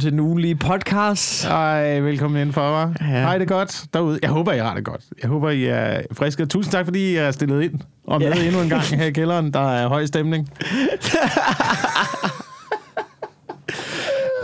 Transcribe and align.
til 0.00 0.10
den 0.12 0.20
ugenlige 0.20 0.56
podcast. 0.56 1.44
Hej, 1.46 1.98
velkommen 2.00 2.40
indenfor? 2.40 2.94
Ja. 3.00 3.04
Hej, 3.04 3.38
det 3.38 3.50
er 3.50 3.54
godt 3.54 3.84
derude. 3.94 4.18
Jeg 4.22 4.30
håber, 4.30 4.52
I 4.52 4.58
har 4.58 4.74
det 4.74 4.84
godt. 4.84 5.00
Jeg 5.22 5.30
håber, 5.30 5.50
I 5.50 5.64
er 5.64 6.02
friske. 6.12 6.46
Tusind 6.46 6.72
tak, 6.72 6.84
fordi 6.86 7.10
I 7.12 7.16
er 7.16 7.30
stillet 7.30 7.62
ind. 7.62 7.80
Og 8.06 8.20
med 8.20 8.32
Ja. 8.34 8.44
endnu 8.46 8.60
en 8.62 8.68
gang 8.68 8.82
her 8.82 9.04
i 9.04 9.10
kælderen. 9.10 9.52
Der 9.52 9.70
er 9.72 9.88
høj 9.88 10.06
stemning. 10.06 10.48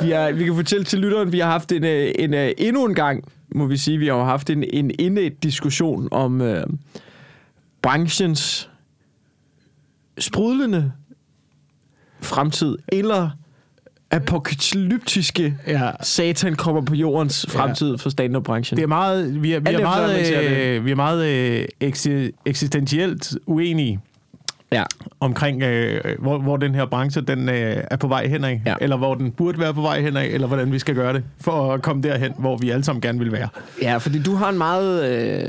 Vi, 0.02 0.12
er, 0.12 0.32
vi 0.32 0.44
kan 0.44 0.54
fortælle 0.54 0.84
til 0.84 0.98
lytteren, 0.98 1.32
vi 1.32 1.38
har 1.38 1.50
haft 1.50 1.72
en, 1.72 1.84
øh, 1.84 2.10
en, 2.18 2.34
en 2.34 2.54
endnu 2.58 2.84
en 2.86 2.94
gang, 2.94 3.24
må 3.54 3.66
vi 3.66 3.76
sige, 3.76 3.98
vi 3.98 4.06
har 4.06 4.24
haft 4.24 4.50
en, 4.50 4.64
en 4.72 4.90
indet 4.98 5.42
diskussion 5.42 6.08
om 6.10 6.40
øh, 6.40 6.64
branchens 7.82 8.70
sprudlende 10.18 10.92
fremtid, 12.20 12.76
eller 12.88 13.30
apokalyptiske 14.10 15.56
Ja. 15.66 15.90
satan 16.02 16.54
kommer 16.54 16.80
på 16.82 16.94
jordens 16.94 17.46
fremtid 17.48 17.98
for 17.98 18.10
stand-up-branchen. 18.10 18.76
Det 18.76 18.82
er 18.82 18.86
meget, 18.88 19.42
vi 19.42 19.52
er, 19.52 19.60
vi 19.60 19.66
er 19.66 19.76
ser 19.76 19.82
meget, 19.82 20.76
øh, 20.76 20.84
vi 20.84 20.90
er 20.90 20.94
meget 20.96 21.26
øh, 21.26 21.64
eksi- 21.84 22.30
eksistentielt 22.46 23.34
uenige 23.46 24.00
Ja. 24.72 24.84
omkring, 25.20 25.62
øh, 25.62 26.00
hvor, 26.18 26.38
hvor 26.38 26.56
den 26.56 26.74
her 26.74 26.86
branche 26.86 27.20
den, 27.20 27.48
øh, 27.48 27.76
er 27.90 27.96
på 27.96 28.08
vej 28.08 28.26
henad. 28.26 28.58
Ja. 28.66 28.74
Eller 28.80 28.96
hvor 28.96 29.14
den 29.14 29.30
burde 29.30 29.58
være 29.60 29.74
på 29.74 29.80
vej 29.80 30.00
henad, 30.00 30.26
eller 30.30 30.46
hvordan 30.46 30.72
vi 30.72 30.78
skal 30.78 30.94
gøre 30.94 31.12
det, 31.12 31.22
for 31.40 31.72
at 31.74 31.82
komme 31.82 32.02
derhen, 32.02 32.32
hvor 32.38 32.56
vi 32.56 32.70
alle 32.70 32.84
sammen 32.84 33.00
gerne 33.00 33.18
vil 33.18 33.32
være. 33.32 33.48
Ja, 33.82 33.96
fordi 33.96 34.22
du 34.22 34.34
har 34.34 34.48
en 34.48 34.58
meget... 34.58 35.04
Øh... 35.42 35.48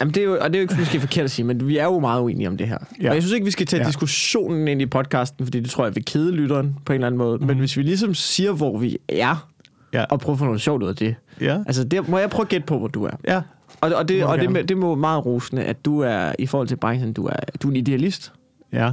Jamen, 0.00 0.14
det 0.14 0.20
er 0.20 0.24
jo, 0.24 0.38
og 0.40 0.50
det 0.52 0.54
er 0.56 0.60
jo 0.60 0.62
ikke 0.62 0.74
måske 0.78 1.00
forkert 1.00 1.24
at 1.24 1.30
sige, 1.30 1.46
men 1.46 1.68
vi 1.68 1.76
er 1.78 1.84
jo 1.84 1.98
meget 1.98 2.20
uenige 2.22 2.48
om 2.48 2.56
det 2.56 2.68
her. 2.68 2.78
Ja. 3.02 3.08
Og 3.08 3.14
jeg 3.14 3.22
synes 3.22 3.32
ikke, 3.34 3.44
vi 3.44 3.50
skal 3.50 3.66
tage 3.66 3.80
ja. 3.82 3.86
Diskussionen 3.86 4.68
ind 4.68 4.82
i 4.82 4.86
podcasten, 4.86 5.46
fordi 5.46 5.60
det 5.60 5.70
tror 5.70 5.84
jeg 5.84 5.94
vil 5.94 6.04
kede 6.04 6.32
lytteren 6.32 6.76
på 6.84 6.92
en 6.92 6.94
eller 6.94 7.06
anden 7.06 7.18
måde. 7.18 7.38
Mm. 7.38 7.46
Men 7.46 7.58
hvis 7.58 7.76
vi 7.76 7.82
ligesom 7.82 8.14
siger, 8.14 8.52
hvor 8.52 8.78
vi 8.78 8.98
er, 9.08 9.48
Ja. 9.92 10.04
og 10.04 10.20
prøver 10.20 10.34
at 10.34 10.38
få 10.38 10.44
noget 10.44 10.60
sjovt 10.60 10.82
ud 10.82 10.88
af 10.88 10.96
det. 10.96 11.14
Ja. 11.40 11.58
Altså, 11.66 11.84
det, 11.84 12.08
må 12.08 12.18
jeg 12.18 12.30
prøve 12.30 12.42
at 12.44 12.48
gætte 12.48 12.66
på, 12.66 12.78
hvor 12.78 12.88
du 12.88 13.04
er. 13.04 13.10
Ja. 13.28 13.42
Og, 13.80 13.92
og, 13.94 14.08
det, 14.08 14.24
og 14.24 14.38
det, 14.38 14.68
det 14.68 14.76
må 14.76 14.94
meget 14.94 15.26
rosende, 15.26 15.64
at 15.64 15.84
du 15.84 16.00
er, 16.00 16.32
i 16.38 16.46
forhold 16.46 16.68
til 16.68 16.76
branchen, 16.76 17.12
du 17.12 17.26
er, 17.26 17.36
du 17.62 17.68
er 17.68 17.72
en 17.72 17.76
idealist, 17.76 18.32
Ja. 18.72 18.92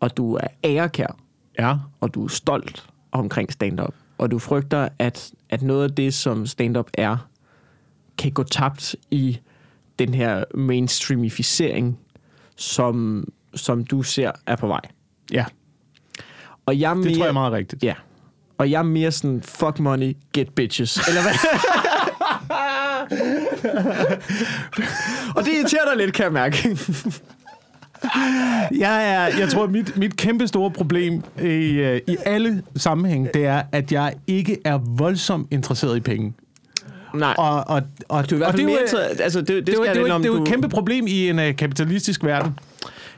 og 0.00 0.16
du 0.16 0.34
er 0.34 0.46
ærekær, 0.64 1.16
Ja. 1.58 1.74
og 2.00 2.14
du 2.14 2.24
er 2.24 2.28
stolt 2.28 2.84
omkring 3.12 3.52
stand-up. 3.52 3.94
Og 4.18 4.30
du 4.30 4.38
frygter, 4.38 4.88
at, 4.98 5.30
at 5.50 5.62
noget 5.62 5.84
af 5.84 5.90
det, 5.94 6.14
som 6.14 6.46
stand-up 6.46 6.88
er, 6.94 7.16
kan 8.18 8.32
gå 8.32 8.42
tabt 8.42 8.96
i 9.10 9.38
den 9.98 10.14
her 10.14 10.44
mainstreamificering, 10.54 11.98
som, 12.56 13.24
som 13.54 13.84
du 13.84 14.02
ser 14.02 14.32
er 14.46 14.56
på 14.56 14.66
vej. 14.66 14.80
Ja. 15.32 15.44
Og 16.66 16.80
jeg 16.80 16.90
er 16.90 16.94
Det 16.94 17.04
mere, 17.04 17.14
tror 17.14 17.24
jeg 17.24 17.28
er 17.28 17.32
meget 17.32 17.52
rigtigt. 17.52 17.82
Ja. 17.82 17.94
Og 18.58 18.70
jeg 18.70 18.78
er 18.78 18.82
mere 18.82 19.12
sådan, 19.12 19.42
fuck 19.42 19.78
money, 19.78 20.16
get 20.32 20.54
bitches. 20.54 21.08
Eller 21.08 21.22
hvad? 21.22 21.34
og 25.36 25.44
det 25.44 25.52
irriterer 25.54 25.84
dig 25.88 25.96
lidt, 25.96 26.14
kan 26.14 26.24
jeg 26.24 26.32
mærke. 26.32 26.68
Jeg, 28.78 29.14
er, 29.14 29.38
jeg 29.38 29.48
tror, 29.48 29.66
mit, 29.66 29.96
mit 29.96 30.16
kæmpe 30.16 30.48
store 30.48 30.70
problem 30.70 31.22
i, 31.42 31.44
øh, 31.44 32.00
i 32.06 32.16
alle 32.26 32.62
sammenhæng, 32.76 33.28
det 33.34 33.46
er, 33.46 33.62
at 33.72 33.92
jeg 33.92 34.14
ikke 34.26 34.58
er 34.64 34.78
voldsomt 34.78 35.48
interesseret 35.50 35.96
i 35.96 36.00
penge. 36.00 36.32
Nej. 37.14 37.34
Og, 37.38 37.64
og, 37.66 37.82
og, 38.08 38.30
du 38.30 38.34
er 38.34 38.36
i 38.36 38.38
hvert 38.38 38.48
og 38.48 38.54
fald 38.54 38.66
det, 38.66 38.72
er 38.72 38.78
mere 38.80 38.88
jo, 38.92 39.22
altså, 39.22 39.40
det, 39.40 39.48
det, 39.48 39.66
det, 39.66 39.72
er 39.72 39.76
skal 39.76 40.04
det, 40.04 40.22
det 40.22 40.26
jo 40.26 40.42
et 40.42 40.48
kæmpe 40.48 40.68
problem 40.68 41.06
i 41.06 41.28
en 41.28 41.38
uh, 41.38 41.56
kapitalistisk 41.56 42.24
verden. 42.24 42.58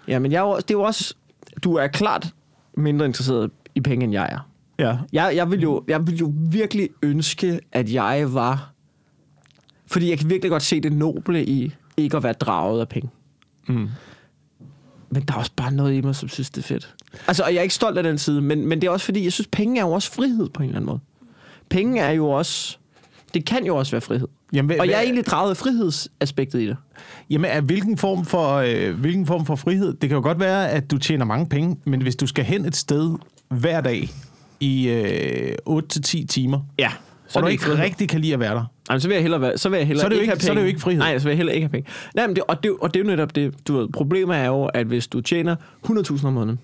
Ja, 0.08 0.19
men 0.19 0.33
jeg 0.33 0.42
det 0.56 0.70
er 0.70 0.78
jo 0.78 0.83
også... 0.83 1.14
Du 1.64 1.75
er 1.75 1.86
klart 1.86 2.27
mindre 2.77 3.06
interesseret 3.06 3.50
i 3.75 3.80
penge, 3.80 4.05
end 4.05 4.12
jeg 4.12 4.28
er. 4.33 4.50
Ja. 4.78 4.97
Jeg, 5.12 5.36
jeg, 5.36 5.50
vil 5.50 5.62
jo, 5.62 5.84
jeg 5.88 6.06
vil 6.06 6.16
jo 6.16 6.33
virkelig 6.50 6.88
ønske, 7.03 7.61
at 7.72 7.92
jeg 7.92 8.34
var... 8.34 8.72
Fordi 9.86 10.10
jeg 10.10 10.19
kan 10.19 10.31
virkelig 10.31 10.50
godt 10.50 10.62
se 10.62 10.81
det 10.81 10.92
noble 10.92 11.44
i 11.44 11.75
ikke 11.97 12.16
at 12.16 12.22
være 12.22 12.33
draget 12.33 12.81
af 12.81 12.88
penge. 12.88 13.10
Mm. 13.66 13.88
Men 15.10 15.22
der 15.22 15.34
er 15.34 15.38
også 15.38 15.53
bare 15.56 15.72
noget 15.72 15.94
i 15.94 16.00
mig, 16.00 16.16
som 16.16 16.28
synes, 16.28 16.50
det 16.50 16.62
er 16.62 16.66
fedt. 16.66 16.94
Altså, 17.28 17.42
og 17.42 17.53
jeg 17.53 17.59
er 17.59 17.62
ikke 17.62 17.75
stolt 17.75 17.98
af 17.98 18.04
den 18.04 18.19
side, 18.19 18.41
men, 18.41 18.66
men 18.66 18.81
det 18.81 18.87
er 18.87 18.91
også 18.91 19.04
fordi, 19.04 19.25
jeg 19.25 19.32
synes, 19.32 19.48
penge 19.53 19.81
er 19.81 19.84
jo 19.84 19.92
også 19.92 20.12
frihed 20.12 20.48
på 20.48 20.62
en 20.62 20.69
eller 20.69 20.76
anden 20.76 20.87
måde. 20.87 21.00
Penge 21.69 22.00
er 22.00 22.10
jo 22.10 22.31
også... 22.31 22.78
Det 23.36 23.44
kan 23.44 23.66
jo 23.66 23.76
også 23.76 23.92
være 23.92 24.00
frihed. 24.00 24.28
Jamen, 24.52 24.66
hvad, 24.66 24.78
Og 24.78 24.86
jeg 24.88 24.97
er 24.98 25.00
egentlig 25.02 25.26
draget 25.26 25.50
af 25.50 25.56
frihedsaspektet 25.56 26.60
i 26.60 26.66
det. 26.66 26.76
Jamen, 27.30 27.50
af 27.50 27.62
hvilken 27.62 27.97
form, 27.98 28.24
for, 28.24 28.54
øh, 28.56 28.94
hvilken 29.00 29.26
form 29.26 29.47
for 29.47 29.56
frihed? 29.56 29.94
Det 29.94 30.08
kan 30.08 30.16
jo 30.16 30.22
godt 30.22 30.41
være, 30.41 30.70
at 30.70 30.91
du 30.91 30.98
tjener 30.98 31.24
mange 31.24 31.47
penge, 31.48 31.76
men 31.84 32.02
hvis 32.02 32.16
du 32.16 32.26
skal 32.26 32.44
hen 32.44 32.64
et 32.64 32.76
sted 32.76 33.10
hver 33.48 33.80
dag 33.80 34.08
i 34.60 34.88
øh, 34.88 35.54
8-10 35.69 36.26
timer, 36.26 36.60
Ja. 36.78 36.91
så 37.28 37.38
og 37.38 37.42
du 37.42 37.48
ikke 37.48 37.78
rigtig 37.78 38.08
kan 38.08 38.20
lide 38.20 38.34
at 38.34 38.41
være 38.41 38.54
der, 38.54 38.64
Jamen, 38.91 39.00
så 39.00 39.08
vil 39.08 39.14
jeg 39.14 39.22
hellere, 39.22 39.41
være, 39.41 39.58
så 39.58 39.68
vil 39.68 39.76
jeg 39.76 39.86
hellere 39.86 40.00
Så 40.03 40.06
er 40.06 40.08
det 40.08 40.16
ikke, 40.16 40.22
ikke- 40.22 40.30
have 40.32 40.41
så 40.41 40.47
er 40.47 40.54
penge. 40.54 40.60
det 40.60 40.64
jo 40.64 40.68
ikke 40.68 40.80
frihed. 40.80 40.98
Nej, 40.98 41.18
så 41.18 41.24
vil 41.24 41.30
jeg 41.30 41.36
heller 41.36 41.53
ikke 41.53 41.64
have 41.64 41.70
penge. 41.72 41.88
Nej, 42.14 42.26
men 42.26 42.36
det, 42.36 42.44
og, 42.48 42.62
det, 42.62 42.70
og 42.80 42.94
det 42.94 43.00
er 43.00 43.04
jo 43.04 43.10
netop 43.10 43.34
det, 43.34 43.54
du 43.68 43.76
ved, 43.78 43.88
problemet 43.88 44.36
er 44.36 44.47
jo, 44.47 44.64
at 44.64 44.86
hvis 44.86 45.06
du 45.06 45.20
tjener 45.20 45.56
100.000 45.86 46.26
om 46.26 46.32
måneden, 46.32 46.58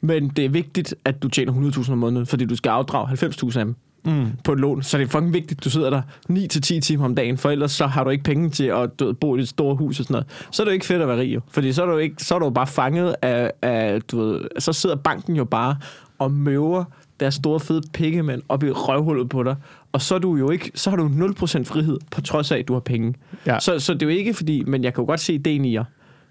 men 0.00 0.28
det 0.28 0.44
er 0.44 0.48
vigtigt, 0.48 0.94
at 1.04 1.22
du 1.22 1.28
tjener 1.28 1.52
100.000 1.52 1.92
om 1.92 1.98
måneden, 1.98 2.26
fordi 2.26 2.44
du 2.44 2.56
skal 2.56 2.70
afdrage 2.70 3.08
90.000 3.08 3.58
af 3.58 3.64
dem 3.64 3.74
mm. 4.04 4.26
på 4.44 4.52
et 4.52 4.60
lån, 4.60 4.82
så 4.82 4.98
det 4.98 5.04
er 5.04 5.08
fucking 5.08 5.32
vigtigt, 5.32 5.58
at 5.58 5.64
du 5.64 5.70
sidder 5.70 5.90
der 5.90 6.02
9-10 6.30 6.80
timer 6.80 7.04
om 7.04 7.14
dagen, 7.14 7.38
for 7.38 7.50
ellers 7.50 7.72
så 7.72 7.86
har 7.86 8.04
du 8.04 8.10
ikke 8.10 8.24
penge 8.24 8.50
til 8.50 8.64
at 8.64 9.00
du 9.00 9.12
bo 9.12 9.36
i 9.36 9.40
et 9.40 9.48
stort 9.48 9.78
hus 9.78 10.00
og 10.00 10.04
sådan 10.04 10.14
noget. 10.14 10.26
Så 10.50 10.62
er 10.62 10.64
det 10.64 10.70
jo 10.70 10.74
ikke 10.74 10.86
fedt 10.86 11.02
at 11.02 11.08
være 11.08 11.18
rig, 11.18 11.34
jo. 11.34 11.40
Fordi 11.48 11.72
så 11.72 11.82
er 11.82 11.86
du, 11.86 11.96
ikke, 11.96 12.24
så 12.24 12.34
er 12.34 12.38
du 12.38 12.50
bare 12.50 12.66
fanget 12.66 13.14
af, 13.22 13.52
af 13.62 14.02
du 14.02 14.18
ved, 14.18 14.40
så 14.58 14.72
sidder 14.72 14.96
banken 14.96 15.36
jo 15.36 15.44
bare 15.44 15.76
og 16.18 16.30
møver 16.30 16.84
deres 17.20 17.34
store 17.34 17.60
fede 17.60 17.82
pikkemænd 17.92 18.42
op 18.48 18.62
i 18.62 18.70
røvhullet 18.70 19.28
på 19.28 19.42
dig, 19.42 19.56
og 19.92 20.02
så 20.02 20.14
er 20.14 20.18
du 20.18 20.36
jo 20.36 20.50
ikke, 20.50 20.70
så 20.74 20.90
har 20.90 20.96
du 20.96 21.08
0% 21.08 21.64
frihed, 21.64 21.98
på 22.10 22.20
trods 22.20 22.52
af, 22.52 22.58
at 22.58 22.68
du 22.68 22.72
har 22.72 22.80
penge. 22.80 23.14
Ja. 23.46 23.60
Så, 23.60 23.78
så 23.78 23.94
det 23.94 24.02
er 24.02 24.06
jo 24.06 24.18
ikke 24.18 24.34
fordi, 24.34 24.64
men 24.64 24.84
jeg 24.84 24.94
kan 24.94 25.02
jo 25.02 25.06
godt 25.06 25.20
se 25.20 25.34
ideen 25.34 25.64
i 25.64 25.76
at 25.76 25.84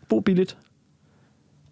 bo 0.09 0.19
billigt 0.19 0.57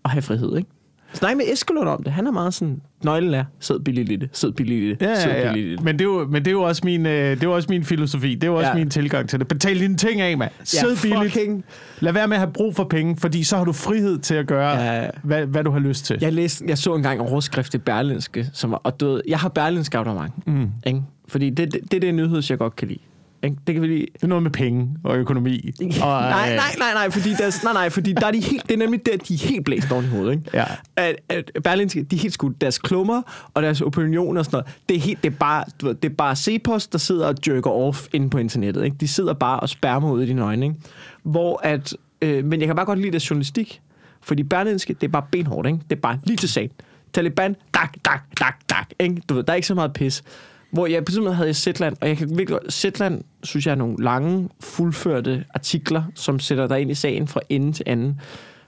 og 0.03 0.09
have 0.09 0.21
frihed, 0.21 0.57
ikke? 0.57 0.69
Snak 1.14 1.38
med 1.38 1.46
Eskelund 1.53 1.90
om 1.90 2.03
det. 2.03 2.14
Han 2.14 2.28
er 2.28 2.31
meget 2.31 2.53
sådan, 2.53 2.81
nøglen 3.03 3.34
er, 3.34 3.44
sid 3.59 3.80
billigt 3.80 4.12
i 4.12 4.16
det, 4.16 4.30
sid 4.34 4.52
billigt 4.52 4.84
i 4.84 4.90
det, 4.90 5.02
Ja, 5.02 5.22
sid 5.22 5.30
ja, 5.31 5.53
ja. 5.53 5.75
Men 5.81 6.00
det 6.00 6.02
er 6.02 6.06
jo, 6.06 6.28
men 6.31 6.46
det 6.46 6.47
er 6.47 6.52
jo 6.52 6.62
også 6.62 6.81
min, 6.86 7.06
øh, 7.06 7.12
det 7.14 7.44
er 7.44 7.47
jo 7.47 7.56
også 7.56 7.68
min 7.70 7.84
filosofi. 7.84 8.36
Det 8.36 8.44
er 8.44 8.47
jo 8.47 8.56
også 8.56 8.70
Ja. 8.70 8.75
min 8.75 8.90
tilgang 8.90 9.30
til 9.30 9.40
det. 9.40 9.47
Betal 9.47 9.80
dine 9.80 9.97
ting 9.97 10.22
af, 10.22 10.38
mand. 10.38 10.52
Sid 10.64 10.80
Ja, 10.90 10.96
billigt. 11.02 11.34
fucking 11.34 11.64
Lad 12.00 12.14
være 12.14 12.28
med 12.28 12.36
at 12.36 12.42
have 12.42 12.52
brug 12.53 12.75
for 12.75 12.84
penge, 12.84 13.18
fordi 13.18 13.44
så 13.44 13.58
har 13.58 13.64
du 13.66 13.72
frihed 13.74 14.18
til 14.20 14.36
at 14.36 14.47
gøre, 14.47 14.72
Ja. 14.80 15.09
hvad, 15.24 15.46
hvad 15.46 15.64
du 15.64 15.72
har 15.72 15.80
lyst 15.80 16.06
til. 16.06 16.18
Jeg, 16.22 16.34
læste, 16.34 16.66
jeg 16.68 16.78
så 16.78 16.96
engang 16.96 17.22
en 17.22 17.28
overskrift 17.28 17.74
i 17.74 17.78
Berlinske, 17.78 18.50
som 18.53 18.72
var, 18.72 18.78
og 18.84 19.00
du 19.00 19.08
ved, 19.08 19.22
jeg 19.28 19.40
har 19.40 19.50
Berlinske 19.50 19.97
abonnement, 19.97 20.47
Mm. 20.47 20.68
ikke? 20.88 21.02
Fordi 21.28 21.50
det, 21.50 21.74
det, 21.74 21.80
det 21.84 21.94
er 21.94 22.00
det 22.00 22.14
nyhed, 22.16 22.41
jeg 22.50 22.58
godt 22.58 22.76
kan 22.76 22.88
lide. 22.88 23.00
Ikke? 23.44 23.57
Det 23.67 23.75
kan 23.75 23.81
vi 23.81 23.88
lide. 23.88 24.05
Det 24.13 24.23
er 24.23 24.27
noget 24.27 24.44
med 24.44 24.51
penge 24.51 24.89
og 25.03 25.17
økonomi. 25.17 25.72
Og, 25.81 26.22
nej, 26.22 26.50
øh, 26.50 26.55
nej, 26.55 26.75
nej, 26.77 26.94
nej, 26.94 27.09
fordi 27.09 27.29
der, 27.29 27.63
nej, 27.63 27.73
nej, 27.73 27.89
fordi 27.89 28.13
der 28.13 28.27
er 28.27 28.31
de 28.31 28.39
helt, 28.39 28.63
det 28.67 28.73
er 28.73 28.77
nemlig 28.77 29.05
der, 29.05 29.17
de 29.17 29.33
er 29.33 29.47
helt 29.47 29.66
blæst 29.66 29.91
oven 29.91 30.05
i 30.05 30.07
hovedet, 30.07 30.31
ikke? 30.31 30.44
Ja. 30.53 30.66
At, 30.95 31.16
at 31.29 31.51
Berlinske, 31.63 32.03
de 32.03 32.16
er 32.16 32.19
helt 32.19 32.33
skudt. 32.33 32.61
Deres 32.61 32.78
klummer 32.78 33.22
og 33.53 33.63
deres 33.63 33.81
opinion 33.81 34.38
og 34.38 34.45
sådan 34.45 34.57
noget, 34.57 34.78
det 34.89 34.97
er, 34.97 35.01
helt, 35.01 35.23
det 35.23 35.33
er 35.33 35.35
bare, 35.35 35.63
det 35.94 36.05
er 36.05 36.16
bare 36.16 36.35
C-post, 36.35 36.91
der 36.91 36.97
sidder 36.97 37.28
og 37.28 37.35
jerker 37.47 37.72
off 37.72 38.07
inde 38.13 38.29
på 38.29 38.38
internettet, 38.38 38.85
ikke? 38.85 38.97
De 38.99 39.07
sidder 39.07 39.33
bare 39.33 39.59
og 39.59 39.69
spærmer 39.69 40.11
ud 40.11 40.23
i 40.23 40.25
dine 40.25 40.41
øjne, 40.41 40.66
ikke? 40.66 40.78
Hvor 41.23 41.59
at, 41.63 41.95
øh, 42.22 42.45
men 42.45 42.59
jeg 42.59 42.67
kan 42.67 42.75
bare 42.75 42.85
godt 42.85 42.99
lide 42.99 43.11
deres 43.11 43.29
journalistik, 43.29 43.81
fordi 44.22 44.44
Berlinske, 44.44 44.94
det 44.94 45.07
er 45.07 45.11
bare 45.11 45.25
benhårdt, 45.31 45.67
ikke? 45.67 45.79
Det 45.89 45.95
er 45.95 46.01
bare 46.01 46.19
lige 46.23 46.38
til 46.38 46.49
sagen. 46.49 46.69
Taliban, 47.13 47.55
dak, 47.73 47.95
dak, 48.05 48.23
dak, 48.39 48.55
dak, 48.69 48.89
ikke? 48.99 49.22
Du 49.29 49.33
ved, 49.33 49.44
der 49.44 49.53
er 49.53 49.55
ikke 49.55 49.67
så 49.67 49.75
meget 49.75 49.94
pis. 49.94 50.23
Hvor 50.72 50.88
jeg 50.88 51.06
på 51.06 51.31
havde 51.31 51.47
jeg 51.47 51.56
Zetland, 51.56 51.96
og 52.02 52.07
jeg 52.07 52.18
kan 52.18 52.30
virkelig 52.30 52.47
godt, 52.47 52.74
Zetland, 52.74 53.22
synes 53.44 53.66
jeg, 53.66 53.72
er 53.72 53.75
nogle 53.75 54.03
lange, 54.03 54.50
fuldførte 54.59 55.46
artikler, 55.53 56.03
som 56.16 56.40
sætter 56.40 56.68
dig 56.68 56.81
ind 56.81 56.91
i 56.91 56.94
sagen 56.94 57.28
fra 57.28 57.40
ende 57.50 57.72
til 57.72 57.84
anden. 57.88 58.19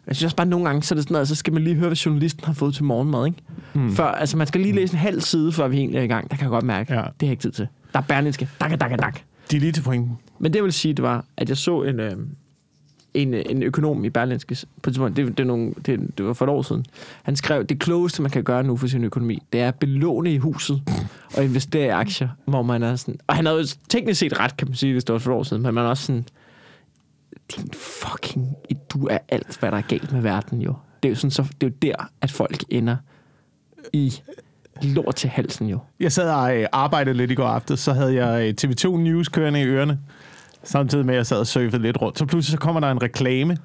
Jeg 0.07 0.15
synes 0.15 0.25
også 0.25 0.35
bare, 0.35 0.45
at 0.45 0.49
nogle 0.49 0.65
gange, 0.65 0.83
så, 0.83 0.93
er 0.93 0.95
det 0.95 1.03
sådan 1.03 1.13
noget, 1.13 1.27
så 1.27 1.35
skal 1.35 1.53
man 1.53 1.63
lige 1.63 1.75
høre, 1.75 1.87
hvad 1.87 1.97
journalisten 1.97 2.45
har 2.45 2.53
fået 2.53 2.73
til 2.75 2.83
morgenmad, 2.83 3.25
ikke? 3.25 3.37
Mm. 3.73 3.91
Før, 3.95 4.05
altså, 4.05 4.37
man 4.37 4.47
skal 4.47 4.61
lige 4.61 4.75
læse 4.75 4.93
en 4.93 4.99
halv 4.99 5.21
side, 5.21 5.51
før 5.51 5.67
vi 5.67 5.77
egentlig 5.77 5.99
er 5.99 6.03
i 6.03 6.07
gang. 6.07 6.31
Der 6.31 6.35
kan 6.37 6.43
jeg 6.43 6.49
godt 6.49 6.65
mærke, 6.65 6.93
Ja. 6.93 6.99
det 6.99 7.05
har 7.05 7.13
jeg 7.21 7.31
ikke 7.31 7.41
tid 7.41 7.51
til. 7.51 7.67
Der 7.93 7.99
er 7.99 8.03
Berlinske. 8.03 8.49
Dak, 8.61 8.79
dak, 8.79 8.99
dak. 8.99 9.19
De 9.51 9.55
er 9.55 9.59
lige 9.59 9.71
til 9.71 9.81
pointen. 9.81 10.17
Men 10.39 10.53
det 10.53 10.63
vil 10.63 10.73
sige, 10.73 10.93
det 10.93 11.03
var, 11.03 11.25
at 11.37 11.49
jeg 11.49 11.57
så 11.57 11.81
en, 11.83 11.99
øh, 11.99 12.11
en, 13.13 13.33
en 13.33 13.63
økonom 13.63 14.05
i 14.05 14.09
Berlinske, 14.09 14.57
på 14.81 14.89
et 14.89 14.93
tidspunkt, 14.93 15.17
det, 15.17 15.27
det, 15.27 15.39
er 15.39 15.47
nogle, 15.47 15.73
det, 15.85 16.17
det 16.17 16.25
var 16.25 16.33
for 16.33 16.45
et 16.45 16.49
år 16.49 16.61
siden, 16.61 16.85
han 17.23 17.35
skrev, 17.35 17.65
det 17.65 17.79
klogeste, 17.79 18.21
man 18.21 18.31
kan 18.31 18.43
gøre 18.43 18.63
nu 18.63 18.77
for 18.77 18.87
sin 18.87 19.03
økonomi, 19.03 19.43
det 19.53 19.61
er 19.61 19.67
at 19.67 19.75
belåne 19.75 20.33
i 20.33 20.37
huset 20.37 20.81
og 21.37 21.43
investere 21.43 21.85
i 21.85 21.89
aktier, 21.89 22.29
hvor 22.45 22.61
man 22.61 22.83
er 22.83 22.95
sådan... 22.95 23.19
Og 23.27 23.35
han 23.35 23.45
havde 23.45 23.59
jo 23.59 23.67
teknisk 23.89 24.19
set 24.19 24.39
ret, 24.39 24.57
kan 24.57 24.67
man 24.67 24.75
sige, 24.75 24.93
hvis 24.93 25.03
det 25.03 25.13
var 25.13 25.19
for 25.19 25.31
et 25.31 25.37
år 25.37 25.43
siden, 25.43 25.63
men 25.63 25.73
man 25.73 25.85
er 25.85 25.89
også 25.89 26.05
sådan... 26.05 26.25
Din 27.55 27.69
fucking... 27.73 28.55
Du 28.89 29.07
er 29.07 29.17
alt, 29.29 29.59
hvad 29.59 29.71
der 29.71 29.77
er 29.77 29.81
galt 29.81 30.11
med 30.11 30.21
verden, 30.21 30.61
jo. 30.61 30.73
Det 31.03 31.09
er 31.09 31.11
jo, 31.11 31.15
sådan, 31.15 31.31
så, 31.31 31.43
det 31.61 31.67
er 31.67 31.71
jo 31.71 31.75
der, 31.81 32.09
at 32.21 32.31
folk 32.31 32.63
ender 32.69 32.95
i 33.93 34.13
lort 34.81 35.15
til 35.15 35.29
halsen, 35.29 35.67
jo. 35.67 35.79
Jeg 35.99 36.11
sad 36.11 36.31
og 36.31 36.57
øh, 36.57 36.67
arbejdede 36.71 37.17
lidt 37.17 37.31
i 37.31 37.35
går 37.35 37.47
aftes, 37.47 37.79
så 37.79 37.93
havde 37.93 38.25
jeg 38.25 38.47
øh, 38.47 38.69
TV2 38.69 38.97
News 38.97 39.29
kørende 39.29 39.61
i 39.61 39.65
ørerne, 39.65 39.99
samtidig 40.63 41.05
med, 41.05 41.13
at 41.13 41.17
jeg 41.17 41.25
sad 41.25 41.37
og 41.37 41.47
surfede 41.47 41.81
lidt 41.81 42.01
rundt. 42.01 42.19
Så 42.19 42.25
pludselig 42.25 42.51
så 42.51 42.57
kommer 42.57 42.79
der 42.79 42.91
en 42.91 43.01
reklame. 43.03 43.57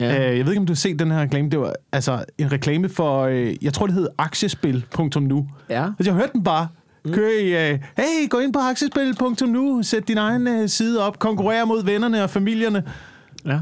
Ja. 0.00 0.30
Øh, 0.30 0.38
jeg 0.38 0.46
ved 0.46 0.52
ikke, 0.52 0.60
om 0.60 0.66
du 0.66 0.72
har 0.72 0.76
set 0.76 0.98
den 0.98 1.10
her 1.10 1.20
reklame. 1.20 1.50
Det 1.50 1.60
var 1.60 1.74
altså 1.92 2.24
en 2.38 2.52
reklame 2.52 2.88
for, 2.88 3.22
øh, 3.22 3.64
jeg 3.64 3.72
tror, 3.72 3.86
det 3.86 3.94
hed 3.94 4.08
aktiespil.nu. 4.18 5.48
Ja. 5.70 5.84
Altså, 5.84 6.10
jeg 6.10 6.14
hørte 6.14 6.32
den 6.32 6.44
bare. 6.44 6.68
Mm. 7.04 7.12
Kør 7.12 7.28
i, 7.40 7.72
uh, 7.72 7.78
hey, 7.96 8.28
gå 8.30 8.38
ind 8.38 8.52
på 8.52 8.58
aktiespil.nu, 8.58 9.82
sæt 9.82 10.08
din 10.08 10.18
egen 10.18 10.46
uh, 10.46 10.66
side 10.66 11.06
op, 11.06 11.18
konkurrere 11.18 11.66
mod 11.66 11.84
vennerne 11.84 12.22
og 12.22 12.30
familierne. 12.30 12.82
Ja. 13.46 13.60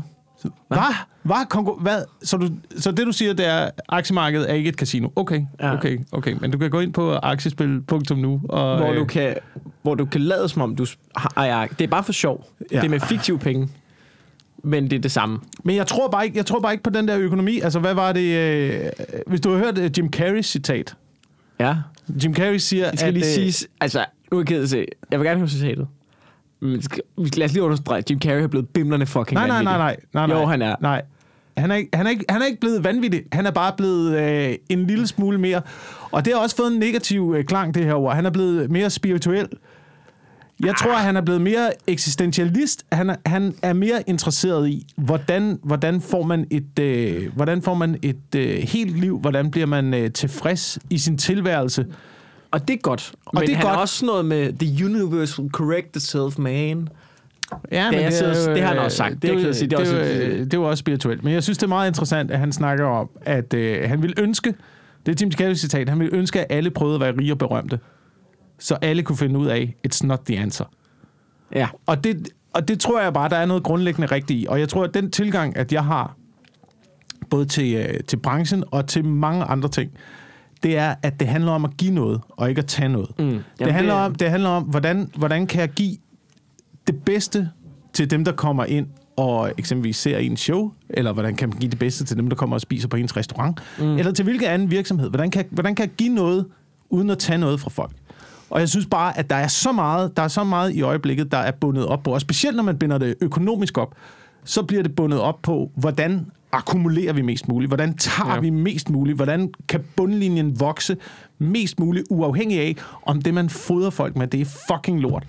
Hvad? 0.69 0.79
Hvad? 1.23 1.37
Konkur- 1.55 1.83
hvad? 1.83 2.03
Så, 2.23 2.37
du, 2.37 2.49
så 2.79 2.91
det, 2.91 3.07
du 3.07 3.13
siger, 3.13 3.33
det 3.33 3.47
er, 3.47 3.57
at 3.59 3.71
aktiemarkedet 3.89 4.51
er 4.51 4.55
ikke 4.55 4.69
et 4.69 4.75
casino. 4.75 5.09
Okay, 5.17 5.43
Ja. 5.61 5.75
okay, 5.75 5.99
okay. 6.13 6.35
Men 6.41 6.51
du 6.51 6.59
kan 6.59 6.71
gå 6.71 6.81
ind 6.81 6.93
på 6.93 7.15
aktiespil.nu 7.15 8.41
og... 8.49 8.77
Hvor 8.79 8.91
øh, 8.91 8.97
du, 8.97 9.05
kan, 9.05 9.35
hvor 9.83 9.95
du 9.95 10.05
kan 10.05 10.21
lade 10.21 10.49
som 10.49 10.63
om, 10.63 10.77
du 10.77 10.87
har 11.17 11.33
ejer 11.37 11.57
aktier. 11.57 11.77
Det 11.77 11.85
er 11.85 11.89
bare 11.89 12.05
for 12.05 12.13
sjov. 12.13 12.47
Ja. 12.61 12.65
Ja. 12.73 12.81
Det 12.81 12.87
er 12.87 12.91
med 12.91 13.01
fiktive 13.01 13.39
penge. 13.39 13.69
Men 14.65 14.85
det 14.91 14.97
er 14.97 15.01
det 15.01 15.13
samme. 15.13 15.39
Men 15.65 15.77
jeg 15.77 15.87
tror, 15.87 16.09
bare 16.09 16.25
ikke, 16.25 16.37
jeg 16.37 16.47
tror 16.47 16.61
bare 16.61 16.73
ikke 16.73 16.85
på 16.85 16.91
den 16.91 17.09
der 17.09 17.19
økonomi. 17.19 17.61
Altså, 17.61 17.79
hvad 17.81 17.95
var 17.95 18.13
det... 18.13 18.37
Øh, 18.39 18.91
hvis 19.27 19.41
du 19.41 19.51
har 19.51 19.59
hørt 19.59 19.79
øh, 19.79 19.91
Jim 19.99 20.11
Carreys 20.13 20.47
citat. 20.47 20.95
Ja. 21.61 21.77
Jim 22.25 22.35
Carrey 22.35 22.57
siger, 22.59 22.91
Det 22.91 22.99
skal 22.99 23.09
at... 23.09 23.15
lige 23.15 23.27
øh, 23.27 23.33
siges, 23.33 23.69
altså, 23.81 24.05
nu 24.33 24.39
er 24.39 24.41
jeg 24.41 24.47
ked 24.47 24.63
at 24.63 24.69
se. 24.71 24.87
Jeg 25.11 25.21
vil 25.21 25.27
gerne 25.27 25.39
høre 25.39 25.49
citatet. 25.49 25.87
Lad 26.61 27.45
os 27.45 27.53
lige 27.53 27.63
understrege, 27.63 28.05
Jim 28.11 28.21
Carrey 28.21 28.43
er 28.43 28.47
blevet 28.47 28.69
bimlerne 28.69 29.07
fucking 29.07 29.35
Nej, 29.35 29.47
nej, 29.47 29.63
nej, 29.63 29.79
nej, 29.79 29.97
nej, 30.13 30.27
nej. 30.27 30.41
Jo, 30.41 30.47
han 30.47 30.63
er. 30.63 30.77
Nej. 30.81 31.03
Han 31.57 31.71
er, 31.71 31.75
ikke, 31.75 31.91
han, 31.95 32.07
er 32.07 32.11
ikke, 32.11 32.25
han 32.29 32.43
er 32.43 32.47
ikke 32.47 32.61
blevet 32.61 32.85
vanvittig. 32.85 33.23
Han 33.33 33.47
er 33.47 33.51
bare 33.51 33.73
blevet 33.77 34.19
øh, 34.19 34.55
en 34.69 34.87
lille 34.87 35.07
smule 35.07 35.39
mere. 35.39 35.63
Og 36.11 36.25
det 36.25 36.33
har 36.33 36.41
også 36.41 36.57
fået 36.57 36.73
en 36.73 36.79
negativ 36.79 37.35
øh, 37.37 37.45
klang, 37.45 37.75
det 37.75 37.85
her 37.85 37.95
ord. 37.95 38.15
Han 38.15 38.27
er 38.27 38.31
blevet 38.31 38.71
mere 38.71 38.91
spirituel. 38.91 39.49
Jeg 40.65 40.75
tror, 40.77 40.93
at 40.93 41.03
han 41.03 41.17
er 41.17 41.21
blevet 41.21 41.41
mere 41.41 41.73
eksistentialist. 41.87 42.85
Han 42.93 43.11
er, 43.11 43.17
han 43.27 43.55
er 43.63 43.73
mere 43.73 44.03
interesseret 44.07 44.69
i, 44.69 44.87
hvordan, 44.97 45.59
hvordan 45.63 46.01
får 46.01 46.23
man 46.23 46.47
et, 46.51 46.79
øh, 46.79 47.35
hvordan 47.35 47.63
får 47.63 47.75
man 47.75 47.99
et 48.03 48.35
øh, 48.37 48.59
helt 48.59 49.01
liv? 49.01 49.19
Hvordan 49.19 49.51
bliver 49.51 49.67
man 49.67 49.95
øh, 49.95 50.13
tilfreds 50.13 50.79
i 50.91 50.99
sin 50.99 51.19
tilværelse? 51.19 51.87
Og 52.51 52.69
det 52.69 52.75
er 52.75 52.79
godt. 52.83 53.13
Men 53.35 53.43
det 53.43 53.51
er 53.51 53.57
han 53.57 53.65
godt. 53.65 53.75
er 53.77 53.79
også 53.81 54.07
noget 54.07 54.25
med, 54.25 54.53
the 54.53 54.85
universe 54.85 55.41
will 55.43 55.53
correct 55.53 55.97
itself, 55.97 56.39
man. 56.39 56.89
Ja, 57.73 57.89
Det 57.93 58.05
er 58.05 58.11
så- 58.11 58.25
jo, 58.51 58.55
det 58.55 58.63
har 58.63 58.69
han 58.69 58.77
øh, 58.79 58.85
også 58.85 58.97
sagt. 58.97 59.23
Det 59.23 59.45
af 59.45 59.49
at 59.49 59.57
sige. 59.57 59.71
Det 59.71 59.79
det, 59.79 59.87
også 59.87 59.97
øh, 59.97 60.39
det 60.39 60.55
er 60.55 60.59
jo 60.59 60.65
også 60.65 60.81
spirituelt. 60.81 61.25
Men 61.25 61.33
jeg 61.33 61.43
synes, 61.43 61.59
det 61.59 61.65
er 61.65 61.69
meget 61.69 61.89
interessant, 61.89 62.31
at 62.31 62.39
han 62.39 62.53
snakker 62.53 62.85
om, 62.87 63.09
at 63.23 63.55
øh, 63.55 63.89
han 63.89 64.03
vil 64.03 64.15
ønske, 64.19 64.55
det 65.07 65.15
er 65.23 65.25
Jim 65.27 65.33
Carrey 65.33 65.55
citat, 65.55 65.89
han 65.89 66.01
vil 66.01 66.09
ønske, 66.13 66.41
at 66.41 66.47
alle 66.51 66.71
prøvede 66.71 66.95
at 66.95 67.01
være 67.01 67.15
rige 67.21 67.33
og 67.33 67.39
berømte. 67.39 67.79
Så 68.59 68.75
alle 68.83 69.03
kunne 69.03 69.17
finde 69.19 69.39
ud 69.39 69.47
af, 69.47 69.77
it's 69.89 70.07
not 70.07 70.21
the 70.27 70.39
answer. 70.39 70.65
Ja. 71.55 71.69
Og 71.87 72.05
det, 72.05 72.29
og 72.53 72.69
det 72.69 72.81
tror 72.81 73.01
jeg 73.01 73.13
bare, 73.13 73.29
der 73.29 73.37
er 73.37 73.47
noget 73.47 73.63
grundlæggende 73.63 74.07
rigtigt 74.07 74.41
i. 74.43 74.47
Og 74.49 74.61
jeg 74.61 74.69
tror, 74.69 74.85
at 74.85 74.95
den 74.95 75.11
tilgang, 75.11 75.57
at 75.57 75.73
jeg 75.73 75.85
har, 75.85 76.17
både 77.31 77.45
til, 77.45 77.75
øh, 77.75 78.01
til 78.09 78.17
branchen 78.17 78.65
og 78.71 78.87
til 78.87 79.05
mange 79.05 79.45
andre 79.45 79.69
ting, 79.69 79.91
det 80.63 80.77
er, 80.77 80.95
at 81.03 81.21
det 81.21 81.29
handler 81.29 81.53
om 81.53 81.65
at 81.65 81.77
give 81.77 81.95
noget, 81.95 82.21
og 82.31 82.49
ikke 82.49 82.59
at 82.59 82.67
tage 82.67 82.89
noget. 82.89 83.11
Mm. 83.19 83.25
det, 83.27 83.43
Jamen, 83.61 83.75
handler 83.75 83.95
det- 83.95 84.05
om, 84.05 84.15
det 84.15 84.31
handler 84.31 84.49
om, 84.49 84.63
hvordan, 84.63 85.11
hvordan 85.17 85.47
kan 85.47 85.61
jeg 85.61 85.69
give 85.69 85.97
det 86.87 87.03
bedste 87.05 87.51
til 87.93 88.11
dem, 88.11 88.25
der 88.25 88.33
kommer 88.33 88.65
ind 88.65 88.87
og 89.17 89.53
eksempelvis 89.59 89.97
ser 89.97 90.19
en 90.19 90.37
show, 90.37 90.73
eller 90.91 91.13
hvordan 91.13 91.37
kan 91.37 91.49
man 91.49 91.59
give 91.59 91.71
det 91.71 91.79
bedste 91.79 92.05
til 92.05 92.17
dem, 92.17 92.29
der 92.29 92.37
kommer 92.37 92.57
og 92.57 92.61
spiser 92.61 92.89
på 92.89 92.97
ens 92.97 93.17
restaurant, 93.17 93.61
mm. 93.79 93.97
eller 93.99 94.13
til 94.13 94.23
hvilken 94.23 94.49
anden 94.49 94.71
virksomhed. 94.71 95.09
Hvordan 95.09 95.31
kan, 95.31 95.45
hvordan 95.51 95.75
kan 95.75 95.87
jeg 95.87 95.95
give 95.97 96.15
noget, 96.15 96.47
uden 96.91 97.11
at 97.11 97.19
tage 97.19 97.39
noget 97.39 97.61
fra 97.61 97.71
folk? 97.71 97.93
Og 98.51 98.61
jeg 98.61 98.69
synes 98.69 98.87
bare, 98.87 99.19
at 99.19 99.31
der 99.31 99.37
er 99.37 99.49
så 99.49 99.73
meget, 99.73 100.17
der 100.17 100.23
er 100.23 100.29
så 100.29 100.45
meget 100.45 100.75
i 100.75 100.83
øjeblikket, 100.83 101.33
der 101.33 101.39
er 101.39 101.51
bundet 101.51 101.87
op 101.87 102.03
på, 102.03 102.15
og 102.15 102.21
specielt 102.21 102.57
når 102.57 102.63
man 102.63 102.79
binder 102.79 102.99
det 102.99 103.15
økonomisk 103.21 103.79
op, 103.79 103.95
så 104.45 104.63
bliver 104.63 104.83
det 104.83 104.95
bundet 104.95 105.21
op 105.21 105.43
på, 105.43 105.71
hvordan 105.77 106.27
akkumulerer 106.53 107.13
vi 107.13 107.23
mest 107.23 107.49
muligt? 107.49 107.71
Hvordan 107.71 107.97
tager 107.97 108.35
ja. 108.35 108.41
Vi 108.41 108.51
mest 108.51 108.91
muligt? 108.91 109.17
Hvordan 109.17 109.53
kan 109.69 109.85
bundlinjen 109.97 110.61
vokse 110.61 110.97
mest 111.39 111.81
muligt, 111.81 112.07
uafhængig 112.11 112.61
af, 112.61 112.77
om 113.03 113.23
det, 113.23 113.35
man 113.35 113.51
fodrer 113.51 113.91
folk 113.91 114.17
med, 114.17 114.27
det 114.27 114.41
er 114.41 114.45
fucking 114.45 115.01
lort? 115.01 115.27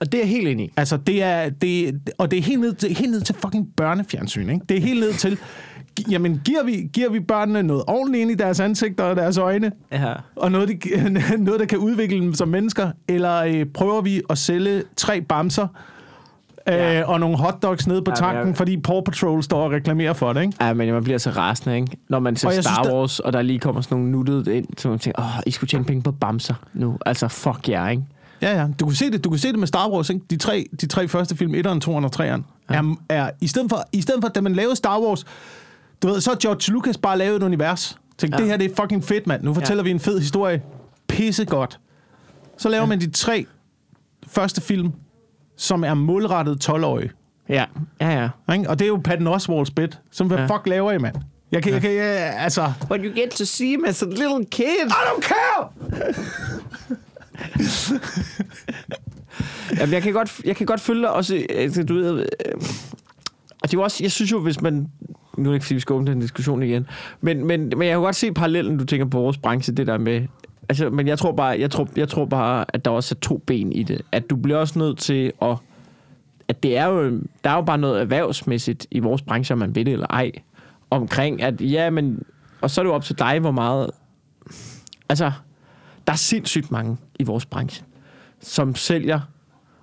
Og 0.00 0.12
det 0.12 0.14
er 0.14 0.22
jeg 0.22 0.28
helt 0.28 0.48
enig 0.48 0.66
i. 0.66 0.72
Altså, 0.76 0.96
det 0.96 1.22
er, 1.22 1.48
det, 1.50 2.00
og 2.18 2.30
det 2.30 2.38
er 2.38 2.42
helt 2.42 2.60
ned, 2.60 2.72
til, 2.72 2.96
helt 2.96 3.10
ned 3.10 3.20
til 3.20 3.34
fucking 3.34 3.68
børnefjernsyn, 3.76 4.50
ikke? 4.50 4.66
Det 4.68 4.76
er 4.76 4.80
helt 4.80 5.00
ned 5.00 5.12
til, 5.12 5.38
jamen, 6.10 6.40
giver 6.44 6.64
vi, 6.64 6.88
giver 6.92 7.10
vi 7.10 7.20
børnene 7.20 7.62
noget 7.62 7.84
ordentligt 7.86 8.22
ind 8.22 8.30
i 8.30 8.34
deres 8.34 8.60
ansigter 8.60 9.04
og 9.04 9.16
deres 9.16 9.38
øjne? 9.38 9.72
Ja. 9.92 10.12
Og 10.36 10.52
noget, 10.52 10.68
de, 10.68 10.78
noget 11.38 11.60
der 11.60 11.66
kan 11.66 11.78
udvikle 11.78 12.20
dem 12.20 12.34
som 12.34 12.48
mennesker? 12.48 12.90
Eller 13.08 13.36
øh, 13.36 13.66
prøver 13.74 14.00
vi 14.00 14.22
at 14.30 14.38
sælge 14.38 14.82
tre 14.96 15.20
bamser 15.20 15.68
øh, 16.68 16.74
Ja. 16.74 17.04
og 17.04 17.20
nogle 17.20 17.36
hotdogs 17.36 17.86
nede 17.86 18.02
på 18.02 18.10
Ja, 18.10 18.14
tanken, 18.14 18.46
jeg- 18.48 18.56
fordi 18.56 18.76
Paw 18.80 19.00
Patrol 19.00 19.42
står 19.42 19.62
og 19.64 19.70
reklamerer 19.70 20.12
for 20.12 20.32
det, 20.32 20.40
ikke? 20.42 20.52
Ja, 20.60 20.72
men 20.74 20.92
man 20.92 21.04
bliver 21.04 21.18
så 21.18 21.30
rasende, 21.30 21.76
ikke? 21.76 21.96
Når 22.08 22.18
man 22.18 22.36
ser 22.36 22.50
Star 22.50 22.62
synes, 22.62 22.78
der- 22.88 22.94
Wars, 22.94 23.20
og 23.20 23.32
der 23.32 23.42
lige 23.42 23.58
kommer 23.58 23.80
sådan 23.80 23.98
nogle 23.98 24.12
nuttede 24.12 24.56
ind, 24.56 24.66
så 24.78 24.88
man 24.88 24.98
tænker, 24.98 25.22
åh, 25.22 25.40
I 25.46 25.50
skulle 25.50 25.68
tjene 25.68 25.84
penge 25.84 26.02
på 26.02 26.12
bamser 26.12 26.54
nu. 26.74 26.98
Altså, 27.06 27.28
fuck 27.28 27.68
jer, 27.68 27.88
ikke? 27.88 28.02
Ja, 28.42 28.60
ja. 28.60 28.66
Du 28.80 28.86
kan 28.86 28.94
se 28.94 29.10
det, 29.10 29.24
du 29.24 29.30
kan 29.30 29.38
se 29.38 29.48
det 29.48 29.58
med 29.58 29.66
Star 29.66 29.88
Wars, 29.90 30.10
ikke? 30.10 30.22
De 30.30 30.36
tre, 30.36 30.66
de 30.80 30.86
tre 30.86 31.08
første 31.08 31.36
film, 31.36 31.54
1'eren, 31.54 31.78
2'eren 31.84 32.04
og 32.04 32.10
3'eren, 32.16 32.42
ja. 32.70 32.74
er, 32.74 32.94
er, 33.08 33.30
i, 33.40 33.46
stedet 33.46 33.70
for, 33.70 33.84
i 33.92 34.00
stedet 34.00 34.22
for, 34.22 34.28
da 34.28 34.40
man 34.40 34.52
lavede 34.52 34.76
Star 34.76 35.00
Wars, 35.00 35.24
du 36.02 36.08
ved, 36.08 36.20
så 36.20 36.36
George 36.42 36.72
Lucas 36.72 36.98
bare 36.98 37.18
lavet 37.18 37.36
et 37.36 37.42
univers. 37.42 37.98
Tænk. 38.18 38.32
Ja. 38.32 38.38
det 38.38 38.46
her 38.46 38.56
det 38.56 38.70
er 38.70 38.74
fucking 38.82 39.04
fedt, 39.04 39.26
mand. 39.26 39.42
Nu 39.42 39.54
fortæller 39.54 39.82
ja. 39.82 39.84
vi 39.84 39.90
en 39.90 40.00
fed 40.00 40.20
historie. 40.20 40.62
Pisse 41.08 41.44
godt. 41.44 41.78
Så 42.58 42.68
laver 42.68 42.82
ja. 42.82 42.88
man 42.88 43.00
de 43.00 43.10
tre 43.10 43.46
første 44.26 44.60
film, 44.60 44.92
som 45.56 45.84
er 45.84 45.94
målrettet 45.94 46.68
12-årige. 46.68 47.10
Ja, 47.48 47.64
ja, 48.00 48.28
ja. 48.48 48.54
Ikke? 48.54 48.70
Og 48.70 48.78
det 48.78 48.84
er 48.84 48.88
jo 48.88 49.00
Patton 49.04 49.26
Oswalt's 49.26 49.72
bit. 49.76 49.98
Som, 50.10 50.26
hvad 50.26 50.38
Ja. 50.38 50.46
fuck 50.46 50.66
laver 50.66 50.92
I, 50.92 50.98
mand? 50.98 51.14
Jeg 51.52 51.62
kan, 51.62 51.70
ja. 51.70 51.74
jeg 51.74 51.82
kan, 51.82 51.92
jeg, 51.94 52.34
altså... 52.38 52.72
But 52.88 53.00
you 53.04 53.14
get 53.14 53.30
to 53.30 53.44
see 53.44 53.68
him 53.70 53.84
as 53.84 54.02
a 54.02 54.06
little 54.06 54.44
kid. 54.50 54.64
I 54.86 54.90
don't 54.90 55.20
care! 55.22 55.68
Jamen, 59.80 59.92
jeg 59.92 60.02
kan 60.02 60.12
godt, 60.12 60.40
jeg 60.44 60.56
kan 60.56 60.66
godt 60.66 60.80
følge 60.80 61.02
dig 61.02 61.10
også, 61.12 61.42
altså, 61.50 61.82
du 61.84 61.94
ved, 61.94 62.18
øh, 62.18 62.26
og 63.62 63.62
det 63.62 63.74
er 63.74 63.78
jo 63.78 63.82
også, 63.82 64.04
jeg 64.04 64.12
synes 64.12 64.32
jo, 64.32 64.40
hvis 64.40 64.60
man, 64.62 64.88
nu 65.38 65.48
er 65.48 65.52
det 65.52 65.54
ikke, 65.54 65.64
fordi 65.66 65.74
vi 65.74 65.80
skal 65.80 65.92
åbne 65.92 66.10
den 66.10 66.20
diskussion 66.20 66.62
igen, 66.62 66.86
men, 67.20 67.44
men, 67.46 67.60
men 67.76 67.82
jeg 67.82 67.94
kan 67.94 68.00
godt 68.00 68.16
se 68.16 68.32
parallellen, 68.32 68.78
du 68.78 68.84
tænker 68.84 69.06
på 69.06 69.18
vores 69.20 69.38
branche, 69.38 69.72
det 69.74 69.86
der 69.86 69.98
med, 69.98 70.22
altså, 70.68 70.90
men 70.90 71.08
jeg 71.08 71.18
tror 71.18 71.32
bare, 71.32 71.60
jeg 71.60 71.70
tror, 71.70 71.88
jeg 71.96 72.08
tror 72.08 72.24
bare, 72.24 72.64
at 72.68 72.84
der 72.84 72.90
også 72.90 73.14
er 73.14 73.20
to 73.20 73.42
ben 73.46 73.72
i 73.72 73.82
det, 73.82 74.02
at 74.12 74.30
du 74.30 74.36
bliver 74.36 74.58
også 74.58 74.78
nødt 74.78 74.98
til 74.98 75.32
at, 75.42 75.56
at 76.48 76.62
det 76.62 76.76
er 76.76 76.86
jo, 76.86 77.20
der 77.44 77.50
er 77.50 77.54
jo 77.54 77.62
bare 77.62 77.78
noget 77.78 78.00
erhvervsmæssigt 78.00 78.86
i 78.90 78.98
vores 78.98 79.22
branche, 79.22 79.52
om 79.52 79.58
man 79.58 79.74
ved 79.74 79.84
det 79.84 79.92
eller 79.92 80.06
ej, 80.10 80.32
omkring, 80.90 81.42
at 81.42 81.60
ja, 81.60 81.90
men, 81.90 82.22
og 82.60 82.70
så 82.70 82.80
er 82.80 82.82
det 82.82 82.90
jo 82.90 82.94
op 82.94 83.04
til 83.04 83.18
dig, 83.18 83.38
hvor 83.38 83.50
meget, 83.50 83.90
altså, 85.08 85.32
der 86.06 86.12
er 86.12 86.16
sindssygt 86.16 86.70
mange 86.70 86.96
i 87.18 87.24
vores 87.24 87.46
branche, 87.46 87.84
som 88.40 88.74
sælger, 88.74 89.20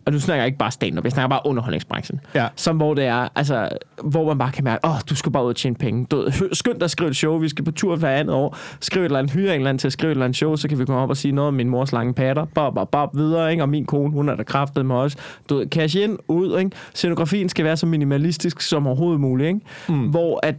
og 0.05 0.13
nu 0.13 0.19
snakker 0.19 0.41
jeg 0.43 0.45
ikke 0.47 0.57
bare 0.57 0.71
stand-up, 0.71 1.03
jeg 1.03 1.11
snakker 1.11 1.29
bare 1.29 1.41
underholdningsbranchen, 1.45 2.19
Ja. 2.35 2.47
som 2.55 2.77
hvor 2.77 2.93
det 2.93 3.05
er, 3.05 3.27
altså, 3.35 3.69
hvor 4.03 4.27
man 4.27 4.37
bare 4.37 4.51
kan 4.51 4.63
mærke, 4.63 4.85
åh, 4.85 4.91
oh, 4.91 4.97
du 5.09 5.15
skal 5.15 5.31
bare 5.31 5.43
ud 5.43 5.49
og 5.49 5.55
tjene 5.55 5.75
penge. 5.75 6.05
Du, 6.05 6.27
skynd 6.53 6.73
dig 6.79 6.83
at 6.83 6.91
skrive 6.91 7.09
et 7.09 7.15
show, 7.15 7.37
vi 7.37 7.49
skal 7.49 7.65
på 7.65 7.71
tur 7.71 7.95
hver 7.95 8.09
andet 8.15 8.35
år, 8.35 8.57
skriv 8.79 9.01
et 9.01 9.05
eller 9.05 9.19
andet, 9.19 9.31
hyre 9.33 9.49
en 9.49 9.55
eller 9.55 9.69
anden 9.69 9.79
til 9.79 9.87
at 9.87 9.93
skrive 9.93 10.11
et 10.11 10.15
eller 10.15 10.25
andet 10.25 10.35
show, 10.37 10.55
så 10.55 10.67
kan 10.67 10.79
vi 10.79 10.85
komme 10.85 11.01
op 11.01 11.09
og 11.09 11.17
sige 11.17 11.31
noget 11.31 11.47
om 11.47 11.53
min 11.53 11.69
mors 11.69 11.91
lange 11.91 12.13
patter, 12.13 12.45
bob, 12.45 12.73
bob, 12.75 12.91
bob, 12.91 13.15
videre, 13.17 13.51
ikke? 13.51 13.63
og 13.63 13.69
min 13.69 13.85
kone, 13.85 14.11
hun 14.11 14.29
er 14.29 14.35
der 14.35 14.43
kraftet 14.43 14.85
med 14.85 14.95
os. 14.95 15.15
Du 15.49 15.65
cash 15.71 15.97
ind, 15.97 16.17
ud, 16.27 16.59
ikke? 16.59 16.71
Scenografien 16.93 17.49
skal 17.49 17.65
være 17.65 17.77
så 17.77 17.85
minimalistisk 17.85 18.61
som 18.61 18.87
overhovedet 18.87 19.19
muligt, 19.21 19.47
ikke? 19.47 19.59
Mm. 19.89 20.09
Hvor 20.09 20.39
at, 20.43 20.55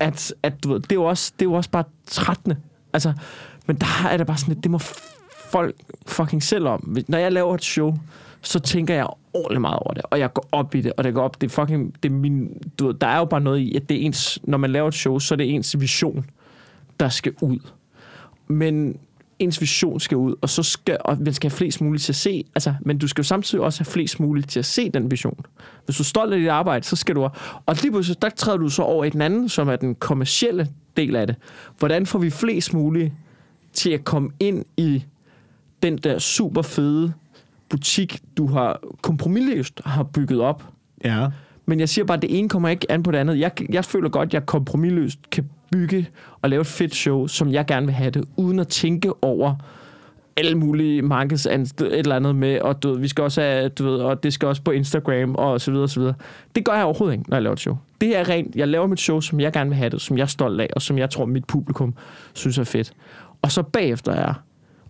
at, 0.00 0.34
at 0.42 0.64
du 0.64 0.72
ved, 0.72 0.80
det 0.80 0.92
er 0.92 0.96
jo 0.96 1.04
også, 1.04 1.32
det 1.38 1.44
er 1.46 1.50
jo 1.50 1.54
også 1.54 1.70
bare 1.70 1.84
trættende. 2.06 2.56
Altså, 2.92 3.12
men 3.66 3.76
der 3.76 4.08
er 4.10 4.16
det 4.16 4.26
bare 4.26 4.36
sådan 4.38 4.54
lidt, 4.54 4.64
det 4.64 4.70
må 4.70 4.78
folk 5.50 5.74
fucking 6.06 6.42
selv 6.42 6.66
om. 6.68 6.96
Når 7.08 7.18
jeg 7.18 7.32
laver 7.32 7.54
et 7.54 7.64
show, 7.64 7.94
så 8.42 8.58
tænker 8.58 8.94
jeg 8.94 9.06
ordentligt 9.32 9.60
meget 9.60 9.78
over 9.78 9.94
det, 9.94 10.02
og 10.04 10.18
jeg 10.18 10.32
går 10.32 10.48
op 10.52 10.74
i 10.74 10.80
det, 10.80 10.92
og 10.96 11.04
det 11.04 11.14
går 11.14 11.22
op, 11.22 11.40
det 11.40 11.46
er 11.46 11.50
fucking, 11.50 11.94
det 12.02 12.08
er 12.08 12.12
min, 12.12 12.62
du 12.78 12.86
ved, 12.86 12.94
der 12.94 13.06
er 13.06 13.18
jo 13.18 13.24
bare 13.24 13.40
noget 13.40 13.58
i, 13.58 13.74
at 13.74 13.88
det 13.88 13.96
er 13.96 14.00
ens, 14.00 14.38
når 14.42 14.58
man 14.58 14.70
laver 14.70 14.88
et 14.88 14.94
show, 14.94 15.18
så 15.18 15.34
er 15.34 15.36
det 15.36 15.54
ens 15.54 15.80
vision, 15.80 16.26
der 17.00 17.08
skal 17.08 17.32
ud. 17.40 17.58
Men 18.46 18.98
ens 19.38 19.60
vision 19.60 20.00
skal 20.00 20.16
ud, 20.16 20.34
og 20.40 20.48
så 20.48 20.62
skal, 20.62 20.96
og 21.00 21.18
man 21.20 21.34
skal 21.34 21.50
have 21.50 21.56
flest 21.56 21.80
muligt 21.80 22.04
til 22.04 22.12
at 22.12 22.16
se, 22.16 22.44
altså, 22.54 22.74
men 22.80 22.98
du 22.98 23.08
skal 23.08 23.22
jo 23.22 23.26
samtidig 23.26 23.64
også 23.64 23.80
have 23.80 23.92
flest 23.92 24.20
muligt 24.20 24.50
til 24.50 24.58
at 24.58 24.64
se 24.64 24.90
den 24.90 25.10
vision. 25.10 25.40
Hvis 25.84 25.96
du 25.96 26.02
er 26.02 26.04
stolt 26.04 26.32
af 26.32 26.38
dit 26.38 26.48
arbejde, 26.48 26.84
så 26.84 26.96
skal 26.96 27.14
du, 27.14 27.28
og 27.66 27.76
lige 27.82 27.90
pludselig, 27.90 28.22
der 28.22 28.28
træder 28.28 28.58
du 28.58 28.68
så 28.68 28.82
over 28.82 29.04
i 29.04 29.10
den 29.10 29.22
anden, 29.22 29.48
som 29.48 29.68
er 29.68 29.76
den 29.76 29.94
kommercielle 29.94 30.68
del 30.96 31.16
af 31.16 31.26
det. 31.26 31.36
Hvordan 31.78 32.06
får 32.06 32.18
vi 32.18 32.30
flest 32.30 32.74
muligt 32.74 33.12
til 33.72 33.90
at 33.90 34.04
komme 34.04 34.30
ind 34.40 34.64
i 34.76 35.04
den 35.82 35.98
der 35.98 36.18
super 36.18 36.62
fede 36.62 37.12
butik, 37.68 38.20
du 38.36 38.46
har 38.46 38.80
kompromisløst 39.02 39.80
har 39.84 40.02
bygget 40.02 40.40
op. 40.40 40.64
Ja. 41.04 41.26
Men 41.66 41.80
jeg 41.80 41.88
siger 41.88 42.04
bare, 42.04 42.16
at 42.16 42.22
det 42.22 42.38
ene 42.38 42.48
kommer 42.48 42.68
ikke 42.68 42.92
an 42.92 43.02
på 43.02 43.10
det 43.10 43.18
andet. 43.18 43.38
Jeg, 43.38 43.72
jeg 43.72 43.84
føler 43.84 44.08
godt, 44.08 44.26
at 44.26 44.34
jeg 44.34 44.46
kompromisløst 44.46 45.30
kan 45.30 45.50
bygge 45.72 46.08
og 46.42 46.50
lave 46.50 46.60
et 46.60 46.66
fedt 46.66 46.94
show, 46.94 47.26
som 47.26 47.52
jeg 47.52 47.66
gerne 47.66 47.86
vil 47.86 47.94
have 47.94 48.10
det, 48.10 48.24
uden 48.36 48.58
at 48.58 48.68
tænke 48.68 49.24
over 49.24 49.54
alle 50.36 50.54
mulige 50.58 51.02
markeds 51.02 51.46
et 51.46 51.74
eller 51.80 52.16
andet 52.16 52.36
med, 52.36 52.60
og 52.60 52.82
du 52.82 52.90
ved, 52.90 52.98
vi 52.98 53.08
skal 53.08 53.24
også 53.24 53.40
have, 53.40 53.68
du 53.68 53.84
ved, 53.84 53.96
og 53.96 54.22
det 54.22 54.32
skal 54.32 54.48
også 54.48 54.62
på 54.62 54.70
Instagram, 54.70 55.34
og 55.34 55.60
så 55.60 55.70
videre, 55.70 55.84
og 55.84 55.90
så 55.90 56.00
videre. 56.00 56.14
Det 56.54 56.64
gør 56.64 56.72
jeg 56.72 56.84
overhovedet 56.84 57.18
ikke, 57.18 57.30
når 57.30 57.36
jeg 57.36 57.42
laver 57.42 57.52
et 57.52 57.60
show. 57.60 57.76
Det 58.00 58.16
er 58.16 58.28
rent, 58.28 58.56
jeg 58.56 58.68
laver 58.68 58.86
mit 58.86 59.00
show, 59.00 59.20
som 59.20 59.40
jeg 59.40 59.52
gerne 59.52 59.70
vil 59.70 59.76
have 59.76 59.90
det, 59.90 60.00
som 60.00 60.16
jeg 60.18 60.22
er 60.22 60.26
stolt 60.26 60.60
af, 60.60 60.70
og 60.76 60.82
som 60.82 60.98
jeg 60.98 61.10
tror, 61.10 61.24
mit 61.24 61.44
publikum 61.44 61.94
synes 62.34 62.58
er 62.58 62.64
fedt. 62.64 62.92
Og 63.42 63.52
så 63.52 63.62
bagefter 63.62 64.12
er 64.12 64.34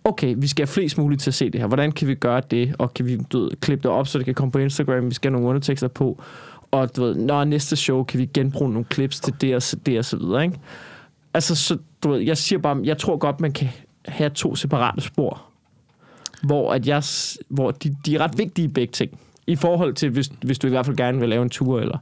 okay, 0.03 0.35
vi 0.37 0.47
skal 0.47 0.65
have 0.65 0.73
flest 0.73 0.97
muligt 0.97 1.21
til 1.21 1.29
at 1.29 1.33
se 1.33 1.49
det 1.49 1.61
her. 1.61 1.67
Hvordan 1.67 1.91
kan 1.91 2.07
vi 2.07 2.15
gøre 2.15 2.41
det? 2.51 2.75
Og 2.77 2.93
kan 2.93 3.05
vi 3.05 3.17
du 3.31 3.39
ved, 3.39 3.51
klippe 3.61 3.83
det 3.83 3.91
op, 3.91 4.07
så 4.07 4.17
det 4.17 4.25
kan 4.25 4.33
komme 4.33 4.51
på 4.51 4.59
Instagram? 4.59 5.09
Vi 5.09 5.13
skal 5.13 5.31
have 5.31 5.33
nogle 5.33 5.47
undertekster 5.49 5.87
på. 5.87 6.21
Og 6.71 6.95
du 6.95 7.01
ved, 7.01 7.15
når 7.15 7.43
næste 7.43 7.75
show, 7.75 8.03
kan 8.03 8.19
vi 8.19 8.25
genbruge 8.25 8.71
nogle 8.71 8.85
clips 8.93 9.19
til 9.19 9.33
det 9.41 9.55
og 9.55 9.61
det 9.85 9.97
og 9.97 10.05
så 10.05 10.17
videre, 10.17 10.43
ikke? 10.43 10.59
Altså, 11.33 11.55
så, 11.55 11.77
du 12.03 12.09
ved, 12.09 12.19
jeg 12.19 12.37
siger 12.37 12.59
bare, 12.59 12.81
jeg 12.83 12.97
tror 12.97 13.17
godt, 13.17 13.41
man 13.41 13.51
kan 13.51 13.67
have 14.05 14.29
to 14.29 14.55
separate 14.55 15.01
spor, 15.01 15.41
hvor, 16.43 16.73
at 16.73 16.87
jeg, 16.87 17.03
hvor 17.49 17.71
de, 17.71 17.95
de 18.05 18.15
er 18.15 18.19
ret 18.19 18.37
vigtige 18.37 18.69
begge 18.69 18.91
ting. 18.91 19.19
I 19.47 19.55
forhold 19.55 19.93
til, 19.93 20.09
hvis, 20.09 20.31
hvis 20.41 20.59
du 20.59 20.67
i 20.67 20.69
hvert 20.69 20.85
fald 20.85 20.97
gerne 20.97 21.19
vil 21.19 21.29
lave 21.29 21.43
en 21.43 21.49
tur, 21.49 21.79
eller... 21.79 21.97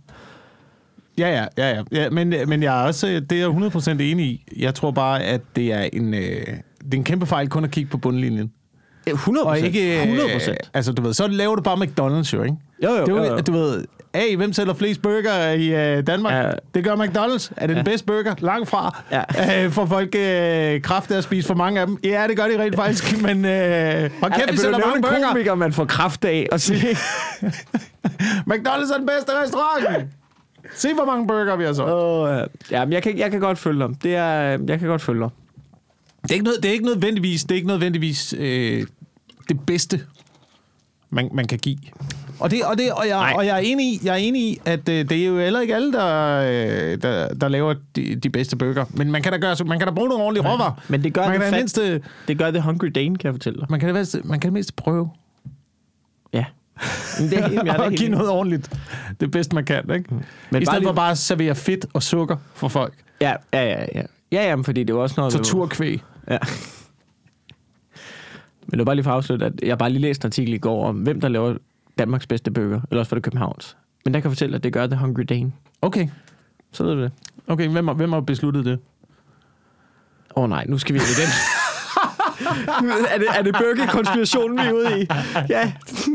Ja, 1.18 1.30
ja, 1.30 1.46
ja, 1.58 1.76
ja. 1.76 1.84
ja 1.92 2.10
men, 2.10 2.34
men 2.48 2.64
jeg 2.64 2.82
er 2.82 2.88
også, 2.88 3.08
det 3.08 3.32
er 3.32 3.38
jeg 3.38 3.50
100% 3.50 3.90
enig 3.92 4.26
i. 4.26 4.44
Jeg 4.58 4.76
tror 4.76 4.92
bare, 4.92 5.24
at 5.24 5.42
det 5.56 5.74
er 5.74 5.90
en, 5.94 6.14
øh, 6.14 6.48
det 6.88 6.94
er 6.94 6.98
en 6.98 7.04
kæmpe 7.04 7.26
fejl 7.26 7.50
kun 7.50 7.64
at 7.64 7.72
kigge 7.72 7.90
på 7.90 7.98
bundlinjen. 7.98 8.52
100 9.08 9.46
Og 9.46 9.60
ikke... 9.60 9.96
øh, 9.98 10.04
100 10.04 10.30
procent. 10.34 10.72
Altså, 10.74 10.92
du 10.92 11.02
ved, 11.02 11.14
så 11.14 11.28
laver 11.28 11.56
du 11.56 11.62
bare 11.62 11.76
McDonald's 11.78 12.34
jo, 12.34 12.44
ikke? 12.44 12.56
Jo, 12.84 12.90
jo, 12.90 13.06
Det 13.06 13.10
er 13.10 13.16
jo, 13.16 13.24
jo. 13.24 13.40
Du 13.40 13.52
ved, 13.52 13.86
hey, 14.16 14.36
hvem 14.38 14.54
sælger 14.54 14.74
flest 14.74 15.02
burger 15.02 15.52
i 15.52 15.98
øh, 15.98 16.08
Danmark? 16.08 16.34
Ja. 16.34 16.46
Ja. 16.48 16.52
Det 16.74 16.84
gør 16.84 16.96
McDonald's. 16.96 17.52
Er 17.58 17.68
det 17.68 17.74
ja. 17.74 17.78
den 17.78 17.86
bedste 17.86 18.06
burger? 18.06 18.36
Langt 18.40 18.70
fra. 18.70 19.04
Ja. 19.12 19.66
Øh, 19.66 19.72
får 19.72 19.86
folk 19.86 20.16
øh, 20.16 20.82
kraft 20.82 21.12
af 21.12 21.18
at 21.18 21.24
spise 21.24 21.48
for 21.48 21.54
mange 21.54 21.82
af 21.82 21.88
dem? 21.88 21.98
Ja, 22.04 22.26
det 22.28 22.38
gør 22.38 22.46
de 22.46 22.62
rent 22.64 22.76
faktisk, 22.76 23.18
men 23.28 23.46
øh, 23.46 23.52
hold 24.22 24.32
kæft, 24.32 24.48
vi 24.48 24.52
vil 24.52 24.58
du 24.58 24.62
sælger 24.62 24.78
mange 24.78 25.02
burger. 25.02 25.28
komiker, 25.28 25.56
man 25.56 25.74
får 25.74 25.86
kraft 25.86 26.26
af 26.26 26.48
og 26.52 26.60
sige, 26.60 26.88
McDonald's 28.52 28.94
er 28.94 28.98
den 28.98 29.08
bedste 29.08 29.32
restaurant. 29.44 30.08
Se, 30.76 30.94
hvor 30.94 31.06
mange 31.06 31.28
burger 31.28 31.56
vi 31.56 31.64
har 31.64 31.74
så. 31.74 31.86
Åh, 31.86 32.30
ja. 32.30 32.44
ja, 32.80 32.86
men 32.86 32.94
jeg 32.94 33.04
kan, 33.04 33.18
jeg 33.18 33.32
kan 33.32 33.40
godt 33.40 33.58
følge 33.58 33.80
dig. 33.88 34.04
Det 34.04 34.16
er, 34.16 34.32
jeg 34.68 34.80
kan 34.80 34.88
godt 34.88 35.02
følge 35.02 35.22
dig. 35.22 35.30
Det 36.28 36.32
er 36.32 36.36
ikke, 36.36 36.46
noget, 36.46 36.64
det 36.64 36.70
er 36.70 36.74
ikke 36.74 36.86
nødvendigvis, 36.86 37.44
det 37.44 37.52
er 37.52 37.56
ikke 37.56 37.68
nødvendigvis 37.68 38.34
øh, 38.38 38.88
det 39.50 39.60
bedste, 39.66 40.02
man, 41.10 41.30
man 41.34 41.48
kan 41.48 41.58
give. 41.60 41.78
Og, 42.40 42.52
det, 42.52 42.64
og, 42.64 42.78
det, 42.78 42.92
og, 42.92 43.08
jeg, 43.08 43.18
Nej. 43.18 43.34
og 43.38 43.46
jeg, 43.46 43.56
er 43.56 43.60
enig 43.60 43.86
i, 43.86 44.00
jeg 44.04 44.12
er 44.14 44.18
enig 44.18 44.42
i, 44.42 44.60
at 44.66 44.90
øh, 44.90 45.10
det 45.10 45.12
er 45.12 45.26
jo 45.26 45.38
heller 45.40 45.60
ikke 45.60 45.76
alle, 45.76 45.94
der, 45.94 46.38
øh, 46.40 47.02
der, 47.02 47.34
der 47.34 47.48
laver 47.48 47.76
de, 47.96 48.16
de 48.16 48.30
bedste 48.30 48.56
burger. 48.56 48.86
Men 48.94 49.12
man 49.12 49.22
kan 49.22 49.32
da, 49.32 49.38
gøre, 49.38 49.56
man 49.66 49.80
kan 49.80 49.88
da 49.88 49.94
bruge 49.94 50.10
nogle 50.10 50.24
ordentlige 50.24 50.48
råvarer. 50.54 50.84
Men 50.90 51.04
det 51.04 51.14
gør 51.14 51.22
man 51.22 51.32
det 51.34 51.42
kan 51.42 51.50
fat- 51.50 51.58
mindste, 51.60 52.02
Det 52.28 52.38
gør 52.38 52.52
det 52.52 52.64
Hungry 52.64 52.88
Dane, 52.88 53.16
kan 53.18 53.26
jeg 53.28 53.34
fortælle 53.34 53.60
dig. 53.60 53.68
man 53.70 53.80
kan 53.80 53.94
mindste, 53.94 54.22
man 54.24 54.40
kan 54.40 54.50
da 54.50 54.54
mindste 54.54 54.74
prøve 54.74 55.10
Ja. 56.34 56.46
Men 57.20 57.30
det 57.30 57.38
er, 57.40 57.50
jamen, 57.52 57.68
jeg 57.68 57.76
helt 57.90 57.98
give 58.00 58.10
noget 58.10 58.30
ordentligt. 58.30 58.72
Det 59.20 59.32
bedste, 59.32 59.56
man 59.56 59.66
kan. 59.66 59.92
Ikke? 59.96 60.14
Men 60.14 60.26
Men 60.52 60.62
I 60.62 60.66
stedet 60.66 60.84
for 60.84 60.94
bare 60.94 61.12
at 61.12 61.18
servere 61.18 61.56
fedt 61.56 61.86
og 61.94 62.04
sukker 62.04 62.36
for 62.54 62.68
folk. 62.68 62.94
Ja, 63.22 63.34
ja, 63.54 63.64
ja. 63.64 63.86
Ja, 63.96 64.02
ja 64.32 64.50
jamen, 64.50 64.66
fordi 64.66 64.80
det 64.84 64.90
er 64.90 64.94
jo 64.94 65.02
også 65.04 65.16
noget... 65.18 65.34
Torturkvæg. 65.34 66.02
Ja. 66.30 66.38
Men 68.62 68.72
det 68.72 68.78
var 68.80 68.86
bare 68.86 68.96
lige 68.96 69.04
for 69.04 69.12
at 69.12 69.16
afslutte, 69.16 69.46
at 69.46 69.54
jeg 69.64 69.78
bare 69.78 69.90
lige 69.90 70.02
læste 70.02 70.26
en 70.26 70.28
artikel 70.28 70.54
i 70.54 70.58
går 70.58 70.86
om, 70.88 70.96
hvem 70.96 71.22
der 71.22 71.28
laver 71.28 71.58
Danmarks 71.98 72.28
bedste 72.28 72.52
burger. 72.52 72.82
Eller 72.92 73.00
også 73.00 73.10
var 73.10 73.16
det 73.16 73.24
Københavns. 73.24 73.78
Men 74.06 74.14
der 74.14 74.20
kan 74.20 74.30
jeg 74.30 74.32
fortælle, 74.32 74.56
at 74.56 74.64
det 74.64 74.74
gør 74.74 74.88
The 74.88 74.96
Hungry 74.96 75.22
Dane. 75.30 75.52
Okay. 75.82 76.08
Så 76.72 76.84
ved 76.84 76.96
du 76.96 77.02
det. 77.02 77.12
Okay, 77.48 77.68
hvem 77.68 77.88
har, 77.88 77.96
hvem 77.96 78.14
har 78.14 78.20
besluttet 78.20 78.66
det? 78.66 78.80
Åh 80.36 80.44
oh, 80.44 80.50
nej, 80.50 80.66
nu 80.68 80.78
skal 80.78 80.94
vi 80.94 81.00
ind 81.00 81.08
i 81.08 81.22
den. 81.22 81.30
er, 83.14 83.18
det, 83.18 83.28
er 83.38 83.42
det 83.42 83.56
burger-konspirationen, 83.56 84.58
vi 84.58 84.64
er 84.68 84.72
ude 84.72 85.02
i? 85.02 85.08
Ja, 85.50 85.72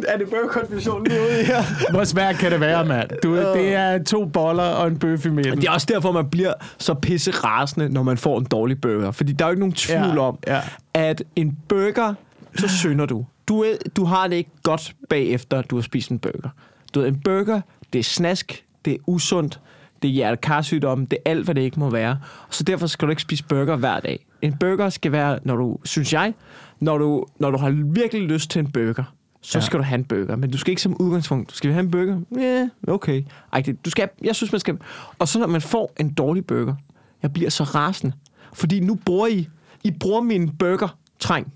er 0.09 0.19
det 0.19 0.29
burger-konspirationen, 0.31 1.07
vi 1.11 1.17
er 1.17 1.21
ude 1.21 1.41
i 1.41 1.45
her? 1.45 1.91
Hvor 1.91 2.05
svært 2.05 2.37
kan 2.37 2.53
det 2.53 2.61
være, 2.61 2.85
mand? 2.85 3.11
Du, 3.23 3.37
det 3.37 3.75
er 3.75 4.03
to 4.05 4.25
boller 4.25 4.63
og 4.63 4.87
en 4.89 4.99
bøf 4.99 5.27
i 5.27 5.31
midten. 5.31 5.61
Det 5.61 5.69
er 5.69 5.73
også 5.73 5.87
derfor, 5.91 6.13
man 6.13 6.31
bliver 6.31 6.53
så 6.79 6.95
pisse 6.95 7.31
rasende, 7.31 7.89
når 7.89 8.03
man 8.03 8.19
får 8.19 8.39
en 8.39 8.45
dårlig 8.45 8.81
burger. 8.81 9.11
Fordi 9.11 9.33
der 9.33 9.45
er 9.45 9.49
jo 9.49 9.53
ikke 9.53 9.61
nogen 9.61 9.73
tvivl 9.73 9.99
Ja, 10.17 10.19
om, 10.19 10.39
ja. 10.47 10.61
at 10.95 11.23
en 11.37 11.59
burger, 11.69 12.15
så 12.57 12.69
synder 12.69 13.07
du. 13.07 13.25
Du, 13.49 13.63
er, 13.63 13.73
du 13.97 14.05
har 14.05 14.27
det 14.27 14.37
ikke 14.37 14.51
godt 14.63 14.95
bagefter, 15.11 15.63
du 15.63 15.77
har 15.77 15.83
spist 15.83 16.11
en 16.11 16.19
burger. 16.19 16.49
Du 16.95 17.01
ved, 17.01 17.09
en 17.09 17.21
burger, 17.25 17.61
det 17.93 17.99
er 17.99 18.03
snask, 18.03 18.65
det 18.85 18.93
er 18.93 18.97
usundt, 19.07 19.61
det 20.03 20.09
er 20.09 20.13
hjertekarsygdomme, 20.13 21.07
det 21.11 21.19
er 21.25 21.31
alt, 21.31 21.45
hvad 21.45 21.55
det 21.55 21.61
ikke 21.61 21.81
må 21.81 21.91
være. 21.91 22.19
Så 22.51 22.65
derfor 22.65 22.87
skal 22.87 23.07
du 23.09 23.11
ikke 23.11 23.23
spise 23.23 23.45
burger 23.45 23.77
hver 23.77 24.01
dag. 24.01 24.27
En 24.43 24.53
burger 24.61 24.89
skal 24.91 25.13
være, 25.13 25.39
når 25.45 25.57
du, 25.57 25.79
synes 25.85 26.13
jeg, 26.13 26.35
når 26.81 26.99
du, 26.99 27.25
når 27.39 27.51
du 27.51 27.59
har 27.59 27.71
virkelig 27.93 28.23
lyst 28.23 28.51
til 28.51 28.59
en 28.61 28.71
burger, 28.73 29.05
så 29.41 29.59
Ja. 29.59 29.63
skal 29.65 29.79
du 29.79 29.85
have 29.85 29.99
en 29.99 30.05
burger. 30.05 30.37
Men 30.37 30.51
du 30.51 30.59
skal 30.59 30.71
ikke 30.71 30.83
som 30.83 30.97
udgangspunkt, 31.01 31.51
du 31.51 31.55
skal 31.55 31.69
vi 31.69 31.73
have 31.73 31.85
en 31.85 31.91
burger? 31.91 32.21
Ja, 32.37 32.41
yeah, 32.41 32.69
okay. 32.89 33.23
Ej, 33.53 33.61
det, 33.61 33.85
du 33.85 33.91
skal, 33.91 34.09
jeg 34.25 34.37
synes, 34.37 34.53
man 34.53 34.61
skal... 34.61 34.79
Og 35.19 35.29
så 35.29 35.39
når 35.39 35.47
man 35.47 35.61
får 35.61 35.93
en 36.01 36.11
dårlig 36.15 36.47
burger, 36.47 36.75
jeg 37.23 37.33
bliver 37.33 37.51
så 37.51 37.65
rasende. 37.65 38.13
Fordi 38.53 38.81
nu 38.81 38.95
bruger 38.95 39.27
I, 39.27 39.49
I 39.85 39.91
bruger 39.91 40.21
min 40.21 40.51
burger 40.57 40.97
træng. 41.19 41.53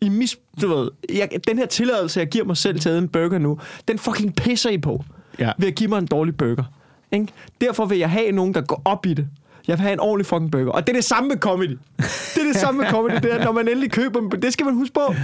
I 0.00 0.08
mis, 0.08 0.36
du 0.62 0.68
ved, 0.68 0.90
jeg, 1.14 1.28
den 1.48 1.58
her 1.58 1.66
tilladelse, 1.66 2.20
jeg 2.20 2.28
giver 2.28 2.44
mig 2.44 2.56
selv 2.56 2.80
til 2.80 2.88
at 2.88 2.98
en 2.98 3.08
burger 3.08 3.38
nu, 3.38 3.58
den 3.88 3.98
fucking 3.98 4.34
pisser 4.36 4.70
I 4.70 4.78
på 4.78 5.04
Ja. 5.38 5.52
ved 5.58 5.68
at 5.68 5.74
give 5.74 5.88
mig 5.88 5.98
en 5.98 6.06
dårlig 6.06 6.36
burger. 6.36 6.64
Ikke? 7.12 7.26
Derfor 7.60 7.84
vil 7.86 7.98
jeg 7.98 8.10
have 8.10 8.32
nogen, 8.32 8.54
der 8.54 8.60
går 8.60 8.82
op 8.84 9.06
i 9.06 9.14
det. 9.14 9.28
Jeg 9.68 9.78
vil 9.78 9.82
have 9.82 9.92
en 9.92 10.00
ordentlig 10.00 10.26
fucking 10.26 10.50
burger. 10.50 10.70
Og 10.72 10.86
det 10.86 10.92
er 10.92 10.96
det 10.96 11.04
samme 11.04 11.28
med 11.28 11.36
comedy. 11.36 11.78
Det 11.98 12.38
er 12.40 12.44
det 12.52 12.56
samme 12.56 12.80
med 12.80 12.90
comedy. 12.90 13.14
Det 13.14 13.32
er, 13.34 13.44
når 13.44 13.52
man 13.52 13.68
endelig 13.68 13.90
køber 13.92 14.20
en 14.20 14.30
Det 14.42 14.52
skal 14.52 14.66
man 14.66 14.74
huske 14.74 14.94
på. 14.94 15.14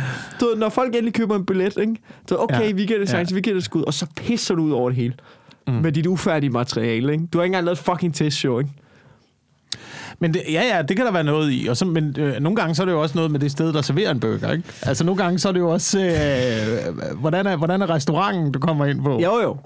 Du 0.41 0.45
ved, 0.47 0.57
når 0.57 0.69
folk 0.69 0.95
endelig 0.95 1.15
køber 1.15 1.37
en 1.37 1.47
billet, 1.47 1.77
ikke? 1.77 1.97
Så 2.29 2.37
okay, 2.39 2.61
Ja. 2.67 2.73
vi 2.73 2.85
giver 2.87 2.99
det 2.99 3.09
chance, 3.09 3.33
Ja. 3.33 3.35
vi 3.35 3.41
giver 3.41 3.55
det 3.57 3.65
skud. 3.65 3.83
Og 3.83 3.95
så 3.95 4.07
pisser 4.17 4.55
du 4.55 4.63
ud 4.63 4.71
over 4.71 4.89
det 4.91 4.97
hele. 4.97 5.15
Mm. 5.67 5.73
Med 5.75 5.93
dit 5.93 6.07
ufærdige 6.07 6.51
materiale, 6.51 7.13
ikke? 7.13 7.27
Du 7.33 7.39
har 7.39 7.43
ikke 7.45 7.49
engang 7.53 7.65
lavet 7.65 7.79
et 7.79 7.85
fucking 7.85 8.15
testshow, 8.15 8.59
ikke? 8.59 8.71
Men 10.21 10.35
det, 10.35 10.43
ja, 10.53 10.63
ja, 10.77 10.83
det 10.83 10.97
kan 10.97 11.07
der 11.07 11.13
være 11.13 11.25
noget 11.25 11.53
i. 11.53 11.67
Og 11.71 11.77
så, 11.77 11.85
men 11.85 12.15
øh, 12.19 12.41
nogle 12.41 12.57
gange 12.57 12.75
så 12.75 12.83
er 12.83 12.85
det 12.87 12.93
jo 12.93 13.03
også 13.03 13.15
noget 13.15 13.31
med 13.31 13.41
det 13.41 13.51
sted, 13.51 13.73
der 13.73 13.83
serverer 13.83 14.11
en 14.11 14.21
burger, 14.21 14.53
ikke? 14.53 14.65
Altså 14.83 15.05
nogle 15.05 15.23
gange 15.23 15.39
så 15.39 15.49
er 15.49 15.53
det 15.53 15.61
jo 15.61 15.69
også, 15.71 15.99
øh, 16.01 17.15
hvordan, 17.21 17.47
er, 17.47 17.57
hvordan 17.57 17.83
er 17.83 17.91
restauranten, 17.91 18.53
du 18.53 18.59
kommer 18.59 18.87
ind 18.87 19.03
på? 19.03 19.21
Jo, 19.23 19.41
jo. 19.43 19.57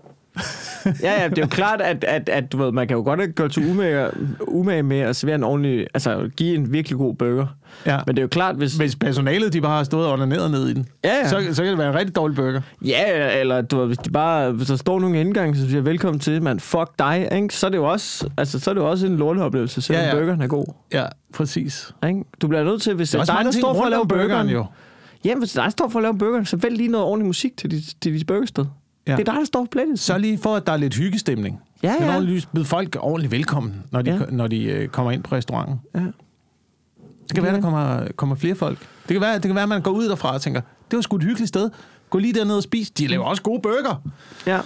Ja, 1.02 1.22
ja, 1.22 1.28
det 1.28 1.38
er 1.38 1.42
jo 1.42 1.48
klart, 1.48 1.80
at, 1.80 2.04
at, 2.04 2.28
at 2.28 2.52
du 2.52 2.56
ved, 2.56 2.72
man 2.72 2.88
kan 2.88 2.96
jo 2.96 3.02
godt 3.02 3.34
gøre 3.34 3.48
til 3.48 3.70
umage, 3.70 4.10
umage 4.48 4.82
med 4.82 4.98
at 5.00 5.16
servere 5.16 5.34
en 5.34 5.44
ordentlig, 5.44 5.86
altså 5.94 6.30
give 6.36 6.54
en 6.54 6.72
virkelig 6.72 6.98
god 6.98 7.14
burger. 7.14 7.46
Ja. 7.86 7.98
Men 8.06 8.16
det 8.16 8.20
er 8.20 8.24
jo 8.24 8.28
klart, 8.28 8.56
hvis... 8.56 8.76
Hvis 8.76 8.96
personalet, 8.96 9.52
de 9.52 9.60
bare 9.60 9.76
har 9.76 9.84
stået 9.84 10.06
og 10.06 10.28
ned 10.28 10.48
ned 10.48 10.68
i 10.68 10.74
den, 10.74 10.86
Ja, 11.04 11.14
ja. 11.14 11.28
Så, 11.28 11.54
så 11.54 11.62
kan 11.62 11.70
det 11.70 11.78
være 11.78 11.88
en 11.88 11.94
rigtig 11.94 12.16
dårlig 12.16 12.36
burger. 12.36 12.60
Ja, 12.84 13.38
eller 13.40 13.60
du 13.60 13.78
ved, 13.78 13.86
hvis, 13.86 13.98
de 13.98 14.10
bare, 14.10 14.52
hvis 14.52 14.68
der 14.68 14.76
står 14.76 15.00
nogle 15.00 15.20
indgang, 15.20 15.56
så 15.56 15.68
siger 15.68 15.80
velkommen 15.80 16.20
til, 16.20 16.42
man, 16.42 16.60
fuck 16.60 16.90
dig, 16.98 17.28
ikke? 17.32 17.54
så 17.54 17.66
er 17.66 17.70
det 17.70 17.76
jo 17.76 17.84
også, 17.84 18.30
altså, 18.38 18.60
så 18.60 18.70
er 18.70 18.74
det 18.74 18.80
jo 18.80 18.90
også 18.90 19.06
en 19.06 19.16
lorteoplevelse, 19.16 19.82
selvom 19.82 20.04
Ja, 20.04 20.08
ja, 20.08 20.14
burgeren 20.14 20.42
er 20.42 20.46
god. 20.46 20.66
Ja, 20.92 21.04
præcis. 21.34 21.92
Ikke? 22.08 22.24
Du 22.40 22.48
bliver 22.48 22.64
nødt 22.64 22.82
til, 22.82 22.94
hvis 22.94 23.10
Der 23.10 23.18
er 23.18 23.24
det 23.24 23.30
er 23.30 23.36
dig, 23.36 23.44
der 23.44 23.50
står 23.50 23.74
for 23.74 23.84
at 23.84 23.90
lave 23.90 24.08
burgeren, 24.08 24.28
burgeren, 24.28 24.48
jo. 24.48 24.66
Jamen, 25.24 25.38
hvis 25.38 25.50
det 25.52 25.58
er 25.58 25.62
dig, 25.62 25.64
der 25.64 25.70
står 25.70 25.88
for 25.88 25.98
at 25.98 26.02
lave 26.02 26.18
burgeren, 26.18 26.46
så 26.46 26.56
vælg 26.56 26.76
lige 26.76 26.88
noget 26.88 27.06
ordentlig 27.06 27.26
musik 27.26 27.56
til 27.56 27.70
dit, 27.70 27.94
til 28.00 28.12
dit 28.12 28.26
burgersted. 28.26 28.64
Ja. 29.06 29.12
Det 29.12 29.20
er 29.28 29.32
dig, 29.32 29.34
der 29.34 29.44
står 29.44 29.60
for 29.60 29.68
plettet. 29.70 29.98
Så 29.98 30.18
lige 30.18 30.38
for, 30.38 30.56
at 30.56 30.66
der 30.66 30.72
er 30.72 30.76
lidt 30.76 30.94
hyggestemning. 30.94 31.60
Ja, 31.82 31.94
ja. 32.00 32.14
ordentligt, 32.16 32.48
byde 32.54 32.64
folk 32.64 32.96
ordentligt 33.00 33.30
velkommen, 33.30 33.82
når 33.90 34.02
de, 34.02 34.10
ja. 34.10 34.18
Når 34.30 34.46
de 34.46 34.64
øh, 34.64 34.88
kommer 34.88 35.12
ind 35.12 35.22
på 35.22 35.34
restauranten. 35.34 35.80
Ja. 35.94 36.00
Det 36.00 37.34
kan 37.34 37.42
være, 37.42 37.54
der 37.54 37.60
kommer, 37.60 38.06
kommer 38.16 38.34
flere 38.36 38.54
folk. 38.54 38.78
Det 38.78 39.14
kan, 39.14 39.20
være, 39.20 39.34
det 39.34 39.42
kan 39.42 39.54
være, 39.54 39.62
at 39.62 39.68
man 39.68 39.82
går 39.82 39.90
ud 39.90 40.08
derfra 40.08 40.34
og 40.34 40.42
tænker, 40.42 40.60
det 40.90 40.96
var 40.96 41.00
sgu 41.02 41.16
et 41.16 41.22
hyggeligt 41.22 41.48
sted. 41.48 41.70
Gå 42.10 42.18
lige 42.18 42.34
derned 42.34 42.56
og 42.56 42.62
spis. 42.62 42.90
De 42.90 43.06
laver 43.06 43.24
også 43.24 43.42
gode 43.42 43.60
burger. 43.62 44.02
Ja. 44.46 44.60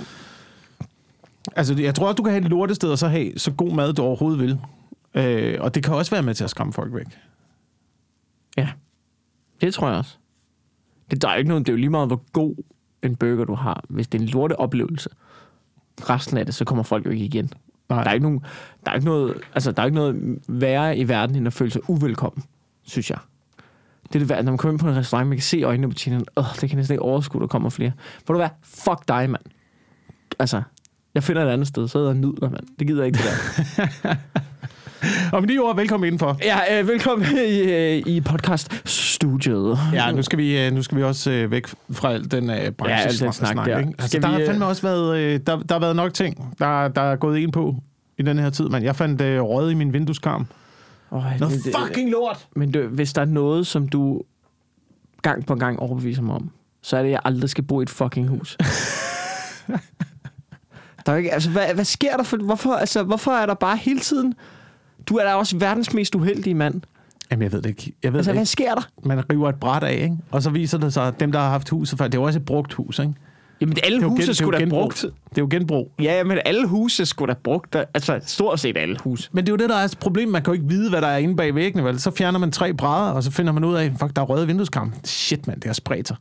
Altså, 1.56 1.74
jeg 1.74 1.94
tror 1.94 2.06
også, 2.06 2.14
du 2.16 2.22
kan 2.22 2.32
have 2.32 2.44
et 2.44 2.50
lortested 2.50 2.90
og 2.90 2.98
så 2.98 3.08
have 3.08 3.38
så 3.38 3.50
god 3.50 3.72
mad, 3.72 3.92
du 3.92 4.02
overhovedet 4.02 4.40
vil. 4.40 4.58
Øh, 5.14 5.58
og 5.60 5.74
det 5.74 5.84
kan 5.84 5.94
også 5.94 6.10
være 6.10 6.22
med 6.22 6.34
til 6.34 6.44
at 6.44 6.50
skræmme 6.50 6.72
folk 6.72 6.94
væk. 6.94 7.06
ja. 8.56 8.68
Det 9.60 9.74
tror 9.74 9.88
jeg 9.88 9.98
også. 9.98 10.16
Det, 11.10 11.22
der 11.22 11.28
er 11.28 11.34
ikke 11.34 11.48
noget, 11.48 11.66
det 11.66 11.72
er 11.72 11.74
jo 11.74 11.78
lige 11.78 11.90
meget, 11.90 12.08
hvor 12.08 12.22
god 12.32 12.54
en 13.06 13.16
burger 13.16 13.44
du 13.44 13.54
har. 13.54 13.84
Hvis 13.88 14.08
det 14.08 14.18
er 14.18 14.22
en 14.22 14.28
lorteoplevelse, 14.28 15.08
resten 16.10 16.36
af 16.36 16.46
det, 16.46 16.54
så 16.54 16.64
kommer 16.64 16.82
folk 16.84 17.06
jo 17.06 17.10
ikke 17.10 17.24
igen. 17.24 17.50
Nej. 17.88 18.02
Der 18.02 18.10
er 18.10 18.14
ikke, 18.14 18.26
nogen, 18.26 18.40
der 18.84 18.90
er 18.90 18.94
ikke 18.94 19.06
noget, 19.06 19.34
altså, 19.54 19.72
der 19.72 19.82
er 19.82 19.86
ikke 19.86 19.94
noget 19.94 20.38
værre 20.48 20.96
i 20.96 21.08
verden, 21.08 21.36
end 21.36 21.46
at 21.46 21.52
føle 21.52 21.70
sig 21.70 21.90
uvelkommen, 21.90 22.44
synes 22.82 23.10
jeg. 23.10 23.18
Det 24.08 24.14
er 24.14 24.18
det 24.18 24.28
værd, 24.28 24.44
når 24.44 24.52
man 24.52 24.58
kommer 24.58 24.72
ind 24.72 24.80
på 24.80 24.88
en 24.88 24.96
restaurant, 24.96 25.28
man 25.28 25.38
kan 25.38 25.42
se 25.42 25.62
øjnene 25.62 25.88
på 25.88 25.94
tjeneren, 25.94 26.24
øh, 26.38 26.44
det 26.44 26.60
kan 26.60 26.68
jeg 26.68 26.76
næsten 26.76 26.94
ikke 26.94 27.02
overskue, 27.02 27.40
der 27.40 27.46
kommer 27.46 27.70
flere. 27.70 27.92
Hvor 28.24 28.32
du 28.32 28.38
hvad? 28.38 28.48
Fuck 28.62 29.08
dig, 29.08 29.30
mand. 29.30 29.42
Altså, 30.38 30.62
jeg 31.14 31.22
finder 31.22 31.44
et 31.44 31.48
andet 31.48 31.68
sted, 31.68 31.88
så 31.88 31.98
er 31.98 32.02
der 32.02 32.12
nudler, 32.12 32.50
mand. 32.50 32.66
Det 32.78 32.86
gider 32.86 33.04
jeg 33.04 33.06
ikke, 33.06 33.18
det 33.18 33.24
der. 33.76 34.14
Og 35.32 35.40
med 35.42 35.48
de 35.48 35.58
ord, 35.58 35.76
velkommen 35.76 36.06
indenfor. 36.06 36.38
ja, 36.42 36.80
øh, 36.80 36.88
velkommen 36.88 37.26
i, 37.48 37.58
øh, 37.60 38.02
i 38.06 38.20
podcast-studiet. 38.20 39.78
Ja, 39.92 40.12
nu 40.12 40.22
skal 40.22 40.38
vi, 40.38 40.66
øh, 40.66 40.72
nu 40.72 40.82
skal 40.82 40.98
vi 40.98 41.02
også 41.02 41.30
øh, 41.30 41.50
væk 41.50 41.66
fra 41.90 42.12
al 42.12 42.30
den 42.30 42.50
øh, 42.50 42.70
branche 42.70 42.96
Ja, 42.96 43.06
al 43.06 43.18
den 43.18 43.32
snak 43.32 43.56
der. 43.66 43.78
Ikke? 43.78 43.90
Altså, 43.90 44.08
Skal 44.08 44.22
der 44.22 44.28
vi, 44.28 44.32
har 44.32 44.40
øh, 44.40 44.46
fandme 44.46 44.66
også 44.66 44.82
været, 44.82 45.16
øh, 45.18 45.40
der, 45.46 45.56
der 45.58 45.74
har 45.74 45.80
været 45.80 45.96
nok 45.96 46.14
ting, 46.14 46.54
der, 46.58 46.88
der 46.88 47.00
er 47.00 47.16
gået 47.16 47.38
ind 47.38 47.52
på 47.52 47.74
i 48.18 48.22
den 48.22 48.38
her 48.38 48.50
tid, 48.50 48.68
man. 48.68 48.82
Jeg 48.82 48.96
fandt 48.96 49.20
øh, 49.20 49.42
røget 49.42 49.70
i 49.70 49.74
min 49.74 49.92
vindueskarm. 49.92 50.46
Oh, 51.10 51.22
Noget 51.40 51.60
fucking 51.86 52.10
lort! 52.10 52.46
Men 52.56 52.72
du, 52.72 52.82
hvis 52.86 53.12
der 53.12 53.20
er 53.20 53.26
noget, 53.26 53.66
som 53.66 53.88
du 53.88 54.22
gang 55.22 55.46
på 55.46 55.54
gang 55.54 55.80
overbeviser 55.80 56.22
mig 56.22 56.34
om, 56.34 56.50
så 56.82 56.96
er 56.96 57.00
det, 57.02 57.08
at 57.08 57.12
jeg 57.12 57.20
aldrig 57.24 57.50
skal 57.50 57.64
bo 57.64 57.80
i 57.80 57.82
et 57.82 57.90
fucking 57.90 58.28
hus. 58.28 58.56
der 61.06 61.12
er 61.12 61.16
ikke, 61.16 61.32
altså, 61.32 61.50
hvad, 61.50 61.74
hvad 61.74 61.84
sker 61.84 62.16
der 62.16 62.22
for, 62.22 62.36
hvorfor, 62.36 62.72
altså, 62.72 63.02
hvorfor 63.02 63.30
er 63.32 63.46
der 63.46 63.54
bare 63.54 63.76
hele 63.76 64.00
tiden... 64.00 64.34
Du 65.08 65.16
er 65.16 65.24
da 65.24 65.34
også 65.34 65.56
verdens 65.58 65.94
mest 65.94 66.14
uheldige 66.14 66.54
mand. 66.54 66.80
Jamen, 67.30 67.42
jeg 67.42 67.52
ved 67.52 67.62
det 67.62 67.68
ikke. 67.70 67.92
Jeg 68.02 68.12
ved 68.12 68.18
Altså, 68.18 68.30
det 68.30 68.36
hvad 68.36 68.42
ikke. 68.42 68.50
sker 68.50 68.74
der? 68.74 68.82
Man 69.04 69.30
river 69.32 69.48
et 69.48 69.54
bræt 69.54 69.82
af, 69.82 69.92
ikke? 70.02 70.16
Og 70.30 70.42
så 70.42 70.50
viser 70.50 70.78
det 70.78 70.92
sig, 70.92 71.06
at 71.06 71.20
dem, 71.20 71.32
der 71.32 71.38
har 71.38 71.50
haft 71.50 71.68
huset 71.68 71.98
før, 71.98 72.04
det 72.08 72.14
er 72.14 72.18
jo 72.18 72.24
også 72.26 72.38
et 72.38 72.44
brugt 72.44 72.72
hus, 72.72 72.98
ikke? 72.98 73.12
Jamen, 73.60 73.76
alle 73.84 74.00
Det 74.00 74.08
huse 74.08 74.22
gen, 74.22 74.28
det 74.28 74.36
skulle 74.36 74.58
da 74.58 74.64
brugt. 74.68 75.02
Det 75.02 75.38
er 75.38 75.42
jo 75.42 75.48
genbrug. 75.50 75.92
Ja, 75.98 76.24
men 76.24 76.38
alle 76.44 76.66
huse 76.66 77.06
skulle 77.06 77.34
da 77.34 77.38
brugt. 77.44 77.72
Der- 77.72 77.84
Altså, 77.94 78.20
stort 78.22 78.60
set 78.60 78.76
alle 78.76 78.96
huse. 79.00 79.28
Men 79.32 79.46
det 79.46 79.48
er 79.48 79.52
jo 79.52 79.56
det, 79.56 79.68
der 79.68 79.76
er 79.76 79.84
et 79.84 79.96
problem. 80.00 80.28
Man 80.28 80.42
kan 80.42 80.50
jo 80.50 80.52
ikke 80.54 80.68
vide, 80.68 80.90
hvad 80.90 81.00
der 81.02 81.06
er 81.08 81.16
inde 81.18 81.36
bag 81.36 81.54
væggene, 81.54 81.84
vel? 81.84 82.00
Så 82.00 82.10
fjerner 82.10 82.38
man 82.38 82.52
tre 82.52 82.74
brædder, 82.74 83.10
og 83.12 83.22
så 83.22 83.30
finder 83.30 83.52
man 83.52 83.64
ud 83.64 83.74
af, 83.74 83.92
fuck, 84.00 84.16
der 84.16 84.22
er 84.22 84.26
røde 84.26 84.46
vindueskarm. 84.46 84.92
Shit, 85.04 85.46
mand, 85.46 85.60
det 85.60 85.66
har 85.68 85.74
spredt 85.74 86.08
sig. 86.08 86.16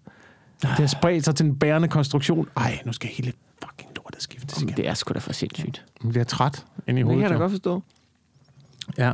Det 0.62 0.70
har 0.70 0.88
spredt 0.88 1.26
sig 1.26 1.36
til 1.36 1.46
en 1.46 1.56
bærende 1.56 1.88
konstruktion. 1.88 2.48
Ej, 2.58 2.80
nu 2.86 2.94
skal 2.94 3.10
hele 3.10 3.34
fucking 3.64 3.90
lortet 3.96 4.24
skiftes 4.24 4.62
igen. 4.62 4.78
det 4.78 4.88
er 4.88 4.94
sgu 4.94 5.14
da 5.14 5.20
for 5.20 5.34
sindssygt. 5.34 5.86
Man 6.04 6.12
bliver 6.12 6.24
træt 6.26 6.66
ind 6.88 6.98
i 6.98 7.02
Det 7.02 7.06
hovedet. 7.06 7.22
kan 7.22 7.32
jeg 7.32 7.38
da 7.38 7.42
godt 7.44 7.52
forstå. 7.52 7.84
Ja. 8.98 9.12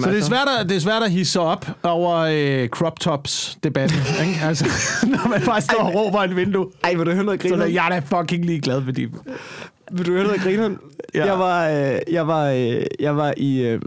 Så 0.00 0.10
det 0.10 0.18
er, 0.18 0.22
svært 0.22 0.48
at, 0.60 0.68
det 0.68 0.76
er 0.76 0.80
svært 0.80 1.02
at 1.02 1.10
hisse 1.10 1.40
op 1.40 1.66
over 1.82 2.16
øh, 2.18 2.68
crop 2.68 3.00
tops 3.00 3.58
debatten, 3.64 3.98
ikke? 4.28 4.40
Altså, 4.42 4.64
når 5.10 5.28
man 5.28 5.42
bare 5.46 5.60
står 5.60 5.78
og 5.82 5.94
råber 5.94 6.18
et 6.18 6.36
vindue. 6.36 6.70
Ej, 6.84 6.94
vil 6.94 7.06
du 7.06 7.10
høre 7.12 7.24
noget 7.24 7.42
Så 7.42 7.48
er 7.48 7.50
griner? 7.50 7.66
jeg 7.66 7.84
er 7.86 8.00
da 8.00 8.16
fucking 8.20 8.44
ligeglad 8.44 8.80
med 8.80 8.92
de. 8.92 9.08
Vil 9.92 10.06
du 10.06 10.12
høre 10.12 10.24
noget 10.24 10.40
griner? 10.40 10.70
Ja. 11.14 11.24
Jeg 11.26 11.38
var, 11.38 11.68
øh, 11.68 11.98
jeg 12.10 12.26
var, 12.26 12.50
øh, 12.50 12.82
jeg 13.00 13.16
var 13.16 13.34
i 13.36 13.60
øh, 13.66 13.80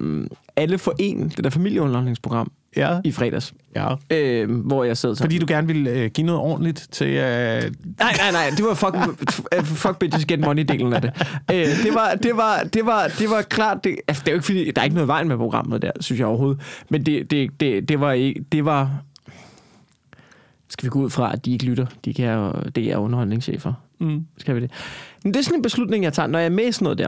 Alle 0.55 0.77
for 0.77 0.93
en, 0.99 1.29
det 1.29 1.43
der 1.43 1.49
familieunderholdningsprogram, 1.49 2.51
Ja. 2.79 2.99
i 3.03 3.11
fredags. 3.11 3.53
ja. 3.75 3.95
Øh, 4.09 4.51
hvor 4.65 4.83
jeg 4.83 4.97
sad 4.97 5.15
sammen. 5.15 5.27
Fordi 5.27 5.37
du 5.37 5.45
gerne 5.49 5.67
vil 5.67 5.87
øh, 5.87 6.09
give 6.11 6.25
noget 6.27 6.41
ordentligt 6.41 6.87
til... 6.91 7.07
Øh, 7.07 7.13
Nej, 7.19 7.61
nej, 7.99 8.31
nej, 8.31 8.49
det 8.57 8.65
var 8.65 8.73
fuck, 8.73 8.95
f- 8.95 9.61
fuck 9.63 9.97
bitches 9.99 10.25
get 10.25 10.39
money-delen 10.39 10.95
af 10.95 11.01
det. 11.01 11.11
Øh, 11.51 11.83
det, 11.83 11.93
var, 11.93 12.15
det, 12.23 12.31
var, 12.37 12.63
det, 12.73 12.85
var, 12.85 13.07
det 13.19 13.29
var 13.29 13.41
klart, 13.41 13.83
det, 13.83 13.95
altså, 14.07 14.21
det 14.23 14.27
er 14.27 14.31
jo 14.31 14.37
ikke 14.37 14.45
fordi, 14.45 14.71
der 14.71 14.81
er 14.81 14.85
ikke 14.85 14.93
noget 14.95 15.07
vejen 15.07 15.27
med 15.27 15.37
programmet 15.37 15.81
der, 15.81 15.91
synes 15.99 16.19
jeg 16.19 16.27
overhovedet. 16.27 16.61
Men 16.89 17.03
det, 17.05 17.31
det, 17.31 17.59
det, 17.59 17.89
det 17.89 17.99
var 17.99 18.11
ikke, 18.11 18.45
det 18.51 18.65
var, 18.65 18.91
skal 20.69 20.85
vi 20.85 20.89
gå 20.89 20.99
ud 20.99 21.09
fra, 21.09 21.33
at 21.33 21.45
de 21.45 21.51
ikke 21.51 21.65
lytter, 21.65 21.85
de 22.05 22.13
kan 22.13 22.51
det 22.75 22.91
er 22.91 22.97
underholdningschefer. 22.97 23.73
mm. 23.99 24.25
Skal 24.37 24.55
vi 24.55 24.59
det? 24.61 24.71
Men 25.23 25.33
det 25.33 25.39
er 25.39 25.43
sådan 25.43 25.59
en 25.59 25.63
beslutning, 25.63 26.03
jeg 26.03 26.13
tager, 26.13 26.27
når 26.27 26.39
jeg 26.39 26.45
er 26.45 26.49
med 26.49 26.67
i 26.67 26.71
sådan 26.71 26.83
noget 26.83 26.97
der. 26.97 27.07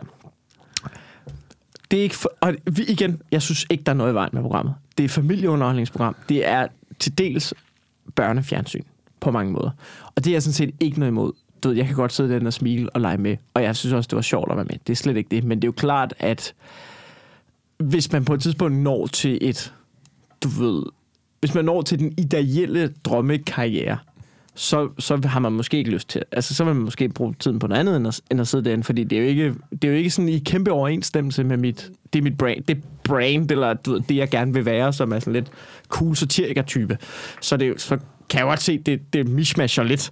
Det 1.92 2.00
er 2.00 2.04
ikke 2.04 2.16
for, 2.16 2.32
og 2.42 2.56
vi, 2.72 2.84
igen, 2.84 3.22
jeg 3.32 3.42
synes 3.42 3.66
ikke, 3.70 3.84
der 3.84 3.92
er 3.92 3.96
noget 3.96 4.12
i 4.12 4.14
vejen 4.14 4.30
med 4.34 4.42
programmet. 4.42 4.76
Det 4.98 5.04
er 5.04 5.06
et 5.06 5.12
familieunderholdningsprogram. 5.12 6.16
Det 6.30 6.48
er 6.48 6.68
til 7.00 7.18
dels 7.18 7.54
børnefjernsyn 8.16 8.84
på 9.20 9.32
mange 9.32 9.52
måder. 9.52 9.72
Og 10.16 10.26
det 10.26 10.28
er 10.28 10.36
jeg 10.36 10.44
sådan 10.44 10.54
set 10.54 10.76
ikke 10.80 11.00
noget 11.00 11.12
imod. 11.12 11.32
Du 11.64 11.70
ved, 11.70 11.78
jeg 11.78 11.86
kan 11.86 11.96
godt 11.96 12.14
sidde 12.14 12.40
der 12.40 12.46
og 12.46 12.54
smile 12.54 12.90
og 12.90 13.02
lege 13.02 13.18
med. 13.18 13.38
Og 13.54 13.64
jeg 13.64 13.76
synes 13.76 13.94
også, 13.94 14.08
det 14.08 14.16
var 14.16 14.22
sjovt 14.22 14.52
at 14.52 14.58
være 14.58 14.66
med. 14.66 14.76
Det 14.88 14.94
er 14.94 14.98
slet 14.98 15.18
ikke 15.18 15.30
det. 15.32 15.44
Men 15.44 15.58
det 15.58 15.64
er 15.64 15.68
jo 15.68 15.72
klart, 15.72 16.14
at 16.20 16.54
hvis 17.78 18.12
man 18.12 18.26
på 18.26 18.34
et 18.34 18.42
tidspunkt 18.42 18.78
når 18.78 19.08
til 19.08 19.38
et, 19.42 19.74
du 20.44 20.50
ved, 20.50 20.84
hvis 21.40 21.54
man 21.54 21.66
når 21.66 21.82
til 21.82 22.00
den 22.00 22.14
ideelle 22.18 22.94
drømmekarriere, 23.06 23.98
så, 24.56 24.90
så 25.00 25.22
har 25.26 25.40
man 25.40 25.52
måske 25.52 25.78
ikke 25.78 25.92
lyst 25.92 26.10
til, 26.10 26.22
altså 26.32 26.56
så 26.56 26.64
vil 26.64 26.76
man 26.76 26.84
måske 26.84 27.10
bruge 27.10 27.34
tiden 27.40 27.60
på 27.60 27.68
noget 27.68 27.80
andet, 27.80 27.98
end 27.98 28.08
at, 28.08 28.22
end 28.32 28.42
at 28.42 28.48
sidde 28.48 28.66
derinde, 28.66 28.84
fordi 28.84 29.04
det 29.04 29.18
er 29.18 29.22
jo 29.22 29.28
ikke, 29.28 29.54
det 29.72 29.84
er 29.84 29.88
jo 29.88 29.98
ikke 29.98 30.10
sådan 30.10 30.30
i 30.30 30.40
kæmpe 30.40 30.72
overensstemmelse 30.72 31.44
med 31.44 31.58
mit, 31.58 31.92
det 32.14 32.20
er 32.20 32.24
mit 32.24 32.38
brand, 32.38 32.64
det 32.64 32.84
brand, 33.04 33.52
eller 33.52 33.74
du 33.74 33.92
ved, 33.92 34.02
det 34.10 34.16
jeg 34.16 34.30
gerne 34.30 34.54
vil 34.54 34.66
være, 34.66 34.94
som 34.94 35.12
er 35.12 35.20
sådan 35.20 35.34
lidt 35.34 35.52
cool 35.88 36.16
satiriker-type. 36.16 36.98
Så, 37.42 37.58
det, 37.58 37.82
så 37.82 37.98
kan 38.30 38.40
jeg 38.40 38.48
godt 38.48 38.62
se, 38.62 38.78
det, 38.78 39.14
det 39.14 39.28
mishmasher 39.28 39.84
lidt. 39.84 40.12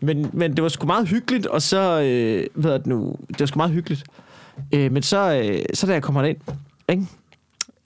Men, 0.00 0.30
men 0.32 0.56
det 0.56 0.62
var 0.62 0.68
sgu 0.68 0.86
meget 0.86 1.08
hyggeligt, 1.08 1.46
og 1.46 1.62
så, 1.62 2.00
øh, 2.02 2.46
hvad 2.54 2.78
det 2.78 2.86
nu, 2.86 3.16
det 3.28 3.40
var 3.40 3.46
sgu 3.46 3.56
meget 3.56 3.72
hyggeligt. 3.72 4.04
Øh, 4.74 4.92
men 4.92 5.02
så, 5.02 5.42
øh, 5.44 5.64
så 5.74 5.86
da 5.86 5.92
jeg 5.92 6.02
kommer 6.02 6.24
ind, 6.24 6.38
ikke? 6.88 7.06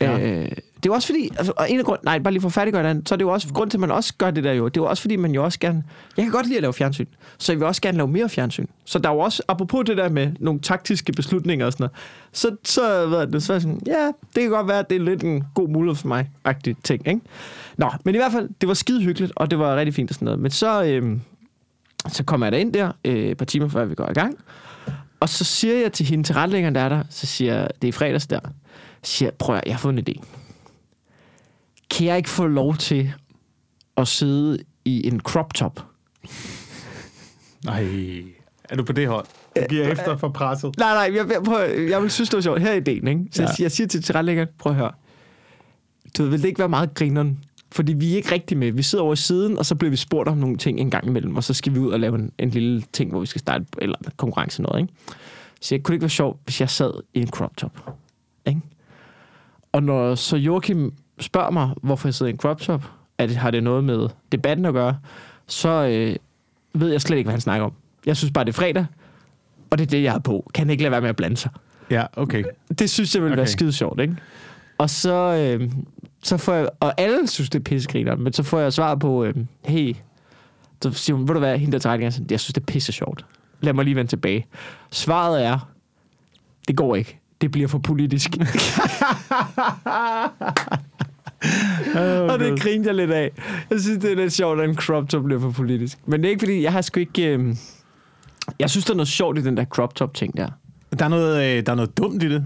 Ja. 0.00 0.42
Øh, 0.42 0.48
det 0.76 0.86
er 0.86 0.90
jo 0.90 0.94
også 0.94 1.08
fordi, 1.08 1.30
altså, 1.36 1.52
og 1.56 1.70
en 1.70 1.78
af 1.78 1.84
grund, 1.84 1.98
nej, 2.02 2.18
bare 2.18 2.32
lige 2.32 2.40
for 2.40 2.48
at 2.48 2.52
færdiggøre 2.52 2.88
den, 2.88 3.06
så 3.06 3.14
er 3.14 3.16
det 3.16 3.24
jo 3.24 3.32
også, 3.32 3.48
grund 3.54 3.70
til, 3.70 3.76
at 3.76 3.80
man 3.80 3.90
også 3.90 4.14
gør 4.18 4.30
det 4.30 4.44
der 4.44 4.52
jo, 4.52 4.68
det 4.68 4.76
er 4.76 4.82
jo 4.84 4.88
også 4.88 5.00
fordi, 5.00 5.16
man 5.16 5.32
jo 5.32 5.44
også 5.44 5.60
gerne, 5.60 5.84
jeg 6.16 6.24
kan 6.24 6.32
godt 6.32 6.46
lide 6.46 6.56
at 6.56 6.62
lave 6.62 6.72
fjernsyn, 6.72 7.06
så 7.38 7.52
jeg 7.52 7.60
vil 7.60 7.66
også 7.66 7.82
gerne 7.82 7.96
lave 7.96 8.08
mere 8.08 8.28
fjernsyn. 8.28 8.66
Så 8.84 8.98
der 8.98 9.08
er 9.08 9.14
jo 9.14 9.18
også, 9.18 9.42
apropos 9.48 9.84
det 9.86 9.96
der 9.96 10.08
med 10.08 10.32
nogle 10.40 10.60
taktiske 10.60 11.12
beslutninger 11.12 11.66
og 11.66 11.72
sådan 11.72 11.84
noget, 11.84 11.96
så, 12.32 12.56
så, 12.64 13.06
hvad 13.06 13.18
er 13.18 13.24
det, 13.24 13.42
så 13.42 13.52
er 13.52 13.58
sådan, 13.58 13.80
ja, 13.86 14.06
det 14.06 14.42
kan 14.42 14.50
godt 14.50 14.68
være, 14.68 14.78
at 14.78 14.90
det 14.90 14.96
er 14.96 15.00
lidt 15.04 15.22
en 15.22 15.44
god 15.54 15.68
mulighed 15.68 15.96
for 15.96 16.08
mig, 16.08 16.30
agtig 16.44 16.76
ting, 16.84 17.08
ikke? 17.08 17.20
Nå, 17.76 17.90
men 18.04 18.14
i 18.14 18.18
hvert 18.18 18.32
fald, 18.32 18.48
det 18.60 18.68
var 18.68 18.74
skide 18.74 19.02
hyggeligt, 19.02 19.32
og 19.36 19.50
det 19.50 19.58
var 19.58 19.76
rigtig 19.76 19.94
fint 19.94 20.10
og 20.10 20.14
sådan 20.14 20.24
noget. 20.24 20.40
Men 20.40 20.50
så, 20.50 20.84
øh, 20.84 21.18
så 22.08 22.24
kommer 22.24 22.46
jeg 22.46 22.52
der 22.52 22.58
ind 22.58 22.72
der, 22.72 22.92
øh, 23.04 23.14
et 23.14 23.36
par 23.36 23.44
timer 23.44 23.68
før 23.68 23.84
vi 23.84 23.94
går 23.94 24.10
i 24.10 24.14
gang, 24.14 24.38
og 25.20 25.28
så 25.28 25.44
siger 25.44 25.74
jeg 25.74 25.92
til 25.92 26.06
hende, 26.06 26.24
til 26.24 26.34
retlæggeren, 26.34 26.74
der 26.74 26.80
er 26.80 26.88
der, 26.88 27.02
så 27.10 27.26
siger 27.26 27.54
jeg, 27.54 27.68
det 27.82 27.88
er 27.88 27.92
fredags 27.92 28.26
der, 28.26 28.40
siger 29.02 29.26
jeg, 29.26 29.34
prøv 29.34 29.56
at, 29.56 29.62
jeg 29.66 29.74
har 29.74 29.78
fået 29.78 29.98
en 29.98 30.04
idé. 30.08 30.22
Kan 31.96 32.06
jeg 32.06 32.16
ikke 32.16 32.28
få 32.30 32.46
lov 32.46 32.76
til 32.76 33.12
at 33.96 34.08
sidde 34.08 34.58
i 34.84 35.06
en 35.06 35.20
crop 35.20 35.54
top? 35.54 35.80
Nej. 37.64 37.84
Er 38.70 38.76
du 38.76 38.84
på 38.84 38.92
det 38.92 39.08
hold? 39.08 39.26
Du 39.56 39.62
giver 39.68 39.88
efter 39.88 40.16
for 40.16 40.28
presset. 40.28 40.74
Nej, 40.78 41.08
nej, 41.08 41.16
jeg, 41.16 41.32
jeg, 41.32 41.42
prøv, 41.44 41.70
jeg 41.70 42.02
vil 42.02 42.10
synes, 42.10 42.28
det 42.28 42.36
var 42.36 42.42
sjovt. 42.42 42.60
Her 42.60 42.70
er 42.70 42.74
ideen, 42.74 43.08
ikke? 43.08 43.20
Så 43.32 43.42
Ja. 43.42 43.48
jeg, 43.48 43.60
jeg 43.60 43.72
siger 43.72 43.86
til 43.86 44.02
tilrettelæggeren, 44.02 44.48
prøv 44.58 44.72
at 44.72 44.78
høre. 44.78 44.90
Du 46.18 46.22
ved, 46.22 46.30
vil 46.30 46.42
det 46.42 46.48
ikke 46.48 46.58
være 46.58 46.68
meget 46.68 46.94
grineren? 46.94 47.44
Fordi 47.72 47.92
vi 47.92 48.12
er 48.12 48.16
ikke 48.16 48.32
rigtig 48.32 48.58
med. 48.58 48.72
Vi 48.72 48.82
sidder 48.82 49.04
over 49.04 49.12
i 49.12 49.16
siden, 49.16 49.58
og 49.58 49.66
så 49.66 49.74
bliver 49.74 49.90
vi 49.90 49.96
spurgt 49.96 50.28
om 50.28 50.38
nogle 50.38 50.56
ting 50.56 50.80
en 50.80 50.90
gang 50.90 51.06
imellem, 51.06 51.36
og 51.36 51.44
så 51.44 51.54
skal 51.54 51.74
vi 51.74 51.78
ud 51.78 51.90
og 51.90 52.00
lave 52.00 52.14
en, 52.14 52.32
en 52.38 52.50
lille 52.50 52.82
ting, 52.92 53.10
hvor 53.10 53.20
vi 53.20 53.26
skal 53.26 53.38
starte, 53.38 53.66
eller 53.78 53.96
en 53.98 54.12
konkurrence 54.16 54.62
noget, 54.62 54.80
ikke? 54.80 54.92
Så 55.60 55.74
jeg 55.74 55.82
kunne 55.82 55.92
det 55.92 55.96
ikke 55.96 56.02
være 56.02 56.10
sjovt, 56.10 56.40
hvis 56.44 56.60
jeg 56.60 56.70
sad 56.70 56.90
i 57.14 57.20
en 57.20 57.28
crop 57.28 57.56
top. 57.56 57.90
Ikke? 58.46 58.60
Og 59.72 59.82
når 59.82 60.14
så 60.14 60.36
Joachim 60.36 60.92
spørger 61.20 61.50
mig, 61.50 61.70
hvorfor 61.82 62.08
jeg 62.08 62.14
sidder 62.14 62.30
i 62.30 62.32
en 62.32 62.38
crop 62.38 62.60
top, 62.60 62.84
at 63.18 63.36
har 63.36 63.50
det 63.50 63.62
noget 63.62 63.84
med 63.84 64.08
debatten 64.32 64.66
at 64.66 64.72
gøre, 64.72 64.98
så 65.46 65.68
øh, 65.68 66.16
ved 66.80 66.90
jeg 66.90 67.00
slet 67.00 67.16
ikke, 67.16 67.26
hvad 67.26 67.34
han 67.34 67.40
snakker 67.40 67.66
om. 67.66 67.72
Jeg 68.06 68.16
synes 68.16 68.32
bare, 68.32 68.44
det 68.44 68.50
er 68.50 68.56
fredag, 68.56 68.86
og 69.70 69.78
det 69.78 69.86
er 69.86 69.90
det, 69.90 70.02
jeg 70.02 70.12
har 70.12 70.18
på. 70.18 70.50
Kan 70.54 70.70
ikke 70.70 70.82
lade 70.82 70.90
være 70.90 71.00
med 71.00 71.08
at 71.08 71.16
blande 71.16 71.36
sig? 71.36 71.50
Ja, 71.90 72.06
okay. 72.16 72.44
Det 72.78 72.90
synes 72.90 73.14
jeg 73.14 73.22
ville 73.22 73.32
okay. 73.32 73.38
være 73.38 73.46
skide 73.46 73.72
sjovt, 73.72 74.00
ikke? 74.00 74.16
Og 74.78 74.90
så, 74.90 75.56
øh, 75.60 75.70
så 76.22 76.36
får 76.36 76.54
jeg, 76.54 76.68
og 76.80 77.00
alle 77.00 77.28
synes, 77.28 77.50
det 77.50 77.58
er 77.58 77.62
pissegriner, 77.62 78.16
men 78.16 78.32
så 78.32 78.42
får 78.42 78.60
jeg 78.60 78.72
svar 78.72 78.94
på, 78.94 79.24
øh, 79.24 79.34
hey, 79.64 79.96
så 80.82 80.92
siger 80.92 81.16
hun, 81.16 81.28
ved 81.28 81.34
du 81.34 81.38
hvad, 81.38 81.58
hende 81.58 81.72
der 81.72 81.78
trækker, 81.78 82.06
jeg 82.30 82.40
synes, 82.40 82.54
det 82.54 82.60
er 82.60 82.66
pisse 82.66 82.92
sjovt. 82.92 83.26
Lad 83.60 83.72
mig 83.72 83.84
lige 83.84 83.96
vende 83.96 84.10
tilbage. 84.10 84.46
Svaret 84.90 85.44
er, 85.44 85.70
det 86.68 86.76
går 86.76 86.96
ikke. 86.96 87.18
Det 87.40 87.50
bliver 87.50 87.68
for 87.68 87.78
politisk. 87.78 88.30
Oh, 91.96 92.32
og 92.32 92.38
det 92.38 92.60
grinte 92.60 92.86
jeg 92.86 92.94
lidt 92.94 93.10
af. 93.10 93.30
Jeg 93.70 93.80
synes, 93.80 93.98
det 94.02 94.12
er 94.12 94.16
lidt 94.16 94.32
sjovt, 94.32 94.60
at 94.60 94.68
en 94.68 94.74
crop 94.76 95.08
top 95.08 95.24
bliver 95.24 95.40
for 95.40 95.50
politisk. 95.50 95.98
Men 96.06 96.20
det 96.20 96.26
er 96.26 96.30
ikke, 96.30 96.40
fordi 96.40 96.62
jeg 96.62 96.72
har 96.72 96.80
sgu 96.80 97.00
ikke... 97.00 97.26
Øh, 97.26 97.56
jeg 98.58 98.70
synes, 98.70 98.84
der 98.84 98.92
er 98.92 98.96
noget 98.96 99.08
sjovt 99.08 99.38
i 99.38 99.42
den 99.42 99.56
der 99.56 99.64
crop 99.64 99.94
top 99.94 100.14
ting 100.14 100.36
der. 100.36 100.48
Der 100.98 101.04
er 101.04 101.08
noget, 101.08 101.44
øh, 101.58 101.66
der 101.66 101.72
er 101.72 101.76
noget 101.76 101.98
dumt 101.98 102.22
i 102.22 102.28
det. 102.28 102.44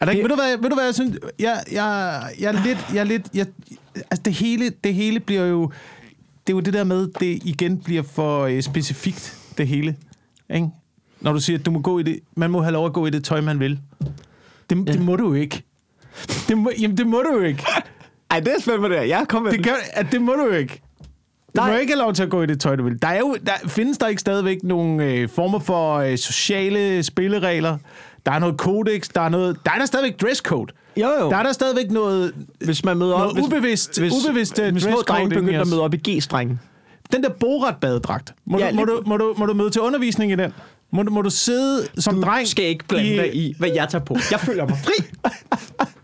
Er 0.00 0.04
der 0.04 0.12
ikke, 0.12 0.22
Det- 0.22 0.30
ved, 0.30 0.36
du 0.36 0.42
hvad, 0.42 0.58
ved 0.62 0.68
du 0.70 0.74
hvad, 0.76 0.84
jeg 0.84 0.94
synes? 0.94 1.18
Jeg, 1.38 1.62
jeg, 1.72 2.22
jeg 2.40 2.54
er 2.54 2.62
lidt... 2.64 2.78
Jeg 2.94 3.00
er 3.00 3.04
lidt 3.04 3.22
jeg, 3.34 3.46
altså, 3.96 4.22
det 4.24 4.32
hele, 4.32 4.70
det 4.84 4.94
hele 4.94 5.20
bliver 5.20 5.44
jo... 5.46 5.70
Det 6.46 6.52
er 6.52 6.56
jo 6.56 6.60
det 6.60 6.72
der 6.74 6.84
med, 6.84 7.08
det 7.20 7.38
igen 7.44 7.78
bliver 7.78 8.02
for 8.02 8.40
øh, 8.44 8.62
specifikt, 8.62 9.38
det 9.58 9.68
hele. 9.68 9.96
Ikke? 10.54 10.68
Når 11.20 11.32
du 11.32 11.40
siger, 11.40 11.58
at 11.58 11.66
du 11.66 11.70
må 11.70 11.80
gå 11.80 11.98
i 11.98 12.02
det, 12.02 12.18
man 12.36 12.50
må 12.50 12.60
have 12.62 12.72
lov 12.72 12.86
at 12.86 12.92
gå 12.92 13.06
i 13.06 13.10
det 13.10 13.24
tøj, 13.24 13.40
man 13.40 13.60
vil. 13.60 13.78
Det, 14.70 14.86
ja. 14.86 14.92
det 14.92 15.00
må 15.00 15.16
du 15.16 15.26
jo 15.28 15.34
ikke. 15.34 15.62
Det 16.48 16.58
må, 16.58 16.70
jamen, 16.80 16.96
det 16.96 17.06
må 17.06 17.22
du 17.22 17.38
jo 17.38 17.42
ikke. 17.44 17.64
Ej, 18.30 18.40
det 18.40 18.48
er 18.56 18.60
spændende 18.60 18.90
der. 18.96 19.02
Jeg 19.02 19.24
kommer 19.28 19.50
Det, 19.50 19.64
gør, 19.64 19.74
at 19.92 20.06
det 20.12 20.22
må 20.22 20.32
du 20.32 20.48
ikke. 20.50 20.82
Du 21.56 21.60
Nej. 21.62 21.70
må 21.70 21.76
ikke 21.76 21.92
have 21.92 22.02
lov 22.02 22.12
til 22.14 22.22
at 22.22 22.30
gå 22.30 22.42
i 22.42 22.46
det 22.46 22.60
tøj, 22.60 22.76
du 22.76 22.84
vil. 22.84 23.02
Der, 23.02 23.08
er 23.08 23.18
jo, 23.18 23.36
der 23.46 23.52
findes 23.68 23.98
der 23.98 24.06
ikke 24.08 24.20
stadigvæk 24.20 24.58
nogle 24.62 25.04
øh, 25.04 25.28
former 25.28 25.58
for 25.58 25.94
øh, 25.96 26.18
sociale 26.18 27.02
spilleregler. 27.02 27.78
Der 28.26 28.32
er 28.32 28.38
noget 28.38 28.56
kodex, 28.56 29.08
der 29.14 29.20
er 29.20 29.28
noget... 29.28 29.56
Der 29.64 29.70
er 29.72 29.78
der 29.78 29.86
stadigvæk 29.86 30.20
dresscode. 30.20 30.72
Jo, 30.96 31.08
jo. 31.20 31.30
Der 31.30 31.36
er 31.36 31.42
der 31.42 31.52
stadigvæk 31.52 31.90
noget... 31.90 32.32
Hvis 32.64 32.84
man 32.84 32.96
møder 32.96 33.10
Noget 33.18 33.30
op... 33.30 33.34
Hvis, 33.36 33.44
ubevidst- 33.44 34.00
hvis, 34.00 34.12
ubevidst, 34.12 34.58
øh, 34.58 34.72
hvis 34.72 34.82
små 34.82 34.96
drenge 35.08 35.34
i 35.36 35.38
begynder 35.38 35.60
at 35.60 35.68
møde 35.68 35.80
op 35.82 35.94
i 35.94 36.10
G-strengen. 36.10 36.60
Den 37.12 37.22
der 37.22 37.28
borat-badedragt. 37.28 38.34
Må, 38.46 38.58
Ja, 38.58 38.64
ja, 38.64 38.70
du, 38.70 38.76
må, 38.76 38.84
du, 38.84 39.02
må, 39.06 39.16
du, 39.16 39.34
må 39.38 39.46
du 39.46 39.54
møde 39.54 39.70
til 39.70 39.80
undervisning 39.80 40.32
i 40.32 40.34
den? 40.34 40.52
Må 40.92 41.02
du, 41.02 41.10
må 41.12 41.22
du 41.22 41.30
sidde 41.30 41.86
som 41.98 42.14
Du 42.14 42.22
dreng... 42.22 42.48
skal 42.48 42.64
ikke 42.64 42.84
blande 42.88 43.16
dig 43.16 43.34
i, 43.36 43.54
hvad 43.58 43.68
jeg 43.74 43.88
tager 43.90 44.04
på. 44.04 44.16
Jeg 44.30 44.40
føler 44.40 44.66
mig 44.66 44.76
fri. 44.84 45.04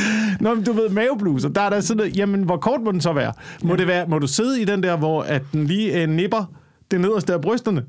Nå, 0.40 0.54
men 0.54 0.64
du 0.64 0.72
ved, 0.72 0.88
mavebluser, 0.88 1.48
der 1.48 1.60
er 1.60 1.70
der 1.70 1.80
sådan 1.80 1.96
noget, 1.96 2.16
jamen, 2.16 2.42
hvor 2.42 2.56
kort 2.56 2.80
må 2.82 2.92
den 2.92 3.00
så 3.00 3.12
være? 3.12 3.32
Må, 3.62 3.76
det 3.76 3.86
være, 3.86 4.06
må 4.06 4.18
du 4.18 4.26
sidde 4.26 4.62
i 4.62 4.64
den 4.64 4.82
der, 4.82 4.96
hvor 4.96 5.22
at 5.22 5.42
den 5.52 5.66
lige 5.66 6.02
øh, 6.02 6.08
nipper 6.08 6.44
det 6.90 7.00
nederste 7.00 7.32
af 7.34 7.40
brysterne, 7.40 7.84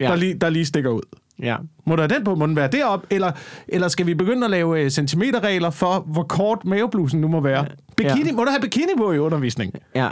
Ja. 0.00 0.04
ja. 0.04 0.10
der, 0.10 0.16
lige, 0.16 0.34
der 0.34 0.50
lige 0.50 0.64
stikker 0.66 0.90
ud? 0.90 1.02
Ja. 1.42 1.56
Må 1.86 1.96
der 1.96 2.06
den 2.06 2.24
på? 2.24 2.34
Må 2.34 2.46
den 2.46 2.56
være 2.56 2.68
derop? 2.68 3.06
Eller, 3.10 3.32
eller 3.68 3.88
skal 3.88 4.06
vi 4.06 4.14
begynde 4.14 4.44
at 4.44 4.50
lave 4.50 4.80
øh, 4.80 4.90
centimeterregler 4.90 5.70
for, 5.70 5.98
hvor 6.06 6.22
kort 6.22 6.64
maveblusen 6.64 7.20
nu 7.20 7.28
må 7.28 7.40
være? 7.40 7.66
Bikini, 7.96 8.26
Ja. 8.30 8.32
Må 8.36 8.44
du 8.44 8.50
have 8.50 8.60
bikini 8.60 8.92
på 8.96 9.12
i 9.12 9.18
undervisning? 9.18 9.72
Ja. 9.94 10.08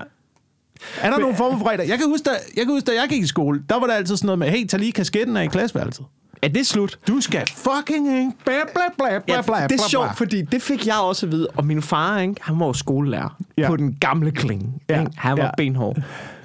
Er 1.00 1.10
der 1.10 1.18
nogle 1.18 1.36
former 1.36 1.58
for 1.58 1.68
regler? 1.68 1.84
Jeg 1.84 1.98
kan, 1.98 2.06
huske, 2.08 2.24
da, 2.24 2.30
jeg 2.56 2.64
kan 2.64 2.74
huske, 2.74 2.86
da 2.86 2.92
jeg 3.00 3.06
gik 3.08 3.22
i 3.22 3.26
skole, 3.26 3.62
der 3.68 3.80
var 3.80 3.86
der 3.86 3.94
altid 3.94 4.16
sådan 4.16 4.26
noget 4.26 4.38
med, 4.38 4.48
hey, 4.48 4.66
tag 4.66 4.80
lige 4.80 4.92
kasketten 4.92 5.36
af 5.36 5.44
i 5.44 5.46
klasseværelset. 5.46 6.04
Ja, 6.42 6.48
det 6.48 6.56
er 6.56 6.64
slut. 6.64 6.98
Du 7.08 7.20
skal 7.20 7.46
fucking 7.56 8.18
ikke... 8.18 8.32
Bla, 8.44 8.54
bla, 8.74 8.82
bla, 8.98 9.18
bla, 9.18 9.34
Ja, 9.36 9.42
bla, 9.42 9.66
det 9.66 9.80
er 9.80 9.88
sjovt, 9.88 10.16
fordi 10.16 10.42
det 10.42 10.62
fik 10.62 10.86
jeg 10.86 10.96
også 10.96 11.26
at 11.26 11.32
vide. 11.32 11.46
Og 11.56 11.66
min 11.66 11.82
far, 11.82 12.18
ikke, 12.18 12.34
han 12.40 12.60
var 12.60 12.66
jo 12.66 12.72
skolelærer 12.72 13.36
Ja. 13.58 13.68
på 13.68 13.76
den 13.76 13.96
gamle 14.00 14.30
klinge. 14.30 14.72
Ja, 14.88 15.00
Ikke? 15.00 15.12
Han 15.16 15.38
var 15.38 15.44
ja. 15.44 15.50
benhård. 15.56 15.96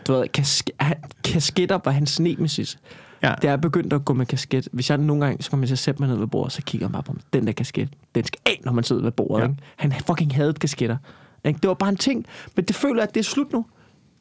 Du 0.08 0.14
ved, 0.14 0.24
kask- 0.38 0.70
han, 0.80 0.96
kasketter 1.24 1.80
var 1.86 1.92
hans 1.92 2.20
nemesis. 2.20 2.78
Ja. 3.24 3.34
Da 3.42 3.48
jeg 3.48 3.62
begyndte 3.62 3.96
at 3.96 4.06
gå 4.06 4.14
med 4.14 4.26
kasket, 4.26 4.68
hvis 4.72 4.90
jeg 4.90 4.98
nogle 4.98 5.26
gange, 5.26 5.44
så 5.44 5.50
kommer 5.50 5.64
jeg 5.64 5.68
til 5.68 5.76
at 5.76 5.80
sætte 5.80 6.02
mig 6.02 6.10
ned 6.10 6.18
ved 6.18 6.28
bordet, 6.28 6.54
så 6.54 6.62
kigger 6.62 6.88
jeg 6.88 6.92
bare 6.92 7.04
på 7.04 7.14
mig. 7.14 7.22
Den 7.34 7.48
der 7.48 7.54
kasket, 7.54 7.90
den 8.16 8.26
skal 8.26 8.40
af, 8.46 8.62
når 8.66 8.72
man 8.72 8.84
sidder 8.84 9.02
ved 9.02 9.12
bordet. 9.12 9.44
Ja. 9.44 9.48
Ikke? 9.50 9.62
Han 9.76 9.94
fucking 10.08 10.36
havde 10.36 10.54
kasketter. 10.54 10.98
Ikke? 11.46 11.60
Det 11.62 11.68
var 11.68 11.74
bare 11.74 11.90
en 11.90 11.98
ting. 11.98 12.26
Men 12.56 12.66
det 12.66 12.76
føler 12.76 13.04
at 13.04 13.14
det 13.14 13.20
er 13.20 13.24
slut 13.24 13.54
nu. 13.54 13.66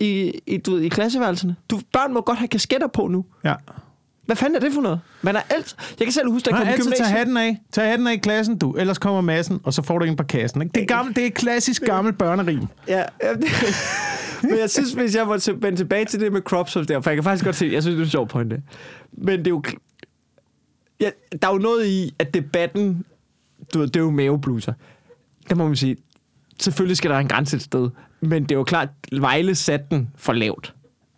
I, 0.01 0.33
i, 0.47 0.57
du 0.57 0.71
ved, 0.71 0.81
i 0.81 0.89
klasseværelserne. 0.89 1.57
Du, 1.71 1.81
børn 1.93 2.13
må 2.15 2.21
godt 2.21 2.39
have 2.39 2.49
kasketter 2.49 2.87
på 2.87 3.07
nu. 3.09 3.25
Ja. 3.45 3.55
Hvad 4.27 4.37
fanden 4.37 4.57
er 4.57 4.61
det 4.61 4.73
for 4.73 4.81
noget? 4.81 5.01
Man 5.23 5.37
er 5.37 5.41
alt... 5.51 5.77
Jeg 5.99 6.07
kan 6.07 6.13
selv 6.13 6.31
huske, 6.31 6.47
da 6.47 6.51
jeg 6.51 6.59
kom 6.59 6.69
altid 6.69 6.93
tage 6.93 7.09
hatten 7.09 7.37
af. 7.37 7.59
Tag 7.73 7.89
hatten 7.91 8.07
af 8.07 8.13
i 8.13 8.17
klassen, 8.17 8.59
du. 8.59 8.73
Ellers 8.73 8.99
kommer 8.99 9.21
massen, 9.21 9.61
og 9.65 9.75
så 9.75 9.83
får 9.83 9.99
du 9.99 10.05
en 10.05 10.17
på 10.17 10.23
kassen. 10.23 10.63
Ikke? 10.63 10.73
Det, 10.73 10.83
er 10.83 10.87
gammel, 10.87 11.17
det 11.17 11.27
er 11.27 11.31
klassisk 11.31 11.83
gammel 11.83 12.13
børnerim. 12.13 12.67
Ja, 12.89 13.03
ja 13.23 13.33
det, 13.43 13.45
men 14.43 14.59
jeg 14.59 14.71
synes, 14.71 14.93
hvis 14.93 15.15
jeg 15.17 15.27
må 15.27 15.39
til- 15.39 15.63
vende 15.63 15.79
tilbage 15.79 16.05
til 16.05 16.21
det 16.21 16.33
med 16.33 16.41
crop 16.41 16.67
der, 16.75 17.01
for 17.01 17.11
jeg 17.11 17.17
kan 17.17 17.25
faktisk 17.25 17.45
godt 17.45 17.57
se, 17.57 17.71
jeg 17.73 17.83
synes, 17.83 17.95
det 17.95 18.01
er 18.01 18.05
en 18.05 18.11
sjov 18.11 18.29
pointe. 18.29 18.63
Men 19.13 19.39
det 19.39 19.47
er 19.47 19.51
jo... 19.51 19.63
Ja, 21.01 21.11
der 21.43 21.49
er 21.49 21.53
jo 21.53 21.59
noget 21.59 21.87
i, 21.87 22.15
at 22.19 22.35
debatten, 22.35 23.05
du 23.75 23.79
ved, 23.79 23.87
det 23.87 23.97
er 23.97 24.01
jo 24.01 24.11
mavebluser. 24.11 24.73
Der 25.49 25.55
må 25.55 25.67
man 25.67 25.77
sige, 25.77 25.97
selvfølgelig 26.61 26.97
skal 26.97 27.09
der 27.11 27.15
være 27.15 27.23
en 27.23 27.29
grænse 27.29 27.57
et 27.57 27.63
sted, 27.63 27.91
men 28.21 28.43
det 28.43 28.51
er 28.51 28.57
jo 28.57 28.65
klart, 28.65 28.89
Vejle 29.13 29.55
satte 29.55 29.87
den 29.91 30.11
for 30.17 30.33
lavt. 30.33 30.75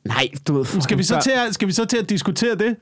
Nej, 0.06 0.28
du 0.48 0.54
ved... 0.54 0.80
Skal 0.80 0.98
vi, 0.98 1.02
så 1.02 1.20
til 1.22 1.30
at, 1.30 1.54
skal 1.54 1.68
vi 1.68 1.72
så 1.72 1.84
til 1.84 1.96
at 1.96 2.10
diskutere 2.10 2.54
det? 2.54 2.76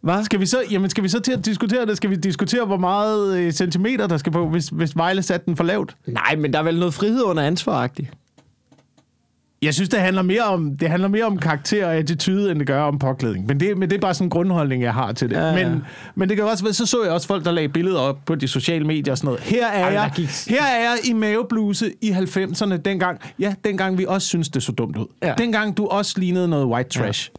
Hvad? 0.00 0.24
Skal 0.24 0.40
vi 0.40 0.46
så, 0.46 0.62
jamen 0.70 0.90
skal 0.90 1.04
vi 1.04 1.08
så 1.08 1.20
til 1.20 1.32
at 1.32 1.44
diskutere 1.44 1.86
det? 1.86 1.96
Skal 1.96 2.10
vi 2.10 2.16
diskutere, 2.16 2.64
hvor 2.66 2.76
meget 2.76 3.38
øh, 3.38 3.52
centimeter, 3.52 4.06
der 4.06 4.16
skal 4.16 4.32
på, 4.32 4.48
hvis, 4.48 4.68
hvis 4.68 4.96
Vejle 4.96 5.22
satte 5.22 5.46
den 5.46 5.56
for 5.56 5.64
lavt? 5.64 5.96
Nej, 6.06 6.36
men 6.36 6.52
der 6.52 6.58
er 6.58 6.62
vel 6.62 6.78
noget 6.78 6.94
frihed 6.94 7.22
under 7.22 7.42
ansvar-agtigt. 7.42 8.10
Jeg 9.62 9.74
synes, 9.74 9.88
det 9.88 10.00
handler 10.00 10.22
mere 10.22 10.42
om, 10.42 10.76
det 10.76 10.88
handler 10.90 11.08
mere 11.08 11.24
om 11.24 11.38
karakter 11.38 11.86
og 11.86 11.94
attitude, 11.94 12.50
end 12.50 12.58
det 12.58 12.66
gør 12.66 12.82
om 12.82 12.98
påklædning. 12.98 13.46
Men 13.46 13.60
det, 13.60 13.78
men 13.78 13.90
det 13.90 13.96
er 13.96 14.00
bare 14.00 14.14
sådan 14.14 14.26
en 14.26 14.30
grundholdning, 14.30 14.82
jeg 14.82 14.94
har 14.94 15.12
til 15.12 15.30
det. 15.30 15.36
Ja, 15.36 15.46
ja. 15.46 15.68
Men, 15.68 15.82
men 16.14 16.28
det 16.28 16.36
kan 16.36 16.46
også 16.46 16.64
være, 16.64 16.72
så 16.72 16.86
så 16.86 17.02
jeg 17.04 17.12
også 17.12 17.26
folk, 17.26 17.44
der 17.44 17.50
lagde 17.52 17.68
billeder 17.68 17.98
op 17.98 18.18
på 18.26 18.34
de 18.34 18.48
sociale 18.48 18.84
medier 18.86 19.12
og 19.12 19.18
sådan 19.18 19.26
noget. 19.26 19.40
Her 19.40 19.66
er, 19.66 19.84
Ej, 19.84 19.92
jeg, 19.92 20.10
gik- 20.16 20.48
her 20.48 20.62
er 20.64 20.80
jeg 20.80 20.96
i 21.04 21.12
mavebluse 21.12 21.92
i 22.02 22.10
90'erne, 22.10 22.76
dengang, 22.76 23.20
ja, 23.38 23.54
dengang 23.64 23.98
vi 23.98 24.04
også 24.08 24.28
synes 24.28 24.48
det 24.48 24.62
så 24.62 24.72
dumt 24.72 24.96
ud. 24.96 25.06
Ja. 25.22 25.34
Dengang 25.38 25.76
du 25.76 25.86
også 25.86 26.14
lignede 26.20 26.48
noget 26.48 26.66
white 26.66 26.90
trash. 26.90 27.30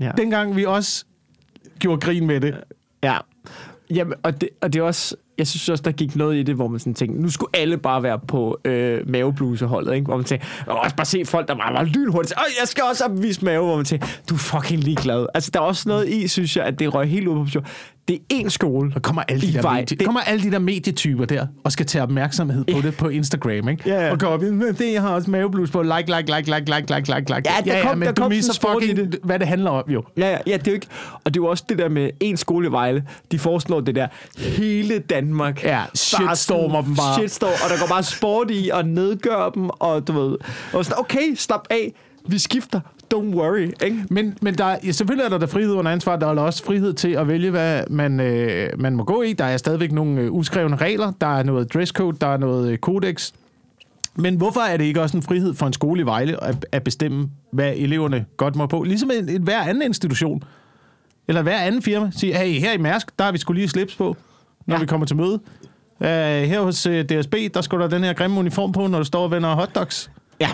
Ja. 0.00 0.10
Dengang 0.16 0.56
vi 0.56 0.64
også 0.64 1.04
gjorde 1.78 2.00
grin 2.00 2.26
med 2.26 2.40
det. 2.40 2.54
Ja. 3.02 3.16
Jamen, 3.90 4.14
og 4.22 4.40
det, 4.40 4.48
og 4.60 4.72
det 4.72 4.78
er 4.78 4.82
også... 4.82 5.16
Jeg 5.38 5.46
synes 5.46 5.68
også, 5.68 5.82
der 5.82 5.92
gik 5.92 6.16
noget 6.16 6.36
i 6.36 6.42
det, 6.42 6.54
hvor 6.54 6.68
man 6.68 6.80
sådan 6.80 6.94
tænkte, 6.94 7.22
nu 7.22 7.30
skulle 7.30 7.50
alle 7.54 7.76
bare 7.78 8.02
være 8.02 8.18
på 8.28 8.58
øh, 8.64 9.00
mavebluseholdet, 9.10 9.94
ikke? 9.94 10.04
Hvor 10.04 10.16
man 10.16 10.24
tænkte, 10.24 10.46
og 10.66 10.78
også 10.80 10.96
bare 10.96 11.04
se 11.04 11.24
folk, 11.24 11.48
der 11.48 11.54
var 11.54 11.82
lynhurtigt. 11.84 12.32
Og 12.36 12.44
jeg 12.60 12.68
skal 12.68 12.84
også 12.90 13.04
opvise 13.04 13.44
mave, 13.44 13.64
hvor 13.66 13.76
man 13.76 13.84
tænkte, 13.84 14.08
du 14.30 14.34
er 14.34 14.38
fucking 14.38 14.84
ligeglad. 14.84 15.26
Altså, 15.34 15.50
der 15.54 15.60
er 15.60 15.64
også 15.64 15.88
noget 15.88 16.08
i, 16.08 16.28
synes 16.28 16.56
jeg, 16.56 16.64
at 16.64 16.78
det 16.78 16.94
røg 16.94 17.08
helt 17.08 17.28
ud 17.28 17.46
på. 17.54 17.60
Det 18.08 18.14
er 18.30 18.34
én 18.34 18.48
skole. 18.48 18.90
Der 18.94 19.00
kommer 19.00 19.22
alle 19.28 19.46
de, 19.46 19.52
der, 19.52 19.62
vej. 19.62 19.80
medie, 19.80 19.96
Det- 19.96 20.04
kommer 20.06 20.20
alle 20.20 20.42
de 20.42 20.50
der 20.50 20.58
medietyper 20.58 21.24
der, 21.24 21.46
og 21.64 21.72
skal 21.72 21.86
tage 21.86 22.02
opmærksomhed 22.02 22.64
på 22.74 22.80
det 22.82 22.96
på 22.96 23.08
Instagram, 23.08 23.68
ikke? 23.68 23.82
Ja, 23.86 24.04
ja. 24.06 24.10
Og 24.12 24.18
gå 24.18 24.26
op 24.26 24.40
det 24.40 24.92
jeg 24.92 25.02
har 25.02 25.08
også 25.14 25.30
maveblus 25.30 25.70
på, 25.70 25.82
like, 25.82 25.94
like, 26.06 26.36
like, 26.36 26.36
like, 26.36 26.70
like, 26.76 26.94
like, 26.94 27.14
like, 27.14 27.34
like. 27.34 27.50
Ja, 27.66 27.74
der 27.74 27.82
kom- 27.82 27.98
men 27.98 28.06
der 28.06 28.12
du 28.14 28.22
kom 28.22 28.30
misser 28.30 28.68
fucking, 28.80 28.96
det. 29.12 29.18
hvad 29.24 29.38
det 29.38 29.46
handler 29.48 29.70
om, 29.70 29.84
jo. 29.90 30.02
Ja, 30.16 30.30
ja, 30.30 30.38
ja, 30.46 30.56
det 30.56 30.66
er 30.66 30.70
jo 30.70 30.74
ikke... 30.74 30.86
Og 31.24 31.34
det 31.34 31.40
er 31.40 31.44
jo 31.44 31.46
også 31.46 31.64
det 31.68 31.78
der 31.78 31.88
med 31.88 32.10
en 32.20 32.36
skole 32.36 32.68
i 32.68 32.70
Vejle. 32.70 33.04
De 33.32 33.38
foreslår 33.38 33.80
det 33.80 33.94
der 33.94 34.06
hele 34.38 34.98
Danmark. 35.24 35.64
Ja, 35.64 35.82
shitstormer 35.94 36.82
dem 36.82 36.96
bare. 36.96 37.14
Shitstorm, 37.14 37.50
og 37.64 37.70
der 37.70 37.80
går 37.80 37.86
bare 37.86 38.02
sport 38.02 38.46
i 38.50 38.70
og 38.72 38.84
nedgør 38.84 39.50
dem, 39.50 39.70
og 39.70 40.08
du 40.08 40.12
ved... 40.12 40.38
Og 40.72 40.84
sådan, 40.84 40.98
okay, 40.98 41.34
slap 41.36 41.66
af. 41.70 41.94
Vi 42.28 42.38
skifter. 42.38 42.80
Don't 43.14 43.34
worry, 43.34 43.72
ikke? 43.84 44.04
Men, 44.10 44.38
men 44.40 44.54
der, 44.54 44.76
ja, 44.84 44.92
selvfølgelig 44.92 45.24
er 45.24 45.28
der, 45.28 45.38
der 45.38 45.46
frihed 45.46 45.72
under 45.72 45.92
ansvar. 45.92 46.16
Der 46.16 46.26
er 46.26 46.40
også 46.40 46.64
frihed 46.64 46.92
til 46.92 47.08
at 47.08 47.28
vælge, 47.28 47.50
hvad 47.50 47.84
man, 47.90 48.20
øh, 48.20 48.70
man 48.78 48.96
må 48.96 49.04
gå 49.04 49.22
i. 49.22 49.32
Der 49.32 49.44
er 49.44 49.56
stadigvæk 49.56 49.92
nogle 49.92 50.20
øh, 50.20 50.32
uskrevne 50.32 50.76
regler. 50.76 51.12
Der 51.20 51.38
er 51.38 51.42
noget 51.42 51.74
dresscode. 51.74 52.16
Der 52.20 52.26
er 52.26 52.36
noget 52.36 52.70
øh, 52.70 52.78
kodex. 52.78 53.32
Men 54.16 54.36
hvorfor 54.36 54.60
er 54.60 54.76
det 54.76 54.84
ikke 54.84 55.02
også 55.02 55.16
en 55.16 55.22
frihed 55.22 55.54
for 55.54 55.66
en 55.66 55.72
skole 55.72 56.00
i 56.00 56.04
Vejle 56.04 56.44
at, 56.44 56.66
at 56.72 56.84
bestemme, 56.84 57.30
hvad 57.50 57.72
eleverne 57.76 58.24
godt 58.36 58.56
må 58.56 58.66
på? 58.66 58.82
Ligesom 58.82 59.10
en, 59.18 59.28
en 59.28 59.42
hver 59.42 59.60
anden 59.60 59.82
institution. 59.82 60.42
Eller 61.28 61.42
hver 61.42 61.58
anden 61.58 61.82
firma. 61.82 62.10
Siger, 62.16 62.38
hey, 62.38 62.60
her 62.60 62.72
i 62.72 62.78
Mærsk, 62.78 63.18
der 63.18 63.24
har 63.24 63.32
vi 63.32 63.38
skulle 63.38 63.60
lige 63.60 63.68
slips 63.68 63.94
på, 63.94 64.16
når 64.66 64.74
ja. 64.74 64.80
Vi 64.80 64.86
kommer 64.86 65.06
til 65.06 65.16
møde. 65.16 65.40
Uh, 66.00 66.06
her 66.08 66.60
hos 66.60 66.86
uh, 66.86 66.92
DSB, 66.92 67.34
der 67.54 67.60
skulle 67.60 67.82
der 67.84 67.90
den 67.90 68.04
her 68.04 68.12
grimme 68.12 68.38
uniform 68.40 68.72
på, 68.72 68.86
når 68.86 68.98
du 68.98 69.04
står 69.04 69.22
og 69.24 69.30
vender 69.30 69.54
hotdogs. 69.54 70.10
Ja. 70.40 70.50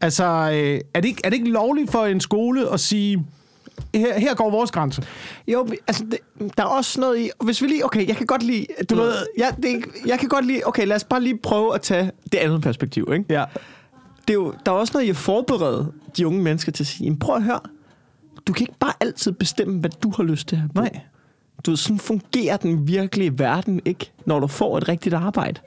Altså, 0.00 0.24
øh, 0.24 0.80
er, 0.94 1.00
det 1.00 1.08
ikke, 1.08 1.20
er 1.24 1.30
det 1.30 1.36
ikke 1.36 1.50
lovligt 1.50 1.90
for 1.90 2.06
en 2.06 2.20
skole 2.20 2.72
at 2.72 2.80
sige, 2.80 3.26
her, 3.94 4.18
her 4.18 4.34
går 4.34 4.50
vores 4.50 4.70
grænse? 4.70 5.02
Jo, 5.48 5.68
altså, 5.86 6.04
det, 6.10 6.18
der 6.56 6.62
er 6.62 6.66
også 6.66 7.00
noget 7.00 7.18
i... 7.18 7.30
Hvis 7.44 7.62
vi 7.62 7.66
lige... 7.66 7.84
Okay, 7.84 8.08
jeg 8.08 8.16
kan 8.16 8.26
godt 8.26 8.42
lide... 8.42 8.66
Du 8.90 8.94
ved... 8.94 9.14
Ja, 9.38 9.48
det, 9.62 9.84
jeg 10.06 10.18
kan 10.18 10.28
godt 10.28 10.46
lide... 10.46 10.60
Okay, 10.66 10.86
lad 10.86 10.96
os 10.96 11.04
bare 11.04 11.22
lige 11.22 11.38
prøve 11.38 11.74
at 11.74 11.82
tage 11.82 12.10
det 12.32 12.38
andet 12.38 12.62
perspektiv, 12.62 13.08
ikke? 13.12 13.24
Ja. 13.28 13.44
Det 14.28 14.30
er 14.30 14.34
jo, 14.34 14.54
der 14.66 14.72
er 14.72 14.76
også 14.76 14.92
noget 14.94 15.06
i 15.06 15.10
at 15.10 15.16
forberede 15.16 15.92
de 16.16 16.26
unge 16.26 16.42
mennesker 16.42 16.72
til 16.72 16.82
at 16.82 16.86
sige, 16.86 17.04
"Jamen, 17.04 17.18
prøv 17.18 17.36
at 17.36 17.42
høre. 17.42 17.60
Du 18.46 18.52
kan 18.52 18.62
ikke 18.62 18.78
bare 18.80 18.92
altid 19.00 19.32
bestemme, 19.32 19.80
hvad 19.80 19.90
du 20.02 20.12
har 20.16 20.22
lyst 20.22 20.48
til 20.48 20.56
at. 20.56 20.74
Nej. 20.74 21.00
Du 21.66 21.70
ved, 21.70 21.76
sådan 21.76 21.98
fungerer 21.98 22.56
den 22.56 22.88
virkelige 22.88 23.38
verden 23.38 23.80
ikke, 23.84 24.10
når 24.24 24.40
du 24.40 24.46
får 24.46 24.78
et 24.78 24.88
rigtigt 24.88 25.14
arbejde. 25.14 25.60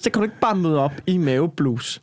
Så 0.00 0.10
kan 0.10 0.20
du 0.20 0.22
ikke 0.22 0.40
bare 0.40 0.56
møde 0.56 0.78
op 0.78 0.92
i 1.06 1.16
maveblues 1.18 2.00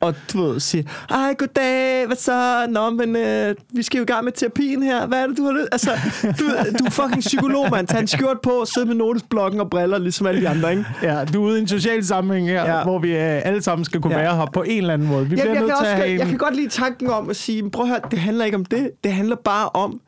og 0.00 0.14
du 0.32 0.42
ved, 0.42 0.60
sige, 0.60 0.88
ej, 1.10 1.34
goddag, 1.38 2.06
hvad 2.06 2.16
så? 2.16 2.66
Nå, 2.70 2.90
men 2.90 3.16
øh, 3.16 3.54
vi 3.72 3.82
skal 3.82 3.98
jo 3.98 4.02
i 4.02 4.06
gang 4.06 4.24
med 4.24 4.32
terapien 4.32 4.82
her. 4.82 5.06
Hvad 5.06 5.22
er 5.22 5.26
det, 5.26 5.36
du 5.36 5.44
har 5.44 5.52
lyst? 5.52 5.68
Altså, 5.72 5.90
du, 6.22 6.44
du 6.78 6.84
er 6.84 6.90
fucking 6.90 7.20
psykolog, 7.20 7.70
mand. 7.70 7.86
Tag 7.86 8.00
en 8.00 8.06
skjort 8.06 8.40
på, 8.42 8.64
sidde 8.74 8.86
med 8.86 8.94
notesblokken 8.94 9.60
og 9.60 9.70
briller, 9.70 9.98
ligesom 9.98 10.26
alle 10.26 10.40
de 10.40 10.48
andre, 10.48 10.70
ikke? 10.70 10.84
Ja, 11.02 11.24
du 11.24 11.42
er 11.44 11.46
ude 11.48 11.58
i 11.58 11.60
en 11.62 11.68
social 11.68 12.04
sammenhæng 12.04 12.48
her, 12.48 12.64
ja. 12.64 12.76
Ja. 12.76 12.82
hvor 12.82 12.98
vi 12.98 13.10
øh, 13.10 13.16
alle 13.46 13.62
sammen 13.62 13.84
skal 13.84 14.00
kunne 14.00 14.14
ja. 14.14 14.20
Ja. 14.20 14.26
være 14.26 14.36
her 14.36 14.46
på 14.52 14.62
en 14.62 14.78
eller 14.78 14.94
anden 14.94 15.08
måde. 15.08 15.28
Vi 15.28 15.36
Jamen, 15.36 15.40
bliver 15.40 15.52
jeg, 15.52 15.60
nødt 15.60 15.70
kan 15.70 15.76
til 15.76 15.80
også, 15.80 15.90
at 15.90 15.96
godt- 15.96 16.02
have 16.04 16.12
en... 16.12 16.18
jeg 16.18 16.28
kan 16.28 16.38
godt 16.38 16.56
lide 16.56 16.68
tanken 16.68 17.10
om 17.10 17.30
at 17.30 17.36
sige, 17.36 17.70
prøv 17.70 17.84
at 17.84 17.88
høre, 17.88 18.00
det 18.10 18.18
handler 18.18 18.44
ikke 18.44 18.56
om 18.56 18.64
det. 18.64 18.90
Det 19.04 19.12
handler 19.12 19.36
bare 19.36 19.68
om, 19.68 20.00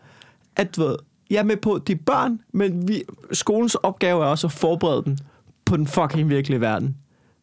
at 0.56 0.76
du 0.76 0.82
ved, 0.82 0.96
jeg 1.30 1.38
er 1.38 1.42
med 1.42 1.56
på, 1.56 1.80
de 1.86 1.92
er 1.92 1.96
børn, 2.06 2.40
men 2.52 2.88
vi, 2.88 3.02
skolens 3.32 3.74
opgave 3.74 4.22
er 4.24 4.26
også 4.28 4.46
at 4.46 4.52
forberede 4.52 5.02
dem 5.04 5.16
på 5.64 5.76
den 5.76 5.86
fucking 5.86 6.28
virkelige 6.30 6.60
verden. 6.60 6.96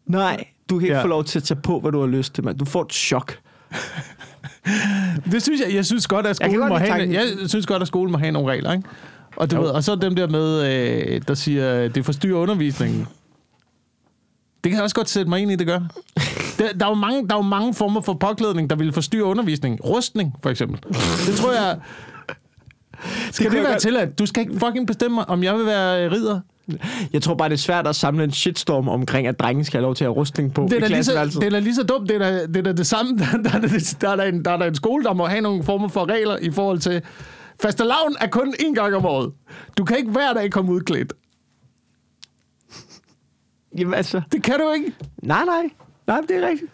Nej, 0.05 0.43
du 0.69 0.79
kan 0.79 0.85
ikke 0.85 0.97
Ja. 0.97 1.03
få 1.03 1.07
lov 1.07 1.23
til 1.23 1.39
at 1.39 1.43
tage 1.43 1.59
på, 1.61 1.79
hvad 1.79 1.91
du 1.91 1.99
har 1.99 2.07
lyst 2.07 2.33
til, 2.35 2.43
mand. 2.43 2.57
Du 2.57 2.65
får 2.65 2.81
et 2.81 2.93
chok. 2.93 3.37
Det 5.31 5.43
synes 5.43 5.61
jeg, 5.61 5.75
jeg 5.75 5.85
synes 5.85 6.07
godt, 6.07 6.25
at 6.27 6.35
skolen 6.35 6.55
godt 6.57 6.69
må 6.69 6.77
have, 6.77 6.89
tanken. 6.89 7.13
jeg 7.13 7.23
synes 7.47 7.65
godt, 7.65 7.81
at 7.81 7.87
skolen 7.87 8.11
må 8.11 8.17
have 8.17 8.31
nogle 8.31 8.51
regler, 8.51 8.73
ikke? 8.73 8.89
Og 9.35 9.51
du 9.51 9.55
Jo. 9.55 9.61
ved, 9.61 9.69
og 9.69 9.83
så 9.83 9.95
dem 9.95 10.15
der 10.15 10.27
med, 10.27 10.73
øh, 11.15 11.21
der 11.27 11.33
siger, 11.33 11.87
det 11.87 12.05
forstyrrer 12.05 12.37
undervisningen. 12.39 13.07
Det 14.63 14.69
kan 14.71 14.73
jeg 14.73 14.83
også 14.83 14.95
godt 14.95 15.09
sætte 15.09 15.29
mig 15.29 15.39
ind 15.39 15.51
i, 15.51 15.55
det 15.55 15.67
gør. 15.67 15.79
Der, 16.59 16.73
der, 16.73 16.85
er 16.85 16.89
jo 16.89 16.95
mange, 16.95 17.27
der 17.27 17.33
er 17.33 17.37
jo 17.37 17.41
mange 17.41 17.73
former 17.73 18.01
for 18.01 18.13
påklædning, 18.13 18.69
der 18.69 18.75
vil 18.75 18.93
forstyrre 18.93 19.23
undervisningen. 19.23 19.79
Rustning, 19.81 20.35
for 20.43 20.49
eksempel. 20.49 20.79
Det 21.27 21.35
tror 21.35 21.53
jeg... 21.53 21.79
Skal 23.31 23.45
det, 23.51 23.57
det 23.57 23.63
være 23.63 23.79
til, 23.79 23.97
at 23.97 24.19
du 24.19 24.25
skal 24.25 24.41
ikke 24.41 24.59
fucking 24.59 24.87
bestemme 24.87 25.29
om 25.29 25.43
jeg 25.43 25.55
vil 25.57 25.65
være 25.65 26.05
øh, 26.05 26.11
ridder? 26.11 26.39
Jeg 27.13 27.21
tror 27.21 27.35
bare, 27.35 27.49
det 27.49 27.53
er 27.53 27.57
svært 27.59 27.87
at 27.87 27.95
samle 27.95 28.23
en 28.23 28.31
shitstorm 28.31 28.87
omkring, 28.89 29.27
at 29.27 29.39
drengen 29.39 29.65
skal 29.65 29.77
have 29.77 29.81
lov 29.83 29.95
til 29.95 30.03
at 30.03 30.15
rustning 30.15 30.53
på 30.53 30.67
Det 30.71 30.83
er, 30.83 30.85
i 30.85 30.89
lige 30.89 31.03
så, 31.03 31.25
det 31.39 31.43
er 31.43 31.49
da 31.49 31.59
lige 31.59 31.75
så 31.75 31.83
dumt. 31.83 32.09
Det 32.09 32.15
er 32.15 32.19
da 32.19 32.45
det, 32.47 32.57
er 32.57 32.61
da 32.61 32.71
det 32.71 32.87
samme. 32.87 33.17
Der, 33.17 33.25
der, 33.49 33.57
er 33.57 33.61
da- 33.61 33.67
der, 34.01 34.09
er 34.09 34.15
der, 34.15 34.23
en, 34.23 34.45
der 34.45 34.51
er 34.51 34.57
der 34.57 34.65
en 34.65 34.75
skole, 34.75 35.03
der 35.03 35.13
må 35.13 35.25
have 35.25 35.41
nogle 35.41 35.63
former 35.63 35.87
for 35.87 36.09
regler 36.09 36.37
i 36.41 36.51
forhold 36.51 36.79
til... 36.79 37.01
Fastelavn 37.61 38.15
er 38.21 38.27
kun 38.27 38.53
én 38.59 38.73
gang 38.73 38.95
om 38.95 39.05
året. 39.05 39.31
Du 39.77 39.85
kan 39.85 39.97
ikke 39.97 40.11
hver 40.11 40.33
dag 40.33 40.51
komme 40.51 40.71
udklædt. 40.71 41.13
Jamen 43.77 43.93
altså, 43.93 44.21
Det 44.31 44.43
kan 44.43 44.59
du 44.59 44.71
ikke. 44.71 44.93
nej, 45.23 45.45
nej. 45.45 45.69
Nej, 46.07 46.21
det 46.27 46.43
er 46.43 46.47
rigtigt. 46.47 46.71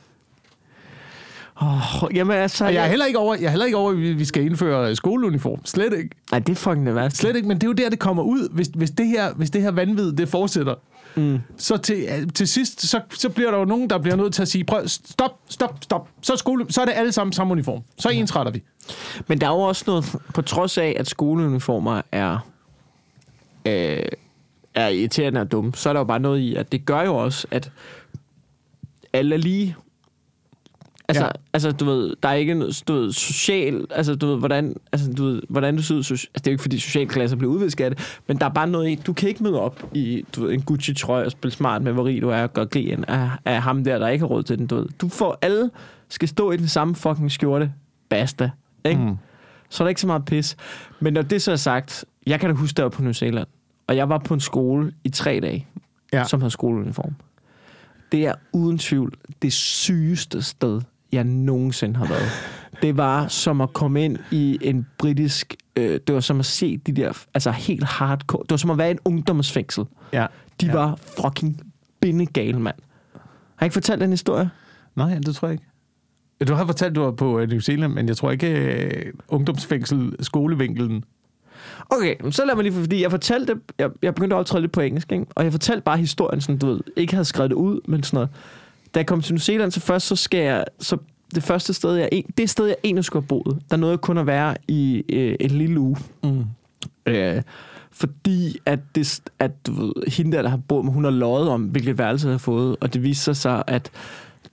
Oh, 1.61 2.15
jamen 2.15 2.37
altså... 2.37 2.65
Og 2.65 2.73
jeg 2.73 2.85
er 2.85 2.89
heller 2.89 3.05
ikke 3.05 3.19
over, 3.19 3.35
jeg 3.35 3.45
er 3.45 3.49
heller 3.49 3.65
ikke 3.65 3.77
over, 3.77 3.91
at 3.91 3.97
vi 3.97 4.25
skal 4.25 4.45
indføre 4.45 4.95
skoleuniform. 4.95 5.65
Slet 5.65 5.93
ikke. 5.93 6.09
Nej, 6.31 6.39
det 6.39 6.51
er 6.51 6.55
fucking 6.55 6.85
det 6.85 6.95
værste. 6.95 7.19
Slet 7.19 7.35
ikke, 7.35 7.47
men 7.47 7.57
det 7.57 7.63
er 7.63 7.67
jo 7.67 7.73
der, 7.73 7.89
det 7.89 7.99
kommer 7.99 8.23
ud. 8.23 8.49
Hvis, 8.51 8.67
hvis, 8.67 8.91
det, 8.91 9.07
her, 9.07 9.33
hvis 9.33 9.49
det 9.49 9.61
her 9.61 9.71
vanvid, 9.71 10.11
det 10.11 10.29
fortsætter, 10.29 10.75
mm. 11.15 11.39
så 11.57 11.77
til, 11.77 12.29
til 12.33 12.47
sidst, 12.47 12.81
så, 12.81 13.01
så 13.09 13.29
bliver 13.29 13.51
der 13.51 13.57
jo 13.57 13.65
nogen, 13.65 13.89
der 13.89 13.97
bliver 13.97 14.15
nødt 14.15 14.33
til 14.33 14.41
at 14.41 14.47
sige, 14.47 14.63
prøv, 14.63 14.87
stop, 14.87 15.39
stop, 15.49 15.77
stop. 15.81 16.09
Så 16.21 16.33
er, 16.33 16.37
skole, 16.37 16.65
så 16.69 16.81
er 16.81 16.85
det 16.85 16.93
alle 16.95 17.11
sammen 17.11 17.33
samme 17.33 17.51
uniform. 17.51 17.81
Så 17.97 18.09
ensretter 18.09 18.51
vi. 18.51 18.63
Men 19.27 19.41
der 19.41 19.47
er 19.47 19.51
jo 19.51 19.59
også 19.59 19.83
noget, 19.87 20.15
på 20.33 20.41
trods 20.41 20.77
af, 20.77 20.95
at 20.99 21.07
skoleuniformer 21.09 22.01
er, 22.11 22.47
øh, 23.65 24.03
er 24.75 24.87
irriterende 24.87 25.41
og 25.41 25.51
dumme, 25.51 25.71
så 25.75 25.89
er 25.89 25.93
der 25.93 25.99
jo 25.99 26.03
bare 26.03 26.19
noget 26.19 26.39
i, 26.39 26.55
at 26.55 26.71
det 26.71 26.85
gør 26.85 27.01
jo 27.01 27.15
også, 27.15 27.47
at 27.51 27.71
alle 29.13 29.35
er 29.35 29.39
lige. 29.39 29.75
Altså, 31.09 31.23
Ja. 31.23 31.29
altså, 31.53 31.71
du 31.71 31.85
ved, 31.85 32.15
der 32.23 32.29
er 32.29 32.33
ikke 32.33 32.53
noget, 32.53 32.83
du 32.87 32.93
ved, 32.93 33.11
social, 33.13 33.85
altså, 33.91 34.15
du 34.15 34.27
ved, 34.27 34.37
hvordan, 34.37 34.75
altså, 34.91 35.13
du 35.13 35.23
ved, 35.25 35.41
hvordan 35.49 35.75
du 35.75 35.81
ser 35.83 35.95
ud, 35.95 35.99
altså, 35.99 36.27
det 36.35 36.47
er 36.47 36.51
jo 36.51 36.53
ikke, 36.53 36.61
fordi 36.61 36.79
socialklasser 36.79 37.37
bliver 37.37 37.53
udvisket 37.53 37.83
af 37.85 37.91
det, 37.95 38.19
men 38.27 38.37
der 38.37 38.45
er 38.45 38.49
bare 38.49 38.67
noget 38.67 38.89
i, 38.89 38.95
du 38.95 39.13
kan 39.13 39.29
ikke 39.29 39.43
møde 39.43 39.59
op 39.59 39.83
i, 39.93 40.25
du 40.35 40.41
ved, 40.43 40.53
en 40.53 40.61
Gucci-trøje 40.61 41.25
og 41.25 41.31
spille 41.31 41.53
smart 41.53 41.81
med, 41.81 41.91
hvor 41.91 42.05
rig 42.05 42.21
du 42.21 42.29
er, 42.29 42.43
og 42.43 42.53
gøre 42.53 42.65
grin 42.65 43.05
af, 43.07 43.29
af 43.45 43.61
ham 43.61 43.83
der, 43.83 43.99
der 43.99 44.07
ikke 44.07 44.21
har 44.21 44.27
råd 44.27 44.43
til 44.43 44.57
den, 44.57 44.67
du 44.67 44.75
ved. 44.75 44.85
Du 45.01 45.09
får, 45.09 45.37
alle 45.41 45.69
skal 46.09 46.27
stå 46.27 46.51
i 46.51 46.57
den 46.57 46.67
samme 46.67 46.95
fucking 46.95 47.31
skjorte, 47.31 47.71
basta, 48.09 48.49
ikke? 48.85 49.01
Mm. 49.01 49.15
Så 49.69 49.83
er 49.83 49.85
der 49.85 49.89
ikke 49.89 50.01
så 50.01 50.07
meget 50.07 50.25
pis. 50.25 50.55
Men 50.99 51.13
når 51.13 51.21
det 51.21 51.41
så 51.41 51.51
er 51.51 51.55
sagt, 51.55 52.05
jeg 52.27 52.39
kan 52.39 52.49
da 52.49 52.55
huske, 52.55 52.77
der 52.77 52.83
var 52.83 52.89
på 52.89 53.01
New 53.01 53.11
Zealand, 53.13 53.47
og 53.87 53.95
jeg 53.95 54.09
var 54.09 54.17
på 54.17 54.33
en 54.33 54.39
skole 54.39 54.91
i 55.03 55.09
tre 55.09 55.39
dage, 55.43 55.67
ja. 56.13 56.23
som 56.23 56.41
havde 56.41 56.51
skoleuniform. 56.51 57.15
Det 58.11 58.25
er 58.25 58.33
uden 58.53 58.77
tvivl 58.77 59.13
det 59.41 59.53
sygeste 59.53 60.41
sted, 60.41 60.81
jeg 61.11 61.23
nogensinde 61.23 61.95
har 61.95 62.05
været. 62.07 62.29
Det 62.81 62.97
var 62.97 63.27
som 63.27 63.61
at 63.61 63.73
komme 63.73 64.05
ind 64.05 64.17
i 64.31 64.57
en 64.61 64.87
britisk... 64.97 65.55
Øh, 65.75 65.99
det 66.07 66.15
var 66.15 66.19
som 66.21 66.39
at 66.39 66.45
se 66.45 66.77
de 66.77 66.91
der... 66.91 67.23
Altså 67.33 67.51
helt 67.51 67.83
hardcore. 67.83 68.43
Det 68.43 68.51
var 68.51 68.57
som 68.57 68.69
at 68.69 68.77
være 68.77 68.87
i 68.87 68.91
en 68.91 68.99
ungdomsfængsel. 69.05 69.85
Ja. 70.13 70.25
De 70.61 70.65
Ja. 70.65 70.73
var 70.73 70.99
fucking 71.25 71.61
bindegale, 72.01 72.59
mand. 72.59 72.75
Har 73.13 73.21
jeg 73.61 73.65
ikke 73.65 73.73
fortalt 73.73 74.01
den 74.01 74.09
historie? 74.09 74.49
Nej, 74.95 75.13
det 75.25 75.35
tror 75.35 75.47
jeg 75.47 75.53
ikke. 75.53 75.65
Du 76.47 76.53
har 76.53 76.65
fortalt, 76.65 76.95
du 76.95 77.01
var 77.01 77.11
på 77.11 77.39
øh, 77.39 77.49
New 77.49 77.59
Zealand, 77.59 77.93
men 77.93 78.07
jeg 78.07 78.17
tror 78.17 78.31
ikke 78.31 79.11
uh, 79.29 79.35
ungdomsfængsel, 79.35 80.15
skolevinkelen. 80.19 81.03
Okay, 81.89 82.15
så 82.31 82.45
lad 82.45 82.55
mig 82.55 82.63
lige, 82.63 82.73
fordi 82.73 83.01
jeg 83.01 83.11
fortalte, 83.11 83.55
jeg, 83.79 83.89
jeg 84.01 84.15
begyndte 84.15 84.35
at 84.35 84.39
optræde 84.39 84.61
lidt 84.61 84.71
på 84.71 84.81
engelsk, 84.81 85.11
ikke? 85.11 85.25
og 85.35 85.43
jeg 85.43 85.51
fortalte 85.51 85.81
bare 85.81 85.97
historien, 85.97 86.41
sådan, 86.41 86.57
du 86.57 86.67
ved, 86.67 86.79
ikke 86.97 87.13
havde 87.13 87.25
skrevet 87.25 87.49
det 87.49 87.55
ud, 87.55 87.79
men 87.87 88.03
sådan 88.03 88.17
noget. 88.17 88.29
Da 88.93 88.99
jeg 88.99 89.07
kom 89.07 89.21
til 89.21 89.33
New 89.33 89.39
Zealand, 89.39 89.71
så 89.71 89.79
først, 89.79 90.07
så 90.07 90.15
skal 90.15 90.39
jeg, 90.39 90.65
så 90.79 90.97
det 91.35 91.43
første 91.43 91.73
sted, 91.73 91.95
jeg, 91.95 92.23
det 92.37 92.49
sted, 92.49 92.65
jeg 92.65 92.75
egentlig 92.83 93.05
skulle 93.05 93.23
have 93.23 93.27
boet, 93.27 93.59
der 93.71 93.77
nåede 93.77 93.91
jeg 93.91 94.01
kun 94.01 94.17
at 94.17 94.27
være 94.27 94.55
i 94.67 95.03
øh, 95.09 95.35
en 95.39 95.51
lille 95.51 95.79
uge. 95.79 95.97
Mm. 96.23 96.43
Øh, 97.05 97.41
fordi 97.91 98.57
at, 98.65 98.79
det, 98.95 99.21
at 99.39 99.67
du 99.67 99.73
ved, 99.73 99.93
hende 100.11 100.37
der, 100.37 100.41
der 100.41 100.49
har 100.49 100.57
boet 100.57 100.85
med, 100.85 100.93
hun 100.93 101.03
har 101.03 101.11
løjet 101.11 101.49
om, 101.49 101.63
hvilket 101.63 101.97
værelse 101.97 102.27
jeg 102.27 102.33
har 102.33 102.37
fået, 102.37 102.75
og 102.81 102.93
det 102.93 103.03
viste 103.03 103.35
sig 103.35 103.63
at 103.67 103.91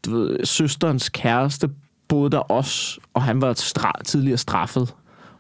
du 0.05 0.11
ved, 0.11 0.45
søsterens 0.45 1.09
kæreste 1.09 1.71
boede 2.09 2.31
der 2.31 2.39
også, 2.39 3.01
og 3.15 3.23
han 3.23 3.41
var 3.41 3.55
stra- 3.55 4.03
tidligere 4.05 4.39
straffet. 4.39 4.95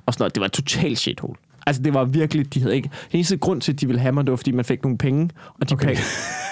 Og 0.07 0.15
sådan 0.15 0.23
noget. 0.23 0.35
Det 0.35 0.41
var 0.41 0.47
et 0.47 0.53
totalt 0.53 0.99
shithole. 0.99 1.35
Altså, 1.66 1.83
det 1.83 1.94
var 1.94 2.05
virkelig, 2.05 2.55
de 2.55 2.61
havde 2.61 2.76
ikke... 2.76 2.88
Den 3.12 3.18
eneste 3.18 3.37
grund 3.37 3.61
til, 3.61 3.72
at 3.72 3.81
de 3.81 3.87
ville 3.87 4.00
have 4.00 4.12
mig, 4.12 4.24
det 4.24 4.31
var, 4.31 4.37
fordi 4.37 4.50
man 4.52 4.64
fik 4.64 4.83
nogle 4.83 4.98
penge, 4.98 5.31
og 5.61 5.70
de, 5.70 5.74
Okay. 5.74 5.87
penge, 5.87 6.02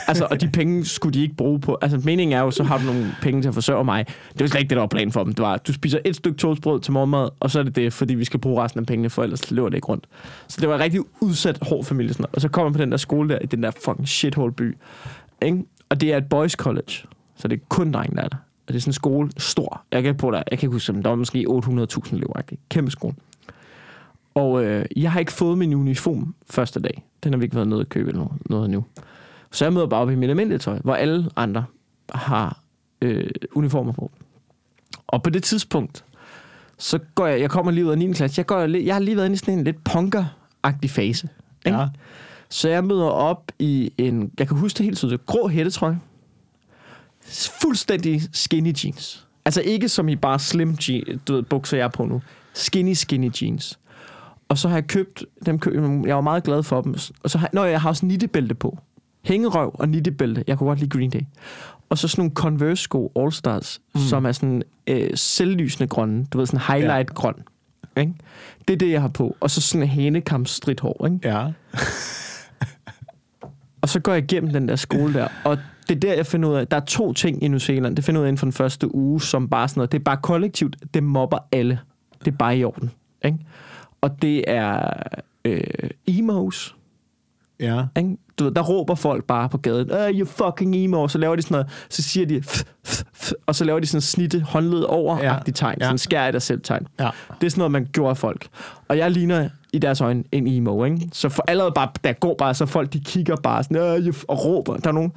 altså, 0.08 0.26
og 0.30 0.40
de 0.40 0.48
penge 0.48 0.84
skulle 0.84 1.14
de 1.14 1.22
ikke 1.22 1.34
bruge 1.34 1.60
på... 1.60 1.78
Altså, 1.82 2.00
meningen 2.04 2.38
er 2.38 2.40
jo, 2.40 2.50
så 2.50 2.64
har 2.64 2.78
du 2.78 2.84
nogle 2.84 3.14
penge 3.22 3.42
til 3.42 3.48
at 3.48 3.54
forsørge 3.54 3.84
mig. 3.84 4.06
Det 4.06 4.40
var 4.40 4.46
slet 4.46 4.60
ikke 4.60 4.68
det, 4.68 4.76
der 4.76 4.82
var 4.82 4.86
planen 4.86 5.12
for 5.12 5.24
dem. 5.24 5.32
Det 5.34 5.42
var, 5.42 5.56
du 5.56 5.72
spiser 5.72 5.98
et 6.04 6.16
stykke 6.16 6.38
toastbrød 6.38 6.80
til 6.80 6.92
morgenmad, 6.92 7.28
og 7.40 7.50
så 7.50 7.58
er 7.58 7.62
det 7.62 7.76
det, 7.76 7.92
fordi 7.92 8.14
vi 8.14 8.24
skal 8.24 8.40
bruge 8.40 8.62
resten 8.62 8.80
af 8.80 8.86
pengene, 8.86 9.10
for 9.10 9.22
ellers 9.22 9.50
løber 9.50 9.68
det 9.68 9.76
ikke 9.76 9.88
rundt. 9.88 10.06
Så 10.48 10.60
det 10.60 10.68
var 10.68 10.74
en 10.74 10.80
rigtig 10.80 11.00
udsat, 11.20 11.58
hård 11.62 11.84
familie. 11.84 12.12
Sådan 12.12 12.22
noget. 12.22 12.34
Og 12.34 12.40
så 12.40 12.48
kommer 12.48 12.68
man 12.70 12.72
på 12.76 12.82
den 12.82 12.90
der 12.90 12.96
skole 12.96 13.28
der, 13.28 13.38
i 13.38 13.46
den 13.46 13.62
der 13.62 13.70
fucking 13.84 14.08
shithole 14.08 14.52
by. 14.52 14.76
Ikke? 15.42 15.58
Og 15.88 16.00
det 16.00 16.12
er 16.12 16.16
et 16.16 16.28
boys 16.28 16.52
college, 16.52 16.92
så 17.36 17.48
det 17.48 17.56
er 17.56 17.64
kun 17.68 17.92
drenge, 17.92 18.16
der 18.16 18.22
er 18.22 18.28
der. 18.28 18.36
Og 18.36 18.68
det 18.68 18.76
er 18.76 18.80
sådan 18.80 18.88
en 18.88 18.94
skole, 18.94 19.30
stor. 19.36 19.82
Jeg 19.92 20.02
kan, 20.02 20.16
på 20.16 20.30
der, 20.30 20.42
jeg 20.50 20.58
kan 20.58 20.66
ikke 20.66 20.72
huske, 20.72 20.92
der 20.92 21.08
var 21.08 21.14
måske 21.14 21.46
800.000 21.48 22.14
elever. 22.14 22.40
Kæmpe 22.68 22.90
skole. 22.90 23.14
Og 24.34 24.64
øh, 24.64 24.86
jeg 24.96 25.12
har 25.12 25.20
ikke 25.20 25.32
fået 25.32 25.58
min 25.58 25.74
uniform 25.74 26.34
første 26.50 26.80
dag. 26.80 27.04
Den 27.24 27.32
har 27.32 27.38
vi 27.38 27.44
ikke 27.44 27.56
været 27.56 27.68
nede 27.68 27.80
at 27.80 27.88
købe 27.88 28.08
eller 28.10 28.24
noget, 28.24 28.50
noget 28.50 28.70
nu. 28.70 28.84
Så 29.52 29.64
jeg 29.64 29.72
møder 29.72 29.86
bare 29.86 30.00
op 30.00 30.10
i 30.10 30.14
mit 30.14 30.30
almindelige 30.30 30.58
tøj, 30.58 30.78
hvor 30.84 30.94
alle 30.94 31.30
andre 31.36 31.64
har 32.10 32.60
øh, 33.02 33.30
uniformer 33.54 33.92
på. 33.92 34.10
Og 35.06 35.22
på 35.22 35.30
det 35.30 35.42
tidspunkt, 35.42 36.04
så 36.78 36.98
går 37.14 37.26
jeg, 37.26 37.40
jeg 37.40 37.50
kommer 37.50 37.72
lige 37.72 37.84
ud 37.86 37.90
af 37.90 37.98
9. 37.98 38.12
klasse, 38.12 38.38
jeg, 38.38 38.46
går, 38.46 38.66
li- 38.66 38.84
jeg 38.86 38.94
har 38.94 39.00
lige 39.00 39.16
været 39.16 39.26
inde 39.26 39.34
i 39.34 39.38
sådan 39.38 39.58
en 39.58 39.64
lidt 39.64 39.84
punker-agtig 39.84 40.90
fase. 40.90 41.28
Ikke? 41.66 41.78
Ja. 41.78 41.88
Så 42.48 42.68
jeg 42.68 42.84
møder 42.84 43.04
op 43.04 43.52
i 43.58 43.92
en, 43.98 44.30
jeg 44.38 44.48
kan 44.48 44.56
huske 44.56 44.78
det 44.78 44.84
helt 44.84 44.96
tydeligt, 44.98 45.26
grå 45.26 45.48
hættetrøje. 45.48 46.00
Fuldstændig 47.62 48.22
skinny 48.32 48.72
jeans. 48.84 49.26
Altså 49.44 49.60
ikke 49.62 49.88
som 49.88 50.08
i 50.08 50.16
bare 50.16 50.38
slim 50.38 50.70
je- 50.82 51.18
du 51.28 51.34
ved, 51.34 51.42
bukser, 51.42 51.76
jeg 51.76 51.84
er 51.84 51.88
på 51.88 52.04
nu. 52.04 52.22
Skinny, 52.54 52.92
skinny 52.92 53.30
jeans. 53.42 53.78
Og 54.48 54.58
så 54.58 54.68
har 54.68 54.76
jeg 54.76 54.86
købt, 54.86 55.24
dem 55.46 55.58
køb, 55.58 55.74
jeg 56.06 56.14
var 56.14 56.20
meget 56.20 56.44
glad 56.44 56.62
for 56.62 56.80
dem. 56.80 56.94
Og 57.22 57.30
så 57.30 57.38
har, 57.38 57.50
når 57.52 57.64
jeg 57.64 57.80
har 57.80 57.88
også 57.88 58.06
nittebælte 58.06 58.54
på. 58.54 58.78
Hængerøv 59.22 59.76
og 59.78 59.88
nittebælte. 59.88 60.44
Jeg 60.46 60.58
kunne 60.58 60.68
godt 60.68 60.78
lide 60.78 60.90
Green 60.90 61.10
Day. 61.10 61.20
Og 61.90 61.98
så 61.98 62.08
sådan 62.08 62.22
nogle 62.22 62.34
Converse-sko 62.34 63.12
All 63.16 63.32
Stars, 63.32 63.80
mm. 63.94 64.00
som 64.00 64.26
er 64.26 64.32
sådan 64.32 64.62
øh, 64.86 65.10
selvlysende 65.14 65.88
grønne. 65.88 66.26
Du 66.32 66.38
ved, 66.38 66.46
sådan 66.46 66.60
highlight 66.60 67.14
grøn. 67.14 67.34
Ikke? 67.96 68.14
Det 68.68 68.74
er 68.74 68.78
det, 68.78 68.90
jeg 68.90 69.00
har 69.00 69.08
på. 69.08 69.36
Og 69.40 69.50
så 69.50 69.60
sådan 69.60 69.82
en 69.82 69.88
hanekam 69.88 70.46
hår, 70.80 71.06
ikke? 71.06 71.28
Ja. 71.28 71.46
Og 73.84 73.88
så 73.88 74.00
går 74.00 74.12
jeg 74.12 74.22
igennem 74.22 74.52
den 74.52 74.68
der 74.68 74.76
skole 74.76 75.14
der, 75.14 75.28
og 75.44 75.58
det 75.88 75.96
er 75.96 76.00
der, 76.00 76.14
jeg 76.14 76.26
finder 76.26 76.48
ud 76.48 76.54
af, 76.54 76.66
der 76.66 76.76
er 76.76 76.84
to 76.84 77.12
ting 77.12 77.42
i 77.42 77.48
New 77.48 77.58
Zealand, 77.58 77.96
det 77.96 78.04
finder 78.04 78.20
jeg 78.20 78.22
ud 78.22 78.26
af 78.26 78.28
inden 78.28 78.38
for 78.38 78.46
den 78.46 78.52
første 78.52 78.94
uge, 78.94 79.20
som 79.20 79.48
bare 79.48 79.68
sådan 79.68 79.78
noget, 79.78 79.92
det 79.92 79.98
er 79.98 80.02
bare 80.02 80.16
kollektivt, 80.22 80.76
det 80.94 81.02
mobber 81.02 81.38
alle. 81.52 81.78
Det 82.24 82.32
er 82.32 82.36
bare 82.36 82.58
i 82.58 82.64
orden. 82.64 82.90
Ikke? 83.24 83.38
Og 84.04 84.22
det 84.22 84.44
er 84.46 84.92
øh, 85.44 85.60
emos, 86.06 86.76
Ja. 87.60 87.82
ikke? 87.96 88.16
Du 88.38 88.44
ved, 88.44 88.52
der 88.52 88.62
råber 88.62 88.94
folk 88.94 89.24
bare 89.24 89.48
på 89.48 89.58
gaden, 89.58 89.90
øh, 89.90 90.18
you 90.20 90.26
fucking 90.26 90.76
emo, 90.76 91.02
og 91.02 91.10
så 91.10 91.18
laver 91.18 91.36
de 91.36 91.42
sådan 91.42 91.54
noget, 91.54 91.66
så 91.90 92.02
siger 92.02 92.26
de, 92.26 92.42
f, 92.42 92.62
f, 92.86 93.02
f, 93.14 93.32
og 93.46 93.54
så 93.54 93.64
laver 93.64 93.80
de 93.80 93.86
sådan 93.86 94.00
snitte 94.00 94.40
håndled 94.40 94.82
over 94.82 95.18
Ja. 95.22 95.36
tegn, 95.54 95.76
Ja. 95.80 95.84
sådan 95.84 95.98
skær 95.98 96.26
i 96.28 96.32
dig 96.32 96.42
selv 96.42 96.60
tegn. 96.62 96.86
Ja. 97.00 97.10
Det 97.40 97.46
er 97.46 97.50
sådan 97.50 97.58
noget, 97.60 97.72
man 97.72 97.88
gjorde 97.92 98.10
af 98.10 98.16
folk. 98.16 98.46
Og 98.88 98.98
jeg 98.98 99.10
ligner 99.10 99.48
i 99.72 99.78
deres 99.78 100.00
øjne 100.00 100.24
en 100.32 100.46
emo, 100.46 100.84
ikke? 100.84 101.08
Så 101.12 101.28
for 101.28 101.44
allerede 101.48 101.72
bare, 101.74 101.88
der 102.04 102.12
går 102.12 102.34
bare, 102.38 102.54
så 102.54 102.66
folk 102.66 102.92
de 102.92 103.00
kigger 103.00 103.36
bare 103.36 103.62
sådan, 103.62 103.76
øh, 103.76 104.06
you 104.06 104.12
f-" 104.12 104.24
og 104.28 104.44
råber. 104.44 104.76
Der 104.76 104.88
er 104.88 104.92
nogen, 104.92 105.12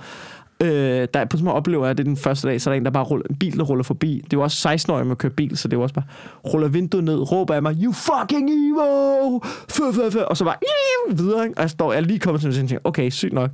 øh, 0.63 1.07
der 1.13 1.25
på 1.25 1.37
sådan 1.37 1.51
oplever 1.51 1.85
jeg, 1.85 1.91
at 1.91 1.97
det 1.97 2.03
er 2.03 2.07
den 2.07 2.17
første 2.17 2.47
dag, 2.47 2.61
så 2.61 2.69
er 2.69 2.73
der 2.73 2.77
en, 2.77 2.85
der 2.85 2.91
bare 2.91 3.03
ruller, 3.03 3.25
en 3.29 3.35
bil, 3.35 3.57
der 3.57 3.63
ruller 3.63 3.83
forbi. 3.83 4.21
Det 4.23 4.33
er 4.33 4.37
jo 4.37 4.43
også 4.43 4.69
16-årige 4.69 5.03
med 5.05 5.11
at 5.11 5.17
køre 5.17 5.31
bil, 5.31 5.57
så 5.57 5.67
det 5.67 5.73
er 5.73 5.77
jo 5.77 5.83
også 5.83 5.95
bare, 5.95 6.05
ruller 6.53 6.67
vinduet 6.67 7.03
ned, 7.03 7.31
råber 7.31 7.53
af 7.53 7.61
mig, 7.61 7.75
you 7.83 7.93
fucking 7.93 8.49
emo! 8.49 9.39
Fø, 9.69 9.83
fø, 9.93 10.09
fø. 10.09 10.21
Og 10.21 10.37
så 10.37 10.43
bare, 10.45 10.55
"Iu!" 10.61 11.15
videre, 11.15 11.43
ikke? 11.43 11.57
Og 11.57 11.61
jeg 11.61 11.69
står, 11.69 11.91
jeg 11.93 12.01
er 12.01 12.05
lige 12.05 12.19
kommet 12.19 12.41
til 12.41 12.59
en 12.59 12.67
ting, 12.67 12.81
okay, 12.83 13.09
sygt 13.09 13.33
nok. 13.33 13.51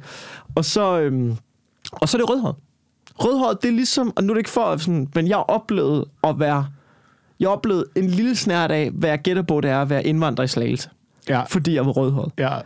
Og 0.55 0.65
så, 0.65 0.99
øhm, 0.99 1.35
og 1.91 2.09
så 2.09 2.17
er 2.17 2.21
det 2.21 2.29
rødhåret. 2.29 2.55
Rødhåret, 3.19 3.61
det 3.61 3.67
er 3.67 3.71
ligesom, 3.73 4.13
og 4.15 4.23
nu 4.23 4.29
er 4.31 4.33
det 4.33 4.39
ikke 4.39 4.49
for, 4.49 4.77
sådan, 4.77 5.07
men 5.15 5.27
jeg 5.27 5.35
har 5.37 5.43
oplevet 5.43 6.05
at 6.23 6.39
være, 6.39 6.65
jeg 7.39 7.49
har 7.49 7.55
oplevet 7.55 7.85
en 7.95 8.07
lille 8.07 8.35
snært 8.35 8.71
af, 8.71 8.91
hvad 8.91 9.09
jeg 9.09 9.19
gætter 9.19 9.41
på, 9.43 9.61
det 9.61 9.71
er 9.71 9.81
at 9.81 9.89
være 9.89 10.05
indvandrer 10.05 10.43
i 10.43 10.47
Slagelse. 10.47 10.89
Ja. 11.29 11.41
Fordi 11.43 11.75
jeg 11.75 11.85
var 11.85 11.91
rødhåret. 11.91 12.31
Ja. 12.37 12.57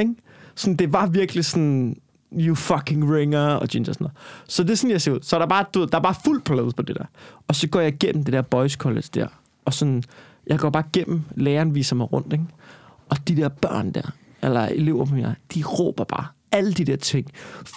Ikke? 0.00 0.14
Sådan, 0.54 0.76
det 0.76 0.92
var 0.92 1.06
virkelig 1.06 1.44
sådan, 1.44 1.96
you 2.38 2.54
fucking 2.54 3.14
ringer, 3.14 3.46
og 3.46 3.68
ginger 3.68 3.92
sådan 3.92 4.04
noget. 4.04 4.16
Så 4.48 4.62
det 4.62 4.70
er 4.70 4.74
sådan, 4.74 4.90
jeg 4.90 5.00
ser 5.00 5.12
ud. 5.12 5.20
Så 5.22 5.36
der 5.36 5.42
er 5.44 5.48
bare, 5.48 5.64
du 5.74 5.80
ved, 5.80 5.88
der 5.88 5.98
er 5.98 6.02
bare 6.02 6.14
fuld 6.24 6.42
plade 6.42 6.70
på 6.76 6.82
det 6.82 6.96
der. 6.96 7.04
Og 7.48 7.54
så 7.54 7.68
går 7.68 7.80
jeg 7.80 7.94
igennem 7.94 8.24
det 8.24 8.32
der 8.32 8.42
boys 8.42 8.72
college 8.72 9.08
der, 9.14 9.26
og 9.64 9.74
sådan, 9.74 10.02
jeg 10.46 10.58
går 10.58 10.70
bare 10.70 10.84
igennem, 10.94 11.22
læreren 11.36 11.74
viser 11.74 11.96
mig 11.96 12.12
rundt, 12.12 12.32
ikke? 12.32 12.44
Og 13.08 13.28
de 13.28 13.36
der 13.36 13.48
børn 13.48 13.92
der, 13.92 14.10
eller 14.42 14.60
elever 14.60 15.04
på 15.04 15.14
mig, 15.14 15.34
de 15.54 15.62
råber 15.62 16.04
bare 16.04 16.26
alle 16.54 16.72
de 16.72 16.84
der 16.84 16.96
ting. 16.96 17.26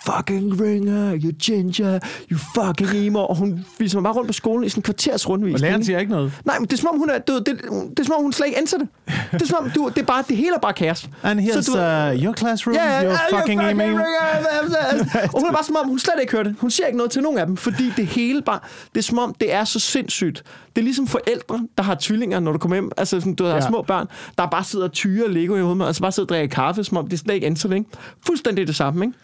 Fucking 0.05 0.61
ringer, 0.61 1.15
you 1.23 1.31
ginger, 1.43 1.99
you 2.31 2.37
fucking 2.55 3.05
emo. 3.07 3.19
Og 3.19 3.35
hun 3.35 3.65
viser 3.79 3.97
mig 3.99 4.03
bare 4.03 4.13
rundt 4.13 4.27
på 4.27 4.33
skolen 4.33 4.63
i 4.63 4.69
sådan 4.69 4.79
en 4.79 4.83
kvarters 4.83 5.29
rundvisning. 5.29 5.55
Og 5.55 5.59
læreren 5.61 5.85
siger 5.85 5.99
ikke 5.99 6.11
noget. 6.11 6.33
Nej, 6.45 6.59
men 6.59 6.67
det 6.67 6.73
er 6.73 6.77
som 6.77 6.89
om, 6.93 6.97
hun 6.99 7.09
er, 7.09 7.19
ved, 7.27 7.41
det, 7.41 7.61
det 7.89 7.99
er 7.99 8.03
som 8.03 8.15
om, 8.17 8.21
hun 8.21 8.33
slet 8.33 8.47
ikke 8.47 8.59
ændrer 8.59 8.79
det. 8.79 8.87
Det 9.31 9.41
er 9.41 9.45
som 9.45 9.57
om, 9.65 9.69
du, 9.75 9.91
det 9.95 10.01
er 10.01 10.05
bare, 10.05 10.23
det 10.27 10.37
hele 10.37 10.55
er 10.55 10.59
bare 10.59 10.73
kaos. 10.73 11.09
And 11.23 11.39
here's 11.39 11.61
Så 11.61 11.71
du 11.71 11.77
uh, 12.17 12.23
your 12.23 12.33
classroom, 12.33 12.75
ja, 12.75 13.03
your 13.03 13.15
fucking 13.29 13.59
fucking 13.59 13.67
ringer. 13.67 14.01
Og 15.33 15.39
hun 15.39 15.49
er 15.49 15.53
bare 15.53 15.63
som 15.63 15.75
om, 15.83 15.87
hun 15.87 15.99
slet 15.99 16.13
ikke 16.21 16.31
hører 16.31 16.43
det. 16.43 16.55
Hun 16.59 16.71
siger 16.71 16.87
ikke 16.87 16.97
noget 16.97 17.11
til 17.11 17.21
nogen 17.21 17.37
af 17.39 17.45
dem, 17.45 17.57
fordi 17.57 17.93
det 17.97 18.05
hele 18.05 18.41
bare... 18.41 18.59
Det 18.95 18.99
er 18.99 19.03
som 19.03 19.17
om, 19.19 19.33
det 19.41 19.53
er 19.53 19.63
så 19.63 19.79
sindssygt. 19.79 20.43
Det 20.75 20.81
er 20.81 20.83
ligesom 20.83 21.07
forældre, 21.07 21.67
der 21.77 21.83
har 21.83 21.97
tvillinger, 21.99 22.39
når 22.39 22.51
du 22.51 22.57
kommer 22.57 22.75
hjem. 22.75 22.91
Altså, 22.97 23.19
sådan, 23.19 23.35
du 23.35 23.45
har 23.45 23.55
Ja. 23.55 23.61
små 23.67 23.81
børn, 23.81 24.07
der 24.37 24.45
bare 24.45 24.63
sidder 24.63 24.85
og 24.85 24.91
tyrer 24.91 25.27
Lego 25.29 25.55
i 25.55 25.59
hovedet, 25.59 25.77
med, 25.77 25.85
altså 25.85 26.01
bare 26.01 26.11
sidder 26.11 26.25
og 26.25 26.29
drikker 26.29 26.55
kaffe, 26.55 26.83
som 26.83 26.97
om 26.97 27.07
det 27.07 27.19
slet 27.19 27.33
ikke 27.33 27.45
ændrer 27.45 27.69
det, 27.69 27.77
ikke? 27.77 27.89
Fuldstændig 28.27 28.66
det 28.67 28.75
samme, 28.75 29.05
ikke? 29.05 29.17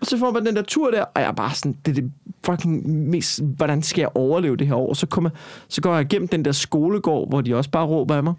Og 0.00 0.06
så 0.06 0.18
får 0.18 0.32
man 0.32 0.46
den 0.46 0.56
der 0.56 0.62
tur 0.62 0.90
der, 0.90 1.02
og 1.02 1.20
jeg 1.20 1.28
er 1.28 1.32
bare 1.32 1.54
sådan, 1.54 1.76
det 1.86 1.98
er 1.98 2.02
det 2.02 2.12
fucking 2.44 3.08
mest, 3.08 3.42
hvordan 3.42 3.82
skal 3.82 4.02
jeg 4.02 4.10
overleve 4.14 4.56
det 4.56 4.66
her 4.66 4.74
år? 4.74 4.88
Og 4.88 4.96
så, 4.96 5.06
kommer, 5.06 5.30
så 5.68 5.80
går 5.80 5.94
jeg 5.94 6.00
igennem 6.00 6.28
den 6.28 6.44
der 6.44 6.52
skolegård, 6.52 7.28
hvor 7.28 7.40
de 7.40 7.56
også 7.56 7.70
bare 7.70 7.86
råber 7.86 8.14
af 8.14 8.22
mig. 8.22 8.34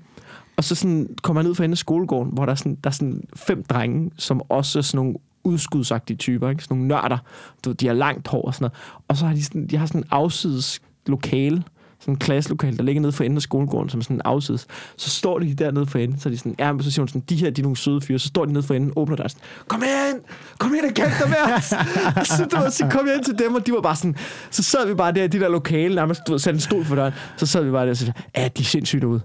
Og 0.58 0.64
så 0.64 0.76
sådan, 0.76 1.08
kommer 1.24 1.42
jeg 1.42 1.48
ned 1.48 1.56
for 1.56 1.64
enden 1.64 1.74
af 1.74 1.78
skolegården, 1.78 2.34
hvor 2.34 2.46
der 2.46 2.52
er, 2.52 2.56
sådan, 2.56 2.78
der 2.84 2.90
er 2.90 2.94
sådan 2.94 3.24
fem 3.36 3.64
drenge, 3.64 4.12
som 4.18 4.42
også 4.50 4.80
er 4.80 4.84
sådan 4.84 4.98
nogle 4.98 5.16
udskudsagtige 5.44 6.18
typer, 6.18 6.50
ikke? 6.50 6.64
Sådan 6.64 6.78
nogle 6.78 6.88
nørder. 6.88 7.18
Du, 7.66 7.70
ved, 7.70 7.76
de 7.76 7.88
har 7.88 7.94
langt 7.94 8.28
hår 8.28 8.42
og 8.42 8.54
sådan 8.54 8.64
noget. 8.64 9.04
Og 9.08 9.18
så 9.18 9.26
har 9.26 9.34
de, 9.34 9.44
sådan, 9.44 9.68
de 9.68 9.78
har 9.78 9.86
sådan 9.86 10.02
en 10.02 10.08
afsides 10.12 10.82
lokale, 11.06 11.64
sådan 12.02 12.14
en 12.14 12.18
klasselokale, 12.18 12.78
der 12.78 12.84
ligger 12.84 13.02
nede 13.02 13.12
for 13.12 13.24
enden 13.24 13.38
af 13.38 13.42
skolegården, 13.42 13.90
som 13.90 14.02
sådan 14.02 14.18
en 14.18 14.22
afsides. 14.26 14.68
Så 14.98 15.10
står 15.10 15.40
de 15.40 15.54
dernede 15.54 15.86
for 15.86 16.00
enden, 16.00 16.20
så 16.20 16.30
de 16.30 16.38
sådan, 16.38 16.56
ja, 16.60 16.74
så 16.82 16.92
siger 16.92 17.02
hun 17.02 17.08
sådan, 17.08 17.24
de 17.30 17.36
her, 17.36 17.50
de 17.50 17.62
er 17.62 17.64
nogle 17.64 17.78
søde 17.78 18.02
fyre, 18.02 18.20
så 18.20 18.28
står 18.28 18.46
de 18.46 18.54
nede 18.54 18.64
for 18.64 18.74
enden, 18.74 18.92
åbner 18.96 19.16
sådan, 19.18 19.32
kom 19.68 19.84
ind, 19.84 20.22
kom 20.60 20.74
ind 20.74 20.86
og 20.86 20.94
kæmpe 20.94 21.14
dig 21.20 21.30
med 21.30 21.54
os. 21.58 21.64
så, 22.28 22.46
du 22.52 22.58
så 22.72 22.88
kom 22.92 23.08
jeg 23.08 23.16
ind 23.16 23.24
til 23.24 23.40
dem, 23.40 23.56
og 23.56 23.68
de 23.68 23.72
var 23.72 23.82
bare 23.82 23.96
sådan, 23.96 24.16
så 24.52 24.64
sad 24.64 24.88
vi 24.88 24.94
bare 24.94 25.12
der 25.12 25.24
i 25.24 25.28
de 25.28 25.40
der 25.40 25.50
lokale, 25.50 25.96
nærmest, 25.96 26.22
du 26.28 26.38
satte 26.38 26.56
en 26.58 26.62
stol 26.62 26.86
for 26.86 26.96
døren, 26.96 27.14
så 27.38 27.46
sad 27.46 27.64
vi 27.64 27.72
bare 27.72 27.84
der 27.86 27.90
og 27.92 27.98
sagde, 27.98 28.14
ja, 28.38 28.48
de 28.58 28.62
er 28.62 28.66
sindssygt 28.66 29.02
derude. 29.02 29.22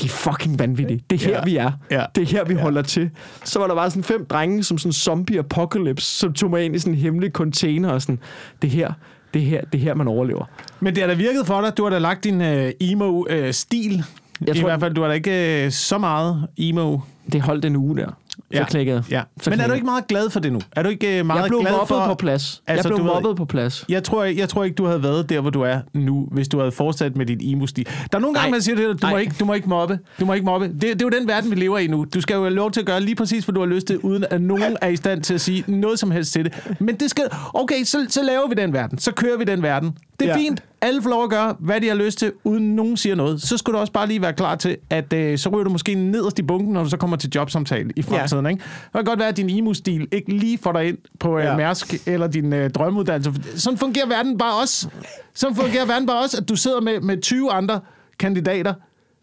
De 0.00 0.04
er 0.06 0.08
fucking 0.10 0.58
vanvittige. 0.58 1.04
Det 1.10 1.22
er 1.22 1.26
her, 1.26 1.36
Ja. 1.38 1.44
vi 1.44 1.56
er. 1.56 1.72
Ja. 1.90 2.04
Det 2.14 2.22
er 2.22 2.26
her, 2.26 2.44
vi 2.44 2.54
holder 2.54 2.82
til. 2.82 3.10
Så 3.44 3.58
var 3.58 3.66
der 3.66 3.74
bare 3.74 3.90
sådan 3.90 4.04
fem 4.04 4.26
drenge, 4.26 4.62
som 4.64 4.78
sådan 4.78 4.92
zombie 4.92 5.38
apocalypse, 5.38 6.06
som 6.06 6.32
tog 6.32 6.50
mig 6.50 6.64
ind 6.64 6.76
i 6.76 6.78
sådan 6.78 6.94
en 6.94 7.00
hemmelig 7.00 7.30
container 7.32 7.88
og 7.88 8.02
sådan, 8.02 8.18
det 8.62 8.70
her, 8.70 8.92
det 9.34 9.42
her, 9.42 9.60
det 9.72 9.80
her, 9.80 9.94
man 9.94 10.08
overlever. 10.08 10.44
Men 10.80 10.94
det 10.94 11.02
har 11.02 11.08
da 11.08 11.14
virket 11.14 11.46
for 11.46 11.60
dig. 11.60 11.76
Du 11.76 11.82
har 11.82 11.90
da 11.90 11.98
lagt 11.98 12.24
din 12.24 12.40
øh, 12.40 12.72
emo-stil. 12.80 14.04
Jeg 14.46 14.56
I 14.56 14.60
tror- 14.60 14.68
hvert 14.68 14.80
fald, 14.80 14.94
du 14.94 15.00
har 15.00 15.08
da 15.08 15.14
ikke 15.14 15.64
øh, 15.64 15.70
så 15.70 15.98
meget 15.98 16.46
emo. 16.56 16.98
Det 17.32 17.40
holdt 17.42 17.64
en 17.64 17.76
uge 17.76 17.96
der. 17.96 18.10
Så 18.52 18.58
Ja. 18.58 18.64
klikkede 18.64 18.96
jeg. 18.96 19.10
Ja. 19.10 19.42
Så 19.42 19.50
Men 19.50 19.60
er 19.60 19.66
du 19.66 19.72
ikke 19.72 19.86
meget 19.86 20.06
glad 20.06 20.30
for 20.30 20.40
det 20.40 20.52
nu? 20.52 20.60
Er 20.76 20.82
du 20.82 20.88
ikke 20.88 21.18
øh, 21.18 21.26
meget 21.26 21.40
Jeg 21.42 21.48
blev 21.48 21.60
glad 21.60 21.72
mobbet 21.72 21.88
for... 21.88 22.06
på 22.06 22.14
plads. 22.14 22.62
Altså, 22.66 22.88
jeg 22.88 22.94
blev 22.94 22.98
du 22.98 23.02
ved- 23.12 23.12
mobbet 23.22 23.36
på 23.36 23.44
plads. 23.44 23.84
Jeg 23.88 24.04
tror, 24.04 24.24
jeg, 24.24 24.36
jeg 24.36 24.48
tror 24.48 24.64
ikke, 24.64 24.74
du 24.74 24.84
havde 24.86 25.02
været 25.02 25.28
der, 25.28 25.40
hvor 25.40 25.50
du 25.50 25.62
er 25.62 25.78
nu, 25.94 26.28
hvis 26.32 26.48
du 26.48 26.58
havde 26.58 26.72
fortsat 26.72 27.16
med 27.16 27.26
dit 27.26 27.38
emo-stil. 27.42 27.84
Der 28.12 28.18
er 28.18 28.20
nogle 28.20 28.34
gange, 28.34 28.50
Nej. 28.50 28.54
man 28.54 28.62
siger 28.62 28.76
det, 28.76 29.02
du 29.02 29.06
må, 29.06 29.10
Nej. 29.12 29.20
ikke, 29.20 29.34
du 29.40 29.44
må 29.44 29.52
ikke 29.54 29.68
mobbe. 29.68 29.98
Du 30.20 30.24
må 30.26 30.32
ikke 30.32 30.46
mobbe. 30.46 30.66
Det, 30.68 30.82
det 30.82 30.90
er 31.02 31.06
jo 31.12 31.18
den 31.20 31.28
verden, 31.28 31.50
vi 31.50 31.56
lever 31.56 31.78
i 31.78 31.86
nu. 31.86 32.06
Du 32.14 32.20
skal 32.20 32.34
jo 32.34 32.40
have 32.42 32.54
lov 32.54 32.70
til 32.70 32.80
at 32.80 32.86
gøre 32.86 33.00
lige 33.00 33.14
præcis, 33.14 33.44
hvad 33.44 33.54
du 33.54 33.60
har 33.60 33.66
lyst 33.66 33.86
til, 33.86 33.98
uden 33.98 34.24
at 34.30 34.40
nogen 34.40 34.76
er 34.80 34.88
i 34.88 34.96
stand 34.96 35.22
til 35.22 35.34
at 35.34 35.40
sige 35.40 35.64
noget 35.66 35.98
som 35.98 36.10
helst 36.10 36.32
til 36.32 36.44
det. 36.44 36.76
Men 36.80 36.94
det 36.96 37.10
skal... 37.10 37.24
Okay, 37.54 37.84
så, 37.84 38.06
så 38.08 38.22
laver 38.22 38.48
vi 38.48 38.54
den 38.54 38.72
verden. 38.72 38.98
Så 38.98 39.12
kører 39.12 39.38
vi 39.38 39.44
den 39.44 39.62
verden. 39.62 39.96
Det 40.20 40.28
er 40.28 40.32
ja. 40.32 40.38
fint. 40.38 40.62
Alle 40.82 41.02
får 41.02 41.10
lov 41.10 41.24
at 41.24 41.30
gøre, 41.30 41.56
hvad 41.58 41.80
de 41.80 41.88
har 41.88 41.94
lyst 41.94 42.18
til, 42.18 42.32
uden 42.44 42.76
nogen 42.76 42.96
siger 42.96 43.14
noget. 43.14 43.42
Så 43.42 43.56
skulle 43.56 43.74
du 43.76 43.80
også 43.80 43.92
bare 43.92 44.06
lige 44.06 44.22
være 44.22 44.32
klar 44.32 44.56
til, 44.56 44.76
at 44.90 45.12
øh, 45.12 45.38
så 45.38 45.48
ryger 45.48 45.64
du 45.64 45.70
måske 45.70 45.94
nederst 45.94 46.38
i 46.38 46.42
bunken, 46.42 46.72
når 46.72 46.82
du 46.82 46.88
så 46.90 46.96
kommer 46.96 47.16
til 47.16 47.30
jobsamtale 47.34 47.90
i 47.96 48.02
fremtiden. 48.02 48.46
Ikke? 48.46 48.62
Det 48.84 48.92
kan 48.94 49.04
godt 49.04 49.18
være, 49.18 49.28
at 49.28 49.36
din 49.36 49.50
emo-stil 49.50 50.08
ikke 50.12 50.32
lige 50.38 50.58
får 50.58 50.72
dig 50.72 50.88
ind 50.88 50.98
på 51.20 51.38
øh, 51.38 51.44
Ja. 51.44 51.50
ja. 51.50 51.56
Mærsk 51.56 51.94
eller 52.06 52.26
din 52.26 52.52
øh, 52.52 52.70
drømmeuddannelse. 52.70 53.32
Sådan 53.60 53.78
fungerer 53.78 54.06
verden 54.06 54.38
bare 54.38 54.60
også. 54.62 54.88
Sådan 55.34 55.56
fungerer 55.56 55.86
verden 55.86 56.06
bare 56.06 56.22
også, 56.22 56.36
at 56.36 56.48
du 56.48 56.56
sidder 56.56 56.80
med, 56.80 57.00
med 57.00 57.20
20 57.22 57.52
andre 57.52 57.80
kandidater 58.18 58.74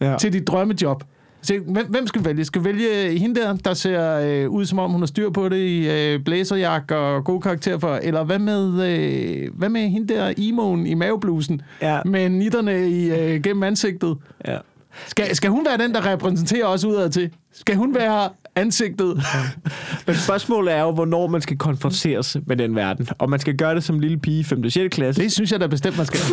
Ja. 0.01 0.11
ja. 0.11 0.17
til 0.17 0.33
dit 0.33 0.47
drømmejob. 0.47 1.03
Så, 1.47 1.59
hvem, 1.67 1.85
hvem 1.89 2.07
skal 2.07 2.21
du 2.21 2.25
vælge? 2.27 2.45
Skal 2.45 2.59
du 2.61 2.63
vælge 2.63 3.19
hende 3.19 3.41
der, 3.41 3.53
der 3.55 3.73
ser 3.73 4.17
øh, 4.19 4.49
ud 4.49 4.65
som 4.65 4.79
om 4.79 4.91
hun 4.91 5.01
har 5.01 5.05
styr 5.07 5.29
på 5.29 5.49
det 5.49 5.57
i 5.57 5.89
øh, 5.89 6.19
blæserjak 6.23 6.91
og 6.91 7.23
god 7.23 7.41
karakter 7.41 7.79
for? 7.79 7.95
Eller 7.95 8.23
hvad 8.23 8.39
med, 8.39 8.83
øh, 8.89 9.47
hvad 9.53 9.69
med 9.69 9.81
hende 9.89 10.13
der 10.13 10.33
emoen 10.37 10.87
i 10.87 10.93
maveblusen 10.93 11.61
Ja. 11.81 11.99
med 12.05 12.29
nitterne 12.29 12.89
i, 12.89 13.09
øh, 13.09 13.41
gennem 13.41 13.63
ansigtet? 13.63 14.17
Ja. 14.47 14.57
Skal, 15.07 15.35
skal 15.35 15.49
hun 15.49 15.65
være 15.65 15.77
den, 15.77 15.93
der 15.93 16.05
repræsenterer 16.11 16.65
os 16.67 16.85
udad 16.85 17.09
til? 17.09 17.29
Skal 17.53 17.75
hun 17.75 17.95
være 17.95 18.29
ansigtet? 18.55 19.21
Men 20.07 20.15
spørgsmålet 20.15 20.73
er 20.73 20.81
jo, 20.81 20.91
hvornår 20.91 21.27
man 21.27 21.41
skal 21.41 21.57
konfronteres 21.57 22.37
med 22.45 22.55
den 22.57 22.75
verden. 22.75 23.07
Og 23.17 23.29
man 23.29 23.39
skal 23.39 23.57
gøre 23.57 23.75
det 23.75 23.83
som 23.83 23.99
lille 23.99 24.17
pige 24.17 24.39
i 24.39 24.43
5. 24.43 24.63
og 24.63 24.71
6. 24.71 24.95
klasse. 24.95 25.21
Det 25.23 25.31
synes 25.31 25.51
jeg 25.51 25.59
da 25.59 25.67
bestemt, 25.67 25.97
man 25.97 26.05
skal. 26.05 26.19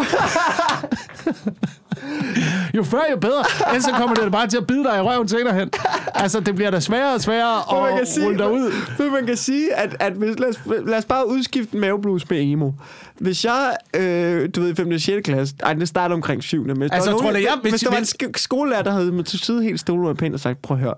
jo 2.76 2.82
før, 2.82 3.00
jo 3.10 3.16
bedre. 3.16 3.44
Ellers 3.68 3.84
så 3.84 3.90
kommer 3.90 4.14
det 4.14 4.32
bare 4.32 4.46
til 4.46 4.56
at 4.56 4.66
bide 4.66 4.84
dig 4.84 4.96
i 4.96 5.00
røven 5.00 5.28
senere 5.28 5.54
hen. 5.54 5.70
Altså, 6.14 6.40
det 6.40 6.54
bliver 6.54 6.70
da 6.70 6.80
sværere 6.80 7.14
og 7.14 7.20
sværere 7.20 8.00
at 8.00 8.08
sige, 8.08 8.26
rulle 8.26 8.38
dig 8.38 8.52
ud. 8.52 8.72
Men 8.98 9.12
man 9.12 9.26
kan 9.26 9.36
sige, 9.36 9.74
at, 9.74 9.96
at 10.00 10.12
hvis, 10.12 10.38
lad, 10.38 10.48
os, 10.48 10.60
lad 10.86 10.98
os 10.98 11.04
bare 11.04 11.28
udskifte 11.28 11.74
en 11.74 11.80
maveblues 11.80 12.30
med 12.30 12.42
emo. 12.42 12.70
Hvis 13.18 13.44
jeg, 13.44 13.76
øh, 13.96 14.48
du 14.56 14.60
ved, 14.60 14.70
i 14.70 14.74
5. 14.74 14.90
og 14.92 15.00
6. 15.00 15.24
klasse, 15.24 15.54
ej, 15.62 15.72
det 15.74 15.88
starter 15.88 16.14
omkring 16.14 16.42
7. 16.42 16.64
Men 16.64 16.82
Altså, 16.82 16.96
der 16.96 17.00
var 17.04 17.12
tror 17.12 17.22
nogen, 17.22 17.34
du, 17.34 17.40
jeg- 17.50 17.58
hvis, 17.62 17.72
hvis- 17.72 17.80
der 17.80 17.90
var 17.90 17.96
en 17.98 18.04
sk- 18.04 18.30
skolelærer, 18.36 18.82
der 18.82 18.90
havde 18.92 19.12
med 19.12 19.24
til 19.24 19.38
side 19.38 19.62
helt 19.62 19.80
stole 19.80 20.08
og 20.08 20.16
pænt 20.16 20.34
og 20.34 20.40
sagt, 20.40 20.62
prøv 20.62 20.76
at 20.76 20.82
høre, 20.82 20.94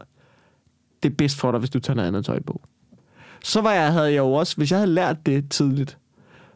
det 1.02 1.10
er 1.10 1.14
bedst 1.18 1.38
for 1.40 1.50
dig, 1.50 1.58
hvis 1.60 1.70
du 1.70 1.78
tager 1.78 1.94
noget 1.94 2.08
andet 2.08 2.24
tøj 2.24 2.38
på. 2.46 2.60
Så 3.44 3.60
var 3.60 3.72
jeg, 3.72 3.92
havde 3.92 4.06
jeg 4.06 4.16
jo 4.16 4.32
også, 4.32 4.56
hvis 4.56 4.70
jeg 4.70 4.78
havde 4.78 4.90
lært 4.92 5.16
det 5.26 5.48
tidligt, 5.50 5.98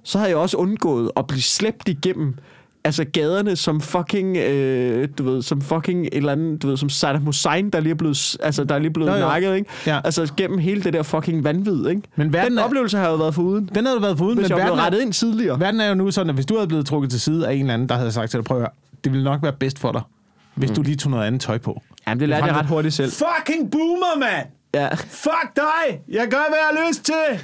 så 0.03 0.19
havde 0.19 0.29
jeg 0.31 0.37
også 0.39 0.57
undgået 0.57 1.11
at 1.17 1.27
blive 1.27 1.43
slæbt 1.43 1.89
igennem 1.89 2.35
altså 2.85 3.05
gaderne 3.05 3.57
som 3.57 3.81
fucking, 3.81 4.37
øh, 4.37 5.09
du 5.19 5.23
ved, 5.31 5.43
som 5.43 5.61
fucking 5.63 6.07
et 6.07 6.09
eller 6.13 6.33
andet, 6.33 6.63
du 6.63 6.69
ved, 6.69 6.77
som 6.77 6.89
Saddam 6.89 7.23
Hussein, 7.23 7.71
der 7.71 7.81
lige 7.81 7.91
er 7.91 7.95
blevet, 7.95 8.37
altså, 8.43 8.65
der 8.65 8.75
er 8.75 8.79
lige 8.79 8.91
blevet 8.91 9.11
Jo, 9.11 9.15
jo. 9.15 9.21
nakket, 9.21 9.55
ikke? 9.57 9.71
Ja. 9.87 10.01
Altså 10.05 10.33
gennem 10.37 10.59
hele 10.59 10.83
det 10.83 10.93
der 10.93 11.03
fucking 11.03 11.45
vanvid, 11.45 11.89
ikke? 11.89 12.03
Men 12.17 12.33
verden 12.33 12.51
Den 12.51 12.59
er- 12.59 12.63
oplevelse 12.63 12.97
har 12.97 13.05
jeg 13.05 13.13
jo 13.13 13.17
været 13.17 13.35
foruden, 13.35 13.71
Den 13.75 13.85
havde 13.87 13.97
du 13.97 14.03
været 14.03 14.19
foruden, 14.19 14.39
hvis 14.39 14.49
men 14.51 14.59
jeg 14.59 14.65
verden 14.67 14.79
er, 14.79 14.85
rettet 14.85 15.01
ind 15.03 15.13
tidligere. 15.13 15.61
verden 15.61 15.81
er 15.81 15.89
jo 15.89 15.95
nu 15.95 16.11
sådan, 16.11 16.29
at 16.31 16.35
hvis 16.35 16.47
du 16.47 16.55
havde 16.55 16.69
blevet 16.69 16.87
trukket 16.87 17.11
til 17.11 17.21
side 17.21 17.49
af 17.49 17.53
en 17.55 17.61
eller 17.61 17.75
anden, 17.75 17.89
der 17.89 17.95
havde 17.95 18.13
sagt 18.13 18.31
til 18.31 18.39
dig, 18.39 18.45
prøv 18.45 18.57
at 18.57 18.61
høre, 18.61 18.71
det 19.05 19.13
ville 19.13 19.25
nok 19.25 19.43
være 19.43 19.53
bedst 19.53 19.79
for 19.79 19.93
dig, 19.93 20.03
hvis 20.55 20.71
mm. 20.71 20.77
du 20.77 20.83
lige 20.83 20.97
tog 20.97 21.11
noget 21.11 21.27
andet 21.27 21.41
tøj 21.41 21.59
på. 21.59 21.83
Jamen, 22.07 22.21
det 22.21 22.29
lærte 22.29 22.47
jeg 22.47 22.55
ret 22.57 22.67
hurtigt 22.67 22.95
selv. 22.95 23.11
Fucking 23.13 23.71
boomer, 23.71 24.19
mand! 24.19 24.47
Ja. 24.75 24.89
Fuck 24.95 25.57
dig! 25.57 26.01
Jeg 26.09 26.27
gør, 26.31 26.45
hvad 26.49 26.59
jeg 26.59 26.81
har 26.83 26.89
lyst 26.89 27.05
til! 27.05 27.41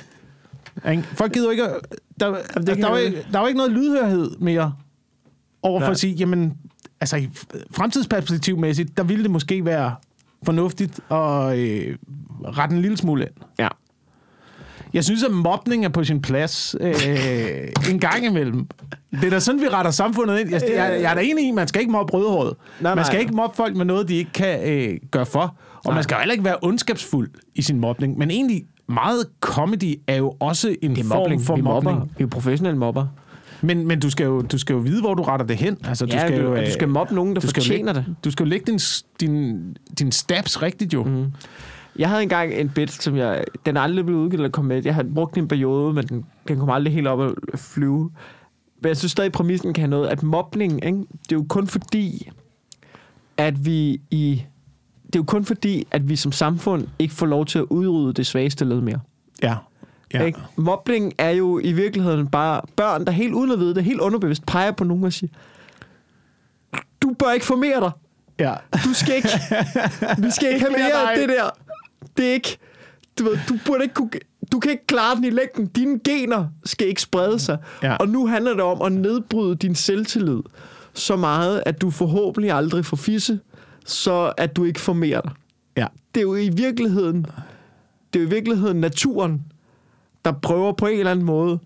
Folk 1.16 1.32
gider 1.32 1.44
jo 1.46 1.50
ikke... 1.50 1.64
Der, 2.20 2.32
kan 2.52 2.66
der, 2.66 2.74
der, 2.74 2.86
er 2.86 2.90
jo 2.90 2.96
ikke, 2.96 3.26
der 3.32 3.38
er 3.38 3.42
jo 3.42 3.46
ikke 3.46 3.56
noget 3.56 3.72
lydhørhed 3.72 4.30
mere 4.38 4.72
over 5.66 5.80
for 5.80 5.86
at 5.90 5.98
sige, 5.98 6.14
jamen, 6.14 6.54
altså 7.00 7.16
i 7.16 7.28
fremtidsperspektivmæssigt, 7.70 8.96
der 8.96 9.02
ville 9.02 9.22
det 9.22 9.30
måske 9.30 9.64
være 9.64 9.94
fornuftigt 10.42 11.00
at 11.10 11.58
øh, 11.58 11.96
rette 12.58 12.76
en 12.76 12.82
lille 12.82 12.96
smule 12.96 13.22
ind. 13.22 13.30
Ja. 13.58 13.68
Jeg 14.94 15.04
synes, 15.04 15.22
at 15.24 15.30
mobning 15.30 15.84
er 15.84 15.88
på 15.88 16.04
sin 16.04 16.22
plads 16.22 16.76
øh, 16.80 16.94
en 17.90 17.98
gang 18.00 18.24
imellem. 18.24 18.66
Det 19.12 19.24
er 19.24 19.30
da 19.30 19.40
sådan, 19.40 19.60
vi 19.60 19.68
retter 19.68 19.90
samfundet 19.90 20.40
ind. 20.40 20.50
Jeg, 20.50 20.62
jeg, 20.68 20.98
jeg 21.02 21.10
er 21.10 21.14
da 21.14 21.20
enig 21.20 21.44
i, 21.44 21.48
at 21.48 21.54
man 21.54 21.68
skal 21.68 21.80
ikke 21.80 21.92
mobbe 21.92 22.12
rødhåret. 22.12 22.54
Nej, 22.80 22.94
Man 22.94 23.04
skal 23.04 23.14
nej. 23.16 23.20
ikke 23.20 23.34
mobbe 23.34 23.56
folk 23.56 23.76
med 23.76 23.84
noget, 23.84 24.08
de 24.08 24.14
ikke 24.14 24.32
kan 24.32 24.68
øh, 24.72 24.96
gøre 25.10 25.26
for. 25.26 25.40
Og 25.40 25.82
Nej. 25.84 25.94
man 25.94 26.04
skal 26.04 26.14
jo 26.14 26.18
heller 26.18 26.32
ikke 26.32 26.44
være 26.44 26.56
ondskabsfuld 26.62 27.30
i 27.54 27.62
sin 27.62 27.80
mobning. 27.80 28.18
Men 28.18 28.30
egentlig, 28.30 28.62
meget 28.88 29.26
comedy 29.40 29.94
er 30.06 30.16
jo 30.16 30.34
også 30.40 30.76
en 30.82 30.96
Det 30.96 31.04
er 31.04 31.08
form 31.08 31.40
for 31.40 31.56
Vi 31.56 31.62
mobber. 31.62 31.90
mobning. 31.90 32.14
Vi 32.18 32.24
er 32.24 32.28
professionelle 32.28 32.78
mobber. 32.78 33.06
Men, 33.62 33.86
men 33.86 34.00
du, 34.00 34.10
skal 34.10 34.24
jo, 34.24 34.42
du 34.42 34.58
skal 34.58 34.72
jo 34.74 34.78
vide, 34.78 35.00
hvor 35.00 35.14
du 35.14 35.22
retter 35.22 35.46
det 35.46 35.56
hen. 35.56 35.76
Altså, 35.84 36.06
du 36.06 36.12
Ja, 36.14 36.26
skal 36.26 36.38
du- 36.40 36.44
jo, 36.48 36.54
du 36.56 36.60
øh, 36.60 36.72
skal 36.72 36.88
mobbe 36.88 37.14
nogen, 37.14 37.34
der 37.34 37.40
du 37.40 37.46
skal 37.48 37.62
fortjener 37.62 37.92
lægge, 37.92 38.08
det. 38.10 38.24
Du 38.24 38.30
skal 38.30 38.44
jo 38.44 38.50
lægge 38.50 38.72
din, 38.72 38.78
din, 39.20 39.76
din 39.98 40.12
stabs 40.12 40.62
rigtigt 40.62 40.94
jo. 40.94 41.04
Mm. 41.04 41.32
Jeg 41.98 42.08
havde 42.08 42.22
engang 42.22 42.52
en 42.54 42.68
bit, 42.68 42.90
som 42.92 43.16
jeg... 43.16 43.44
Den 43.66 43.76
er 43.76 43.80
aldrig 43.80 44.04
blevet 44.04 44.20
udgivet 44.20 44.40
eller 44.40 44.50
kom 44.50 44.64
med. 44.64 44.82
Jeg 44.84 44.94
havde 44.94 45.08
brugt 45.14 45.34
den 45.34 45.40
i 45.40 45.42
en 45.42 45.48
periode, 45.48 45.92
men 45.92 46.06
den, 46.06 46.24
den 46.48 46.58
kom 46.58 46.70
aldrig 46.70 46.94
helt 46.94 47.06
op 47.06 47.20
at 47.52 47.58
flyve. 47.58 48.10
Men 48.82 48.88
jeg 48.88 48.96
synes 48.96 49.12
stadig, 49.12 49.32
præmissen 49.32 49.72
kan 49.72 49.82
have 49.82 49.90
noget. 49.90 50.08
At 50.08 50.22
mobning, 50.22 50.84
ikke? 50.86 50.98
det 50.98 51.32
er 51.32 51.36
jo 51.36 51.46
kun 51.48 51.66
fordi, 51.66 52.28
at 53.36 53.66
vi 53.66 54.00
i... 54.10 54.42
Det 55.06 55.14
er 55.16 55.18
jo 55.18 55.24
kun 55.24 55.44
fordi, 55.44 55.86
at 55.90 56.08
vi 56.08 56.16
som 56.16 56.32
samfund 56.32 56.86
ikke 56.98 57.14
får 57.14 57.26
lov 57.26 57.46
til 57.46 57.58
at 57.58 57.64
udrydde 57.70 58.12
det 58.12 58.26
svageste 58.26 58.64
led 58.64 58.80
mere. 58.80 59.00
Ja. 59.42 59.54
Ja. 60.14 60.24
Ikke? 60.24 60.38
Mobning 60.56 61.12
er 61.18 61.30
jo 61.30 61.58
i 61.58 61.72
virkeligheden 61.72 62.26
bare 62.28 62.60
børn, 62.76 63.04
der 63.04 63.10
helt 63.12 63.34
uden 63.34 63.50
at 63.50 63.58
vide 63.58 63.74
det, 63.74 63.84
helt 63.84 64.00
underbevidst 64.00 64.46
peger 64.46 64.70
på 64.72 64.84
nogen 64.84 65.04
og 65.04 65.12
siger, 65.12 65.30
du 67.02 67.12
bør 67.18 67.32
ikke 67.32 67.46
formere 67.46 67.80
dig. 67.80 67.90
ja. 68.38 68.54
Du 68.84 68.92
skal 68.94 69.14
ikke, 69.16 69.28
vi 70.24 70.30
skal 70.30 70.48
ikke 70.48 70.60
have 70.60 70.72
mere 70.72 71.12
af 71.12 71.18
det 71.18 71.28
der. 71.28 71.50
Det 72.16 72.28
er 72.28 72.32
ikke, 72.32 72.58
du 73.18 73.24
ved, 73.24 73.38
du 73.48 73.58
burde 73.66 73.82
ikke 73.82 73.94
kunne, 73.94 74.10
du 74.52 74.58
kan 74.60 74.70
ikke 74.70 74.86
klare 74.86 75.16
den 75.16 75.24
i 75.24 75.30
længden. 75.30 75.66
Dine 75.66 75.98
gener 76.04 76.46
skal 76.64 76.86
ikke 76.88 77.02
sprede 77.02 77.38
sig. 77.38 77.58
Ja. 77.82 77.96
Og 77.96 78.08
nu 78.08 78.26
handler 78.26 78.52
det 78.52 78.62
om 78.62 78.82
at 78.82 78.92
nedbryde 78.92 79.56
din 79.56 79.74
selvtillid 79.74 80.40
så 80.94 81.16
meget, 81.16 81.62
at 81.66 81.80
du 81.80 81.90
forhåbentlig 81.90 82.52
aldrig 82.52 82.84
får 82.84 82.96
fisse, 82.96 83.40
så 83.84 84.32
at 84.38 84.56
du 84.56 84.64
ikke 84.64 84.80
formerer 84.80 85.20
dig. 85.20 85.30
ja. 85.76 85.86
Det 86.14 86.20
er 86.20 86.24
jo 86.24 86.34
i 86.34 86.48
virkeligheden, 86.48 87.22
det 88.12 88.18
er 88.18 88.22
jo 88.24 88.26
i 88.26 88.30
virkeligheden 88.30 88.80
naturen, 88.80 89.42
der 90.26 90.32
prøver 90.32 90.72
på 90.72 90.86
en 90.86 90.98
eller 90.98 91.10
anden 91.10 91.24
måde 91.26 91.58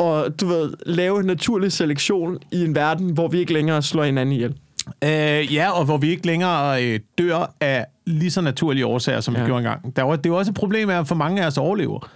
at, 0.00 0.40
du 0.40 0.46
ved, 0.46 0.72
lave 0.86 1.20
en 1.20 1.26
naturlig 1.26 1.72
selektion 1.72 2.38
i 2.52 2.64
en 2.64 2.74
verden, 2.74 3.12
hvor 3.12 3.28
vi 3.28 3.38
ikke 3.38 3.52
længere 3.52 3.82
slår 3.82 4.04
hinanden 4.04 4.32
ihjel. 4.34 4.54
Øh, 5.04 5.54
ja, 5.54 5.70
og 5.70 5.84
hvor 5.84 5.96
vi 5.96 6.10
ikke 6.10 6.26
længere 6.26 6.84
øh, 6.84 7.00
dør 7.18 7.54
af 7.60 7.86
lige 8.06 8.30
så 8.30 8.40
naturlige 8.40 8.86
årsager, 8.86 9.20
som 9.20 9.34
ja. 9.34 9.40
Vi 9.40 9.46
gjorde 9.46 9.58
engang. 9.58 9.96
Der 9.96 10.02
var, 10.02 10.16
det 10.16 10.26
er 10.26 10.30
jo 10.30 10.36
også 10.38 10.50
et 10.50 10.54
problem, 10.56 10.90
at 10.90 11.08
for 11.08 11.14
mange 11.14 11.42
af 11.42 11.46
os 11.46 11.58
overlever 11.58 12.10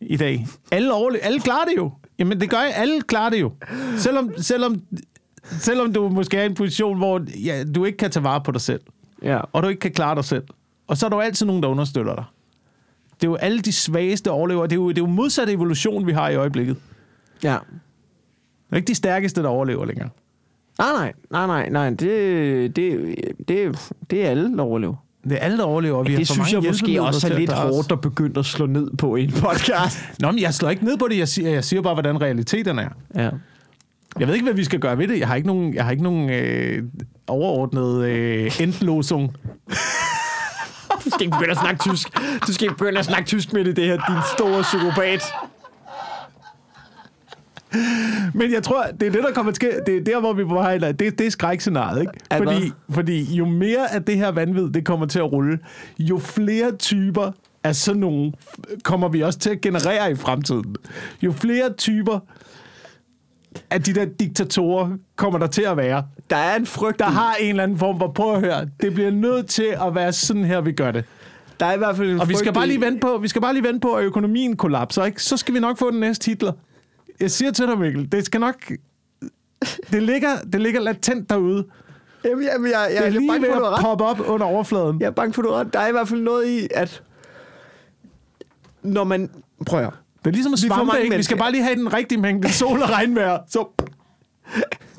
i 0.00 0.16
dag. 0.16 0.46
Alle, 0.72 0.92
overle- 0.92 1.18
alle 1.22 1.40
klarer 1.40 1.64
det 1.64 1.74
jo. 1.76 1.92
Jamen, 2.18 2.40
det 2.40 2.50
gør 2.50 2.58
jeg. 2.60 2.72
Alle 2.76 3.00
klarer 3.02 3.30
det 3.30 3.40
jo. 3.40 3.52
Selvom, 3.96 4.30
selvom, 4.36 4.82
selvom 5.44 5.92
du 5.92 6.08
måske 6.08 6.36
er 6.36 6.42
i 6.42 6.46
en 6.46 6.54
position, 6.54 6.96
hvor 6.98 7.20
ja, 7.44 7.64
du 7.74 7.84
ikke 7.84 7.98
kan 7.98 8.10
tage 8.10 8.24
vare 8.24 8.40
på 8.40 8.52
dig 8.52 8.60
selv, 8.60 8.80
Ja. 9.22 9.40
og 9.52 9.62
du 9.62 9.68
ikke 9.68 9.80
kan 9.80 9.92
klare 9.92 10.14
dig 10.14 10.24
selv. 10.24 10.42
Og 10.86 10.96
så 10.96 11.06
er 11.06 11.10
der 11.10 11.16
jo 11.16 11.20
altid 11.20 11.46
nogen, 11.46 11.62
der 11.62 11.68
understøtter 11.68 12.14
dig. 12.14 12.24
Det 13.22 13.28
er 13.28 13.30
jo 13.30 13.36
alle 13.36 13.60
de 13.60 13.72
svageste 13.72 14.30
overlever. 14.30 14.62
Det 14.62 14.72
er 14.72 14.76
jo, 14.76 14.88
det 14.88 14.98
er 14.98 15.02
jo 15.02 15.06
modsat 15.06 15.48
evolution, 15.48 16.06
vi 16.06 16.12
har 16.12 16.28
i 16.28 16.34
øjeblikket. 16.34 16.76
Ja. 17.44 17.50
Det 17.50 18.72
er 18.72 18.76
ikke 18.76 18.88
de 18.88 18.94
stærkeste, 18.94 19.42
der 19.42 19.48
overlever 19.48 19.84
længere. 19.84 20.08
Nej, 20.78 20.92
nej, 20.92 21.12
nej, 21.30 21.46
nej, 21.46 21.68
nej. 21.68 21.90
Det, 21.90 22.76
det, 22.76 23.14
det, 23.48 23.78
det 24.10 24.26
er 24.26 24.30
alle, 24.30 24.56
der 24.56 24.62
overlever. 24.62 24.94
Det 25.24 25.32
er 25.32 25.36
alle, 25.36 25.58
der 25.58 25.64
overlever. 25.64 26.02
Vi 26.02 26.12
har 26.12 26.18
det 26.18 26.28
synes 26.28 26.52
jeg 26.52 26.62
måske 26.68 27.02
også 27.02 27.28
er 27.28 27.38
lidt 27.38 27.52
hårdt 27.52 27.92
at 27.92 28.00
begynde 28.00 28.38
at 28.38 28.46
slå 28.46 28.66
ned 28.66 28.90
på 28.98 29.16
i 29.16 29.24
en 29.24 29.32
podcast. 29.32 29.98
Nå, 30.20 30.30
men 30.30 30.40
jeg 30.40 30.54
slår 30.54 30.70
ikke 30.70 30.84
ned 30.84 30.96
på 30.96 31.08
det. 31.08 31.18
Jeg 31.18 31.28
siger, 31.28 31.50
jeg 31.50 31.64
siger 31.64 31.82
bare, 31.82 31.94
hvordan 31.94 32.20
realiteten 32.20 32.78
er. 32.78 32.88
ja. 33.14 33.30
Jeg 34.18 34.26
ved 34.26 34.34
ikke, 34.34 34.44
hvad 34.44 34.54
vi 34.54 34.64
skal 34.64 34.80
gøre 34.80 34.98
ved 34.98 35.08
det. 35.08 35.18
Jeg 35.18 35.28
har 35.28 35.34
ikke 35.34 35.46
nogen, 35.46 35.74
jeg 35.74 35.84
har 35.84 35.90
ikke 35.90 36.02
nogen 36.02 36.30
øh, 36.30 36.82
overordnet 37.26 38.04
øh, 38.04 38.60
endlosung. 38.60 39.36
Du 41.04 41.10
skal 41.10 41.22
ikke 41.22 41.36
begynde 41.36 41.50
at 41.50 41.58
snakke 41.58 41.80
tysk. 41.82 42.18
Du 42.46 42.52
skal 42.52 42.64
ikke 42.64 42.78
begynde 42.78 42.98
at 42.98 43.04
snakke 43.04 43.26
tysk 43.26 43.52
med 43.52 43.64
det, 43.64 43.76
det 43.76 43.84
her, 43.84 43.96
din 44.08 44.22
store 44.36 44.62
psykopat. 44.62 45.22
Men 48.34 48.52
jeg 48.52 48.62
tror, 48.62 48.84
det 49.00 49.06
er 49.08 49.12
det, 49.12 49.22
der 49.22 49.32
kommer 49.32 49.52
til. 49.52 49.70
Det 49.86 49.96
er 49.96 50.04
der, 50.04 50.20
hvor 50.20 50.32
vi 50.32 50.44
på 50.44 50.54
vej. 50.54 50.78
Det, 50.78 51.18
det 51.18 51.20
er 51.20 51.30
skrækscenariet, 51.30 52.00
ikke? 52.00 52.12
Fordi, 52.36 52.72
fordi 52.90 53.34
jo 53.34 53.44
mere 53.44 53.94
af 53.94 54.02
det 54.04 54.16
her 54.16 54.30
vanvid, 54.30 54.70
det 54.70 54.84
kommer 54.84 55.06
til 55.06 55.18
at 55.18 55.32
rulle, 55.32 55.58
jo 55.98 56.18
flere 56.18 56.76
typer 56.76 57.30
af 57.64 57.76
sådan 57.76 58.00
nogle 58.00 58.32
kommer 58.84 59.08
vi 59.08 59.20
også 59.20 59.38
til 59.38 59.50
at 59.50 59.60
generere 59.60 60.10
i 60.10 60.14
fremtiden. 60.14 60.76
Jo 61.22 61.32
flere 61.32 61.72
typer 61.72 62.18
af 63.70 63.82
de 63.82 63.94
der 63.94 64.04
diktatorer 64.04 64.90
kommer 65.16 65.38
der 65.38 65.46
til 65.46 65.62
at 65.62 65.76
være, 65.76 66.04
Der 66.30 66.36
er 66.36 66.56
en 66.56 66.66
frygt. 66.66 66.98
der 66.98 67.04
har 67.04 67.34
en 67.34 67.48
eller 67.48 67.62
anden 67.62 67.78
form 67.78 67.98
for, 67.98 68.12
prøv 68.12 68.34
at 68.34 68.40
høre, 68.40 68.68
det 68.80 68.94
bliver 68.94 69.10
nødt 69.10 69.46
til 69.46 69.76
at 69.86 69.94
være 69.94 70.12
sådan 70.12 70.44
her, 70.44 70.60
vi 70.60 70.72
gør 70.72 70.90
det. 70.90 71.04
Der 71.60 71.66
er 71.66 71.72
i 71.74 71.78
hvert 71.78 71.96
fald 71.96 72.10
en 72.10 72.20
Og 72.20 72.28
vi 72.28 72.34
skal 72.36 72.52
bare 72.52 72.66
lige 72.66 72.80
vente 72.80 73.00
på, 73.00 73.18
vi 73.22 73.28
skal 73.28 73.42
bare 73.42 73.52
lige 73.54 73.64
vente 73.64 73.80
på, 73.80 73.92
at 73.94 74.04
økonomien 74.04 74.56
kollapser, 74.56 75.04
ikke? 75.04 75.22
Så 75.22 75.36
skal 75.36 75.54
vi 75.54 75.60
nok 75.60 75.78
få 75.78 75.90
den 75.90 76.00
næste 76.00 76.26
Hitler. 76.30 76.52
Jeg 77.20 77.30
siger 77.30 77.50
til 77.52 77.66
dig, 77.66 77.78
Mikkel, 77.78 78.12
det 78.12 78.26
skal 78.26 78.40
nok... 78.40 78.72
Det 79.90 80.02
ligger, 80.02 80.28
det 80.52 80.60
ligger 80.60 80.80
latent 80.80 81.30
derude. 81.30 81.64
Jamen, 82.24 82.44
jamen, 82.44 82.70
jeg, 82.70 82.72
jeg, 82.72 82.88
Det 82.90 82.94
jeg, 82.94 83.02
er 83.02 83.06
er 83.06 83.10
lige 83.10 83.28
bange 83.30 83.42
ved 83.46 83.52
for, 83.54 83.58
du 83.60 83.66
at 83.66 83.80
poppe 83.80 84.04
op 84.04 84.20
under 84.28 84.46
overfladen. 84.46 85.00
Jeg 85.00 85.06
er 85.06 85.10
bange 85.10 85.32
for, 85.32 85.42
du. 85.42 85.64
Der 85.72 85.80
er 85.80 85.88
i 85.88 85.92
hvert 85.92 86.08
fald 86.08 86.20
noget 86.20 86.48
i, 86.48 86.68
at 86.74 87.02
når 88.82 89.04
man... 89.04 89.30
Prøv 89.66 89.80
at. 89.80 89.90
Det 90.24 90.30
er 90.30 90.32
ligesom 90.32 90.52
at 90.52 90.62
Vi 90.62 90.68
får 90.68 90.74
svampe, 90.74 90.92
mange 90.92 91.04
ikke? 91.04 91.16
Vi 91.16 91.22
skal 91.22 91.38
bare 91.38 91.52
lige 91.52 91.64
have 91.64 91.76
den 91.76 91.92
rigtige 91.92 92.20
mængde 92.20 92.52
sol 92.52 92.82
og 92.82 92.90
regnvejr, 92.90 93.38
så 93.48 93.66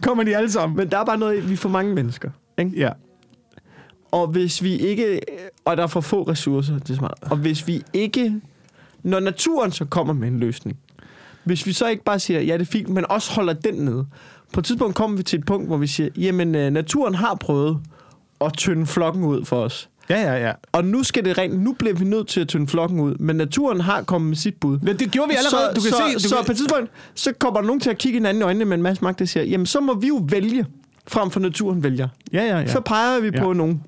kommer 0.01 0.23
de 0.23 0.37
alle 0.37 0.51
sammen. 0.51 0.77
Men 0.77 0.91
der 0.91 0.97
er 0.97 1.05
bare 1.05 1.17
noget 1.17 1.49
vi 1.49 1.55
for 1.55 1.69
mange 1.69 1.93
mennesker. 1.93 2.29
Ikke? 2.57 2.71
Ja. 2.75 2.89
Og 4.11 4.27
hvis 4.27 4.63
vi 4.63 4.77
ikke... 4.77 5.19
Og 5.65 5.77
der 5.77 5.83
er 5.83 5.87
for 5.87 6.01
få 6.01 6.23
ressourcer, 6.23 6.79
det 6.79 6.89
er 6.89 6.95
smart. 6.95 7.19
Og 7.21 7.37
hvis 7.37 7.67
vi 7.67 7.83
ikke... 7.93 8.41
Når 9.03 9.19
naturen 9.19 9.71
så 9.71 9.85
kommer 9.85 10.13
med 10.13 10.27
en 10.27 10.39
løsning, 10.39 10.77
hvis 11.43 11.65
vi 11.65 11.73
så 11.73 11.87
ikke 11.87 12.03
bare 12.03 12.19
siger, 12.19 12.41
ja, 12.41 12.53
det 12.53 12.61
er 12.61 12.71
fint, 12.71 12.89
men 12.89 13.05
også 13.11 13.31
holder 13.31 13.53
den 13.53 13.73
nede. 13.73 14.05
På 14.53 14.59
et 14.59 14.65
tidspunkt 14.65 14.95
kommer 14.95 15.17
vi 15.17 15.23
til 15.23 15.39
et 15.39 15.45
punkt, 15.45 15.67
hvor 15.67 15.77
vi 15.77 15.87
siger, 15.87 16.09
jamen, 16.17 16.55
øh, 16.55 16.71
naturen 16.71 17.15
har 17.15 17.35
prøvet 17.35 17.79
at 18.41 18.53
tynde 18.57 18.85
flokken 18.85 19.23
ud 19.23 19.45
for 19.45 19.63
os. 19.63 19.89
Ja, 20.13 20.33
ja, 20.33 20.47
ja. 20.47 20.51
Og 20.71 20.85
nu 20.85 21.03
skal 21.03 21.25
det 21.25 21.37
rent, 21.37 21.59
nu 21.59 21.73
bliver 21.73 21.95
vi 21.95 22.05
nødt 22.05 22.27
til 22.27 22.41
at 22.41 22.47
tynde 22.47 22.67
flokken 22.67 22.99
ud, 22.99 23.15
men 23.15 23.35
naturen 23.35 23.81
har 23.81 24.01
kommet 24.01 24.27
med 24.29 24.37
sit 24.37 24.55
bud. 24.55 24.79
Men 24.81 24.99
det 24.99 25.11
gjorde 25.11 25.29
vi 25.29 25.35
allerede. 25.35 25.75
Så, 25.75 25.75
du 25.75 25.81
kan 25.81 25.91
så, 25.91 26.03
se, 26.07 26.13
du 26.13 26.29
så 26.29 26.35
kan... 26.35 26.45
på 26.45 26.51
et 26.51 26.57
tidspunkt, 26.57 26.91
så 27.15 27.33
kommer 27.39 27.59
der 27.59 27.67
nogen 27.67 27.79
til 27.79 27.89
at 27.89 27.97
kigge 27.97 28.15
hinanden 28.19 28.41
i 28.41 28.43
øjnene 28.43 28.65
med 28.65 28.77
en 28.77 28.83
masse 28.83 29.03
magt, 29.03 29.19
der 29.19 29.25
siger, 29.25 29.43
jamen 29.43 29.65
så 29.65 29.79
må 29.79 29.99
vi 29.99 30.07
jo 30.07 30.21
vælge, 30.29 30.65
frem 31.07 31.31
for 31.31 31.39
naturen 31.39 31.83
vælger. 31.83 32.07
Ja, 32.33 32.43
ja, 32.43 32.59
ja. 32.59 32.67
Så 32.67 32.79
peger 32.79 33.19
vi 33.19 33.29
Ja. 33.33 33.43
på 33.43 33.53
nogen. 33.53 33.83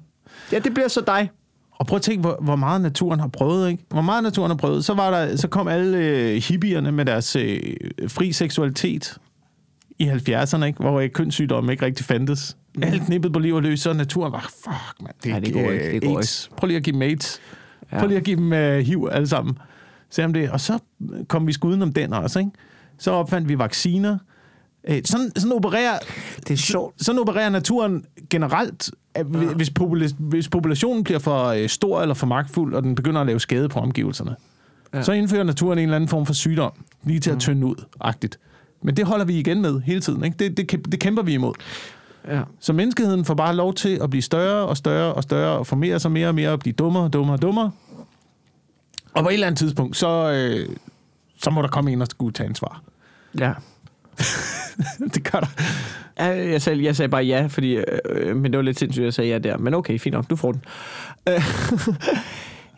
Ja, 0.52 0.60
det 0.60 0.74
bliver 0.74 0.88
så 0.88 1.02
dig. 1.08 1.30
Og 1.72 1.88
prøv 1.88 1.96
at 1.96 2.02
tænke, 2.02 2.22
hvor, 2.22 2.38
hvor 2.42 2.56
meget 2.56 2.82
naturen 2.82 3.20
har 3.20 3.28
prøvet, 3.28 3.70
ikke? 3.70 3.84
Hvor 3.90 4.02
meget 4.02 4.24
naturen 4.24 4.50
har 4.50 4.58
prøvet. 4.58 4.86
Så, 4.86 4.94
var 4.94 5.12
der, 5.12 5.36
så 5.38 5.48
kom 5.48 5.68
alle 5.68 5.98
øh, 5.98 6.36
hippierne 6.36 6.92
med 6.92 7.06
deres 7.06 7.36
øh, 7.36 7.60
fri 8.08 8.32
seksualitet 8.32 9.18
i 10.00 10.10
70'erne, 10.10 10.64
ikke? 10.66 10.80
Hvor 10.80 11.00
øh, 11.00 11.10
kønssygdomme 11.10 11.72
ikke 11.72 11.86
rigtig 11.86 12.06
fandtes. 12.06 12.58
Mm. 12.76 12.84
Alt 12.84 13.02
knippet 13.06 13.34
på 13.34 13.40
liv 13.40 13.54
og 13.56 13.62
løs, 13.64 13.80
så 13.80 13.94
naturen 13.94 14.32
var, 14.32 14.50
fuck, 14.64 15.02
man, 15.02 15.12
det, 15.24 15.30
Ja, 15.30 15.40
det 15.40 15.54
går 15.54 15.60
ikke, 15.72 15.92
det 15.92 16.02
går 16.04 16.18
AIDS. 16.18 16.50
Prøv 16.58 16.68
lige 16.68 16.78
at 16.78 16.84
give 16.84 16.94
dem 16.94 17.02
AIDS. 17.02 17.40
Ja. 17.92 17.98
Prøv 18.00 18.08
lige 18.08 18.18
at 18.18 18.24
give 18.24 18.36
dem 18.38 18.54
øh, 18.54 18.80
HIV 18.80 19.08
alle 19.12 19.28
sammen. 19.28 19.58
Se 20.10 20.26
om 20.26 20.34
det. 20.34 20.50
Og 20.52 20.60
så 20.62 20.80
kom 21.28 21.48
vi 21.48 21.54
sgu 21.54 21.68
udenom 21.68 21.94
den 21.94 22.14
også, 22.14 22.40
ikke? 22.40 22.52
Så 22.98 23.12
opfandt 23.12 23.50
vi 23.50 23.58
vacciner. 23.60 24.18
Øh, 24.90 25.02
sådan, 25.06 25.32
sådan 25.36 25.52
opererer 25.52 26.00
Det 26.48 26.52
er 26.52 26.56
sjovt. 26.58 27.04
sådan 27.04 27.22
opererer 27.22 27.50
naturen 27.50 28.06
generelt. 28.30 28.92
At 29.14 29.26
ja. 29.34 29.40
hvis, 29.40 29.72
popula- 29.80 30.16
hvis 30.20 30.50
populationen 30.50 31.04
bliver 31.04 31.20
for 31.20 31.46
øh, 31.46 31.70
stor 31.70 32.02
eller 32.02 32.16
for 32.16 32.28
magtfuld, 32.28 32.74
og 32.74 32.84
den 32.84 32.96
begynder 32.96 33.22
at 33.22 33.28
lave 33.28 33.40
skade 33.40 33.70
på 33.70 33.80
omgivelserne, 33.80 34.36
ja. 34.94 35.02
Så 35.02 35.12
indfører 35.12 35.44
naturen 35.44 35.80
en 35.80 35.84
eller 35.84 35.96
anden 35.96 36.08
form 36.08 36.26
for 36.26 36.34
sygdom, 36.34 36.72
lige 37.04 37.20
til 37.20 37.32
at 37.32 37.40
tynde 37.40 37.66
ud, 37.66 37.76
agtigt. 38.02 38.40
Men 38.86 38.98
det 38.98 39.06
holder 39.06 39.26
vi 39.26 39.40
igen 39.40 39.62
med 39.62 39.82
hele 39.82 40.02
tiden. 40.02 40.24
Ikke? 40.24 40.38
Det, 40.38 40.58
det, 40.58 40.92
det 40.92 41.00
kæmper 41.00 41.22
vi 41.24 41.34
imod. 41.34 41.54
Ja. 42.28 42.42
Så 42.60 42.74
menneskeheden 42.74 43.26
får 43.26 43.34
bare 43.34 43.56
lov 43.56 43.74
til 43.74 44.00
at 44.04 44.10
blive 44.10 44.22
større 44.22 44.66
og 44.68 44.78
større 44.78 45.14
og 45.14 45.24
større, 45.24 45.58
og 45.58 45.68
formere 45.68 46.00
sig 46.00 46.12
mere 46.12 46.28
og 46.28 46.36
mere, 46.36 46.50
og 46.52 46.60
blive 46.60 46.74
dummere 46.74 47.04
og 47.04 47.14
dummere 47.14 47.36
og 47.36 47.42
dummere. 47.42 47.72
Og 49.14 49.24
på 49.24 49.30
et 49.30 49.34
eller 49.34 49.48
andet 49.48 49.60
tidspunkt, 49.60 49.98
så, 49.98 50.32
øh, 50.32 50.70
så 51.44 51.50
må 51.50 51.62
der 51.62 51.68
komme 51.68 51.92
en, 51.92 52.00
der 52.00 52.06
skulle 52.06 52.34
tage 52.34 52.48
ansvar. 52.50 52.82
ja. 53.40 53.54
det 55.14 55.32
gør 55.32 55.40
der. 55.40 55.48
Ja, 56.20 56.26
Jeg 56.52 56.62
sagde, 56.62 56.84
jeg 56.84 56.96
sagde 56.96 57.10
bare 57.10 57.24
ja, 57.24 57.46
fordi, 57.50 57.74
øh, 58.10 58.36
men 58.36 58.52
det 58.52 58.58
var 58.58 58.64
lidt 58.64 58.80
sindssygt, 58.80 59.02
at 59.02 59.06
jeg 59.06 59.14
sagde 59.14 59.30
ja 59.30 59.38
der. 59.38 59.58
Men 59.58 59.74
okay, 59.74 60.00
fint 60.00 60.14
nok, 60.14 60.30
du 60.30 60.36
får 60.36 60.52
den. 60.52 60.62
Øh, 61.30 61.34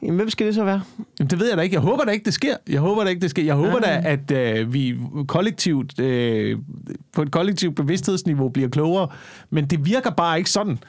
Jamen, 0.01 0.15
hvem 0.15 0.29
skal 0.29 0.47
det 0.47 0.55
så 0.55 0.63
være? 0.63 0.81
Jamen, 1.19 1.29
det 1.29 1.39
ved 1.39 1.47
jeg 1.47 1.57
da 1.57 1.61
ikke. 1.61 1.73
Jeg 1.73 1.81
håber 1.81 2.03
da 2.05 2.11
ikke, 2.11 2.25
det 2.25 2.33
sker. 2.33 2.55
Jeg 2.69 2.79
håber 2.79 3.03
da 3.03 3.09
ikke, 3.09 3.21
det 3.21 3.29
sker. 3.29 3.43
Jeg 3.43 3.55
håber 3.55 3.79
da, 3.79 4.01
Nej. 4.01 4.11
at 4.11 4.31
øh, 4.31 4.73
vi 4.73 4.97
kollektivt, 5.27 5.99
øh, 5.99 6.57
på 7.13 7.21
et 7.21 7.31
kollektivt 7.31 7.75
bevidsthedsniveau 7.75 8.49
bliver 8.49 8.69
klogere. 8.69 9.07
Men 9.49 9.65
det 9.65 9.85
virker 9.85 10.09
bare 10.09 10.37
ikke 10.37 10.49
sådan. 10.49 10.79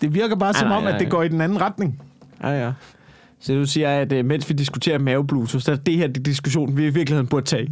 Det 0.00 0.14
virker 0.14 0.36
bare 0.36 0.54
som 0.54 0.68
nej, 0.68 0.76
om, 0.76 0.82
nej. 0.82 0.92
at 0.92 1.00
det 1.00 1.10
går 1.10 1.22
i 1.22 1.28
den 1.28 1.40
anden 1.40 1.60
retning. 1.60 2.02
Ja, 2.42 2.64
ja. 2.64 2.72
Så 3.40 3.52
du 3.52 3.66
siger, 3.66 3.90
at 3.90 4.12
øh, 4.12 4.24
mens 4.24 4.48
vi 4.48 4.54
diskuterer 4.54 4.98
maveblues, 4.98 5.50
så 5.50 5.72
er 5.72 5.76
det 5.76 5.96
her 5.96 6.06
det 6.06 6.26
diskussion, 6.26 6.76
vi 6.76 6.86
i 6.86 6.90
virkeligheden 6.90 7.26
burde 7.26 7.46
tage. 7.46 7.70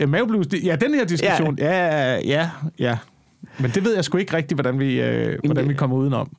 Ja, 0.00 0.06
maveblues, 0.06 0.46
det, 0.46 0.64
ja, 0.64 0.76
den 0.76 0.94
her 0.94 1.04
diskussion. 1.04 1.58
Ja. 1.58 2.14
ja, 2.14 2.20
ja, 2.24 2.50
ja. 2.78 2.98
Men 3.58 3.70
det 3.70 3.84
ved 3.84 3.94
jeg 3.94 4.04
sgu 4.04 4.18
ikke 4.18 4.36
rigtigt, 4.36 4.56
hvordan 4.56 4.78
vi, 4.78 5.00
øh, 5.00 5.38
hvordan 5.44 5.68
vi 5.68 5.74
kommer 5.74 5.96
udenom. 5.96 6.36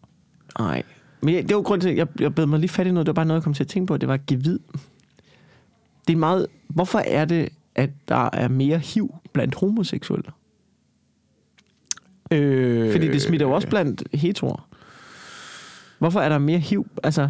Nej. 0.59 0.83
Men 1.21 1.35
jeg, 1.35 1.49
det 1.49 1.55
var 1.55 1.61
grund 1.61 1.81
til, 1.81 1.89
at 1.89 1.97
jeg, 1.97 2.07
jeg 2.19 2.35
bed 2.35 2.45
mig 2.45 2.59
lige 2.59 2.69
fat 2.69 2.87
i 2.87 2.91
noget. 2.91 3.05
Det 3.05 3.09
var 3.09 3.13
bare 3.13 3.25
noget, 3.25 3.39
jeg 3.39 3.43
kom 3.43 3.53
til 3.53 3.63
at 3.63 3.67
tænke 3.67 3.87
på. 3.87 3.97
Det 3.97 4.09
var 4.09 4.19
gevid. 4.27 4.59
Det 6.07 6.13
er 6.13 6.17
meget... 6.17 6.47
Hvorfor 6.67 6.99
er 6.99 7.25
det, 7.25 7.49
at 7.75 7.89
der 8.07 8.29
er 8.33 8.47
mere 8.47 8.77
HIV 8.77 9.15
blandt 9.33 9.55
homoseksuelle? 9.55 10.31
Øh, 12.31 12.91
Fordi 12.91 13.07
det 13.07 13.21
smitter 13.21 13.47
jo 13.47 13.51
også 13.53 13.67
blandt 13.67 14.03
heteroer. 14.13 14.67
Hvorfor 15.99 16.19
er 16.19 16.29
der 16.29 16.37
mere 16.37 16.59
HIV? 16.59 16.87
Altså... 17.03 17.29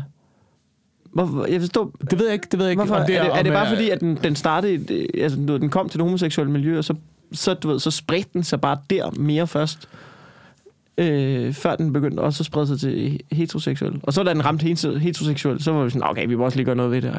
Hvorfor, 1.11 1.45
jeg 1.45 1.59
forstår... 1.61 1.91
Det 2.11 2.19
ved 2.19 2.25
jeg 2.25 2.33
ikke. 2.33 2.47
Det 2.51 2.59
ved 2.59 2.65
jeg 2.65 2.71
ikke. 2.71 2.83
Hvorfor, 2.83 2.95
om 2.95 3.01
er, 3.01 3.05
det, 3.05 3.17
er, 3.17 3.23
det, 3.23 3.39
er 3.39 3.43
det 3.43 3.51
bare 3.51 3.67
øh, 3.67 3.73
fordi, 3.73 3.89
at 3.89 4.01
den, 4.01 4.15
den 4.23 4.35
startede... 4.35 4.93
øh, 4.93 5.23
Altså, 5.23 5.37
du 5.37 5.51
ved, 5.51 5.59
den 5.59 5.69
kom 5.69 5.89
til 5.89 5.99
det 5.99 6.05
homoseksuelle 6.05 6.51
miljø, 6.51 6.77
og 6.77 6.83
så, 6.83 6.93
så, 7.31 7.53
du 7.53 7.67
ved, 7.67 7.79
så 7.79 7.91
spredte 7.91 8.29
den 8.33 8.43
sig 8.43 8.61
bare 8.61 8.77
der 8.89 9.11
mere 9.11 9.47
først? 9.47 9.89
Øh, 10.99 11.53
før 11.53 11.75
den 11.75 11.93
begyndte 11.93 12.21
også 12.21 12.41
at 12.41 12.45
sprede 12.45 12.67
sig 12.67 12.79
til 12.79 13.19
heteroseksuelle. 13.31 13.99
Og 14.03 14.13
så 14.13 14.23
da 14.23 14.33
den 14.33 14.45
ramte 14.45 14.63
hetero- 14.65 14.97
heteroseksuelle, 14.97 15.63
så 15.63 15.71
var 15.71 15.83
vi 15.83 15.89
sådan, 15.89 16.09
okay, 16.09 16.27
vi 16.27 16.35
må 16.35 16.45
også 16.45 16.57
lige 16.57 16.65
gøre 16.65 16.75
noget 16.75 16.91
ved 16.91 17.01
det. 17.01 17.11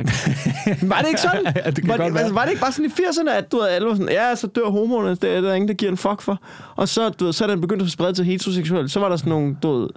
Var 0.91 0.99
det 1.01 1.09
ikke 1.09 1.21
sådan? 1.21 1.45
Ja, 1.65 1.71
det 1.71 1.89
var, 1.89 1.97
det, 1.97 2.17
altså, 2.19 2.35
var 2.35 2.43
det 2.43 2.51
ikke 2.51 2.61
bare 2.61 2.73
sådan 2.73 2.91
i 2.91 2.93
80'erne, 3.03 3.31
at 3.31 3.53
du 3.53 3.57
ved, 3.57 3.69
alle 3.69 3.97
sådan, 3.97 4.09
ja, 4.13 4.35
så 4.35 4.47
dør 4.47 4.71
hormonerne, 4.71 5.15
det 5.15 5.37
er 5.37 5.41
der 5.41 5.55
ingen, 5.55 5.69
der 5.69 5.75
giver 5.75 5.91
en 5.91 5.97
fuck 5.97 6.23
for. 6.23 6.41
Og 6.77 6.89
så, 6.89 7.09
du 7.09 7.25
ved, 7.25 7.33
så 7.33 7.47
da 7.47 7.53
den 7.53 7.61
begyndte 7.61 7.85
at 7.85 7.91
sprede 7.91 8.13
til 8.13 8.25
heteroseksuelle, 8.25 8.89
så 8.89 9.01
var 9.01 9.09
der 9.09 9.17
sådan 9.17 9.31
nogle, 9.31 9.57
du 9.63 9.79
ved, 9.81 9.89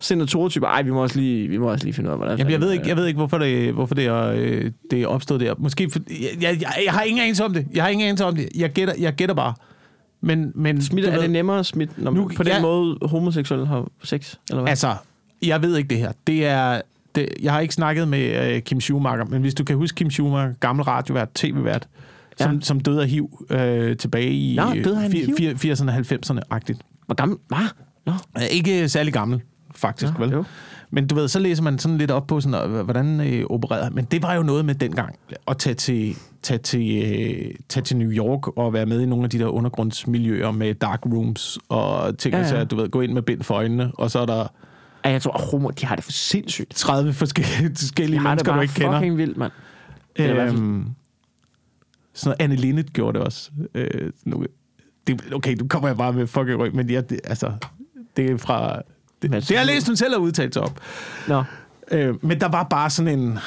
senatorer-typer, 0.00 0.66
ej, 0.66 0.82
vi 0.82 0.90
må 0.90 1.02
også 1.02 1.16
lige, 1.20 1.48
vi 1.48 1.58
må 1.58 1.70
også 1.70 1.84
lige 1.84 1.94
finde 1.94 2.08
ud 2.08 2.12
af, 2.12 2.18
hvordan 2.18 2.38
Jamen, 2.38 2.52
jeg 2.52 2.60
ved 2.60 2.72
ikke, 2.72 2.88
jeg 2.88 2.96
ved 2.96 3.06
ikke 3.06 3.16
hvorfor, 3.16 3.38
det, 3.38 3.72
hvorfor 3.72 3.94
det, 3.94 4.06
er, 4.06 4.32
øh, 4.36 4.70
det 4.90 5.02
er 5.02 5.06
opstået 5.06 5.40
der. 5.40 5.54
Måske 5.58 5.90
for, 5.90 5.98
jeg, 6.10 6.42
jeg, 6.42 6.62
jeg 6.84 6.92
har 6.92 7.02
ingen 7.02 7.22
anelse 7.22 7.44
om 7.44 7.54
det. 7.54 7.66
Jeg 7.74 7.82
har 7.82 7.90
ingen 7.90 8.06
anelse 8.08 8.24
om 8.24 8.36
det. 8.36 8.48
Jeg 8.56 8.70
gætter, 8.70 8.94
jeg 8.98 9.12
gætter 9.12 9.34
bare. 9.34 9.54
Men, 10.20 10.52
men 10.54 10.82
Smitter, 10.82 11.10
er 11.12 11.20
det 11.20 11.30
nemmere 11.30 11.58
at 11.58 11.66
smitte, 11.66 11.94
når 11.98 12.10
Nu- 12.10 12.26
man, 12.26 12.36
på 12.36 12.42
den 12.42 12.52
ja. 12.52 12.60
måde 12.62 12.98
homoseksuelle 13.02 13.66
har 13.66 13.88
sex? 14.04 14.34
Eller 14.50 14.62
hvad? 14.62 14.70
Altså, 14.70 14.94
jeg 15.42 15.62
ved 15.62 15.76
ikke 15.76 15.88
det 15.88 15.98
her. 15.98 16.12
Det 16.26 16.46
er, 16.46 16.80
det, 17.14 17.28
jeg 17.42 17.52
har 17.52 17.60
ikke 17.60 17.74
snakket 17.74 18.08
med 18.08 18.52
øh, 18.54 18.62
Kim 18.62 18.80
Schumacher, 18.80 19.24
men 19.24 19.40
hvis 19.40 19.54
du 19.54 19.64
kan 19.64 19.76
huske 19.76 19.96
Kim 19.96 20.10
Schumacher, 20.10 20.52
gammel 20.60 20.84
radiovært, 20.84 21.28
tv-vært, 21.34 21.88
som, 22.36 22.54
Ja. 22.54 22.60
som 22.60 22.80
døde 22.80 23.02
af 23.02 23.08
HIV 23.08 23.46
øh, 23.50 23.96
tilbage 23.96 24.30
i 24.32 24.56
Nå, 24.56 24.62
døde 24.84 24.96
han 24.96 25.04
af 25.04 25.10
fir- 25.16 25.36
HIV? 25.38 25.56
fir- 25.56 25.72
80'erne 25.72 25.88
og 25.88 25.96
90'erne-agtigt. 25.96 26.78
Hvor 27.06 27.14
gammel? 27.14 27.38
Hvad? 27.48 27.58
Nå. 28.06 28.12
Øh, 28.38 28.42
Ikke 28.50 28.88
særlig 28.88 29.12
gammel, 29.12 29.40
faktisk, 29.78 30.12
Nå, 30.18 30.24
vel? 30.24 30.32
jo. 30.32 30.44
Men 30.90 31.06
du 31.06 31.14
ved, 31.14 31.28
så 31.28 31.38
læser 31.38 31.62
man 31.62 31.78
sådan 31.78 31.98
lidt 31.98 32.10
op 32.10 32.26
på, 32.26 32.40
sådan, 32.40 32.84
hvordan 32.84 33.20
øh, 33.20 33.44
opererede. 33.50 33.94
Men 33.94 34.04
det 34.04 34.22
var 34.22 34.34
jo 34.34 34.42
noget 34.42 34.64
med 34.64 34.74
dengang, 34.74 35.14
at 35.48 35.58
tage 35.58 35.74
til, 35.74 36.16
tage, 36.42 36.58
til, 36.58 37.02
øh, 37.04 37.54
tage 37.68 37.84
til 37.84 37.96
New 37.96 38.10
York 38.10 38.56
og 38.58 38.72
være 38.72 38.86
med 38.86 39.00
i 39.00 39.06
nogle 39.06 39.24
af 39.24 39.30
de 39.30 39.38
der 39.38 39.46
undergrundsmiljøer 39.46 40.50
med 40.50 40.74
dark 40.74 41.06
rooms 41.06 41.58
og 41.68 42.18
ting, 42.18 42.34
Ja, 42.34 42.40
ja, 42.40 42.48
ja. 42.48 42.58
ja. 42.58 42.64
du 42.64 42.76
ved, 42.76 42.88
gå 42.88 43.00
ind 43.00 43.12
med 43.12 43.22
bind 43.22 43.42
for 43.42 43.54
øjnene, 43.54 43.92
og 43.94 44.10
så 44.10 44.18
er 44.18 44.26
der 44.26 44.46
Ja, 45.04 45.10
jeg 45.10 45.22
tror, 45.22 45.32
at 45.32 45.40
homo, 45.50 45.70
de 45.70 45.86
har 45.86 45.94
det 45.94 46.04
for 46.04 46.12
sindssygt. 46.12 46.74
30 46.74 47.12
forskellige, 47.12 47.68
det 48.14 48.22
mennesker, 48.22 48.54
du 48.54 48.60
ikke 48.60 48.74
kender. 48.74 48.98
fucking 48.98 49.16
vildt, 49.16 49.36
mand. 49.36 49.52
Øhm, 50.18 50.86
sådan 52.14 52.28
noget, 52.28 52.36
Anne 52.40 52.56
Linnet 52.56 52.92
gjorde 52.92 53.18
det 53.18 53.26
også. 53.26 53.50
Øh, 53.74 54.10
nu, 54.24 54.44
det, 55.06 55.22
okay, 55.32 55.54
nu 55.54 55.66
kommer 55.68 55.88
jeg 55.88 55.96
bare 55.96 56.12
med 56.12 56.26
fucking 56.26 56.58
ryg, 56.58 56.74
men 56.74 56.90
ja, 56.90 57.00
det, 57.00 57.20
altså, 57.24 57.52
det 58.16 58.30
er 58.30 58.36
fra... 58.36 58.82
Det, 59.22 59.32
det 59.32 59.48
har 59.48 59.54
jeg 59.56 59.66
læst, 59.66 59.86
hun 59.86 59.96
selv 59.96 60.12
har 60.12 60.20
udtalt 60.20 60.54
sig 60.54 60.62
op. 60.62 60.80
Nå. 61.28 61.44
Øh, 61.90 62.14
men 62.24 62.40
der 62.40 62.48
var 62.48 62.62
bare 62.62 62.90
sådan 62.90 63.18
en... 63.18 63.38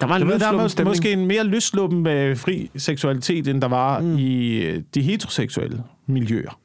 Der 0.00 0.06
var 0.06 0.16
en 0.16 0.28
ved, 0.28 0.38
der 0.38 0.52
var 0.52 0.84
måske 0.84 1.12
en 1.12 1.26
mere 1.26 1.44
løsluppen 1.44 2.02
med 2.02 2.36
fri 2.36 2.70
seksualitet, 2.76 3.48
end 3.48 3.60
der 3.60 3.68
var 3.68 4.00
mm. 4.00 4.18
i 4.18 4.56
øh, 4.58 4.82
de 4.94 5.02
heteroseksuelle 5.02 5.82
miljøer. 6.06 6.58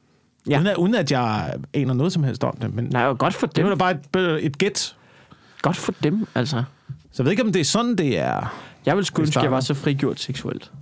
Ja. 0.48 0.56
Uden, 0.58 0.66
at, 0.66 0.76
uden 0.76 0.94
at 0.94 1.12
jeg 1.12 1.54
aner 1.74 1.94
noget 1.94 2.12
som 2.12 2.24
helst 2.24 2.44
om 2.44 2.56
det. 2.56 2.74
Men 2.74 2.84
Nej, 2.84 3.04
og 3.04 3.18
godt 3.18 3.34
for 3.34 3.46
det 3.46 3.56
dem. 3.56 3.64
var 3.64 3.70
da 3.70 3.76
bare 3.76 3.90
et, 4.38 4.46
et 4.46 4.58
gæt. 4.58 4.96
Godt 5.62 5.76
for 5.76 5.94
dem, 6.02 6.26
altså. 6.34 6.62
Så 7.12 7.22
jeg 7.22 7.24
ved 7.24 7.30
ikke, 7.30 7.42
om 7.42 7.52
det 7.52 7.60
er 7.60 7.64
sådan, 7.64 7.96
det 7.96 8.18
er. 8.18 8.54
Jeg 8.86 8.96
vil 8.96 9.04
sgu 9.04 9.20
Det 9.20 9.26
ønske, 9.26 9.38
at 9.38 9.42
jeg 9.42 9.52
var 9.52 9.60
så 9.60 9.74
frigjort 9.74 10.20
seksuelt. 10.20 10.72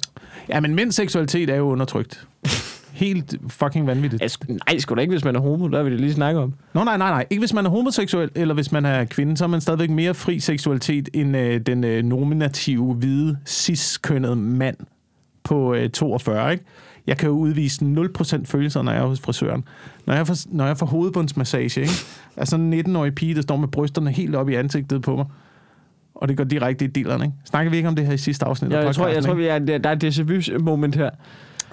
Ja, 0.48 0.60
men 0.60 0.74
mænds 0.74 0.94
seksualitet 0.94 1.50
er 1.50 1.56
jo 1.56 1.64
undertrykt. 1.64 2.26
Helt 2.96 3.34
fucking 3.48 3.86
vanvittigt. 3.86 4.22
Jeg, 4.22 4.30
sgu- 4.30 4.56
nej, 4.66 4.78
sgu 4.78 4.94
da 4.94 5.00
ikke, 5.00 5.10
hvis 5.12 5.24
man 5.24 5.36
er 5.36 5.40
homo. 5.40 5.68
Der 5.68 5.82
vil 5.82 5.92
det 5.92 6.00
lige 6.00 6.12
snakke 6.14 6.40
om. 6.40 6.54
Nå, 6.74 6.84
nej, 6.84 6.96
nej, 6.96 7.10
nej. 7.10 7.26
Ikke 7.30 7.40
hvis 7.40 7.52
man 7.54 7.66
er 7.66 7.70
homoseksuel, 7.70 8.30
eller 8.34 8.54
hvis 8.54 8.72
man 8.72 8.84
er 8.84 9.04
kvinde, 9.04 9.36
så 9.36 9.44
er 9.44 9.48
man 9.48 9.60
stadigvæk 9.60 9.90
mere 9.90 10.14
fri 10.14 10.40
seksualitet 10.40 11.08
end 11.12 11.36
øh, 11.36 11.60
den 11.60 11.84
øh, 11.84 12.04
nominative, 12.04 12.94
hvide, 12.94 13.36
cis-kønnede 13.46 14.36
mand 14.36 14.76
på 15.44 15.74
øh, 15.74 15.90
42, 15.90 16.52
ikke? 16.52 16.64
Jeg 17.06 17.16
kan 17.18 17.28
jo 17.28 17.34
udvise 17.34 17.84
0% 17.84 18.44
følelser, 18.44 18.82
når 18.82 18.92
jeg 18.92 19.02
er 19.02 19.06
hos 19.06 19.20
frisøren. 19.20 19.64
Når 20.06 20.14
jeg 20.14 20.26
får, 20.26 20.36
når 20.46 20.66
jeg 20.66 20.76
får 20.78 20.86
hovedbundsmassage, 20.86 21.80
ikke? 21.80 21.92
Sådan 22.44 22.72
en 22.72 22.86
19-årig 22.86 23.14
pige, 23.14 23.34
der 23.34 23.42
står 23.42 23.56
med 23.56 23.68
brysterne 23.68 24.10
helt 24.10 24.34
op 24.34 24.48
i 24.48 24.54
ansigtet 24.54 25.02
på 25.02 25.16
mig. 25.16 25.24
Og 26.14 26.28
det 26.28 26.36
går 26.36 26.44
direkte 26.44 26.84
i 26.84 26.88
dillerne, 26.88 27.24
ikke? 27.24 27.36
Snakker 27.44 27.70
vi 27.70 27.76
ikke 27.76 27.88
om 27.88 27.96
det 27.96 28.06
her 28.06 28.12
i 28.12 28.18
sidste 28.18 28.44
afsnit 28.44 28.70
Jeg, 28.70 28.80
af 28.80 28.84
jeg, 28.86 28.94
tror, 28.94 29.08
jeg 29.08 29.24
tror, 29.24 29.34
vi 29.34 29.46
er, 29.46 29.58
der 29.58 29.88
er 29.90 29.92
et 29.92 30.04
déjà 30.04 30.22
vu-moment 30.22 30.96
her. 30.96 31.10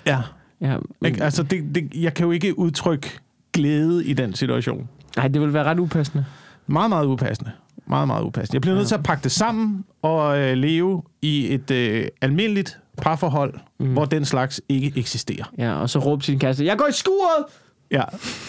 Ja. 0.06 0.18
Ja, 0.64 0.78
men, 1.01 1.11
Ikke? 1.11 1.24
Altså, 1.24 1.43
det, 1.43 1.76
det, 1.76 1.89
jeg 1.95 2.14
kan 2.14 2.26
jo 2.26 2.32
ikke 2.32 2.59
udtrykke 2.59 3.20
glæde 3.53 4.05
i 4.05 4.14
den 4.14 4.34
situation. 4.36 4.89
nej, 5.18 5.28
det 5.28 5.41
vil 5.41 5.53
være 5.53 5.64
ret 5.64 5.80
upassende. 5.80 6.26
Meget, 6.68 6.89
meget 6.89 7.05
upassende. 7.05 7.51
Meget, 7.88 8.07
meget 8.07 8.24
upassende. 8.24 8.55
Jeg 8.55 8.61
bliver 8.61 8.76
nødt 8.76 8.88
til 8.88 8.95
at 8.95 9.03
pakke 9.03 9.24
det 9.24 9.32
sammen 9.32 9.86
og 10.01 10.39
øh, 10.39 10.57
leve 10.57 11.03
i 11.22 11.53
et 11.53 11.72
øh, 11.72 12.07
almindeligt 12.22 12.80
parforhold, 12.97 13.53
mm. 13.80 13.93
hvor 13.93 14.05
den 14.05 14.26
slags 14.26 14.61
ikke 14.70 14.93
eksisterer. 14.95 15.45
Ja, 15.57 15.74
og 15.74 15.89
så 15.89 15.99
råbe 15.99 16.24
til 16.24 16.32
din 16.32 16.39
kæreste, 16.39 16.66
jeg 16.66 16.78
går 16.78 16.88
i 16.88 16.91
skuret! 16.91 17.45
Ja, 17.91 18.03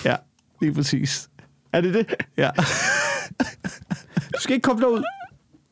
ja, 0.04 0.16
lige 0.60 0.74
præcis. 0.74 1.28
Er 1.72 1.80
det 1.80 1.94
det? 1.94 2.06
Ja, 2.36 2.50
Du 4.34 4.40
skal 4.40 4.54
ikke 4.54 4.64
komme 4.64 4.82
derud. 4.82 5.02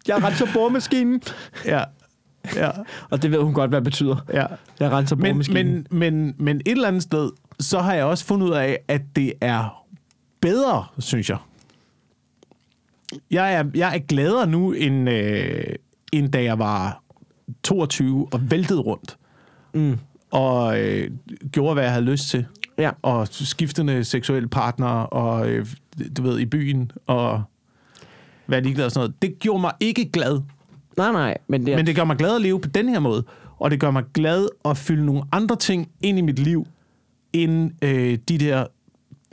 Jeg 0.09 0.23
renser 0.25 0.47
boremaskinen. 0.55 1.23
ja, 1.65 1.83
ja, 2.57 2.71
Og 3.11 3.23
det 3.23 3.31
ved 3.31 3.39
hun 3.39 3.55
godt, 3.55 3.71
hvad 3.71 3.81
det 3.81 3.85
betyder. 3.85 4.17
ja. 4.33 4.47
Jeg 4.81 4.91
renser 4.91 5.17
Men, 5.17 5.45
men, 5.53 5.87
men, 5.91 6.35
men 6.39 6.57
et 6.57 6.63
eller 6.73 6.89
andet 6.89 7.03
sted, 7.03 7.31
så 7.61 7.79
har 7.81 7.95
jeg 7.95 8.05
også 8.05 8.25
fundet 8.25 8.47
ud 8.47 8.53
af, 8.53 8.79
at 8.89 9.03
det 9.17 9.33
er 9.41 9.85
bedre, 10.41 10.85
synes 10.99 11.31
jeg. 11.31 11.39
Jeg 13.31 13.55
er, 13.55 13.65
jeg 13.75 13.95
er 13.95 13.99
gladere 13.99 14.47
nu, 14.47 14.73
end, 14.73 15.11
øh, 15.11 15.65
end 16.13 16.33
da 16.33 16.43
jeg 16.43 16.59
var 16.59 17.03
22 17.63 18.29
og 18.33 18.51
væltede 18.51 18.81
rundt. 18.81 19.17
Mm. 19.75 19.99
Og 20.31 20.81
øh, 20.81 21.11
gjorde, 21.53 21.75
hvad 21.75 21.83
jeg 21.83 21.93
havde 21.93 22.05
lyst 22.05 22.29
til. 22.29 22.47
Ja. 22.79 22.91
Og 23.03 23.29
skiftende 23.31 24.05
seksuelle 24.05 24.49
partnere, 24.49 25.07
og 25.07 25.49
øh, 25.49 25.67
du 26.17 26.23
ved, 26.23 26.39
i 26.39 26.47
byen, 26.47 26.93
og 27.07 27.43
hvad 28.47 28.63
ligeglad 28.63 28.85
og 28.87 28.93
sådan 28.93 29.09
noget. 29.09 29.23
Det 29.23 29.39
gjorde 29.39 29.61
mig 29.61 29.73
ikke 29.81 30.11
glad. 30.13 30.41
Nej, 30.97 31.13
nej, 31.13 31.39
men 31.49 31.67
det 31.67 31.73
er... 31.73 31.77
Men 31.77 31.87
det 31.87 31.97
gør 31.97 32.05
mig 32.05 32.17
glad 32.17 32.35
at 32.37 32.43
leve 32.43 32.61
på 32.61 32.69
den 32.69 32.89
her 32.89 33.01
måde. 33.01 33.25
Og 33.59 33.71
det 33.71 33.81
gør 33.81 33.91
mig 33.91 34.05
glad 34.15 34.49
at 34.65 34.77
fylde 34.79 35.07
nogle 35.07 35.23
andre 35.33 35.57
ting 35.57 35.89
ind 36.01 36.19
i 36.19 36.21
mit 36.21 36.39
liv, 36.39 36.67
end 37.33 37.71
øh, 37.83 38.19
de 38.29 38.39
der 38.39 38.67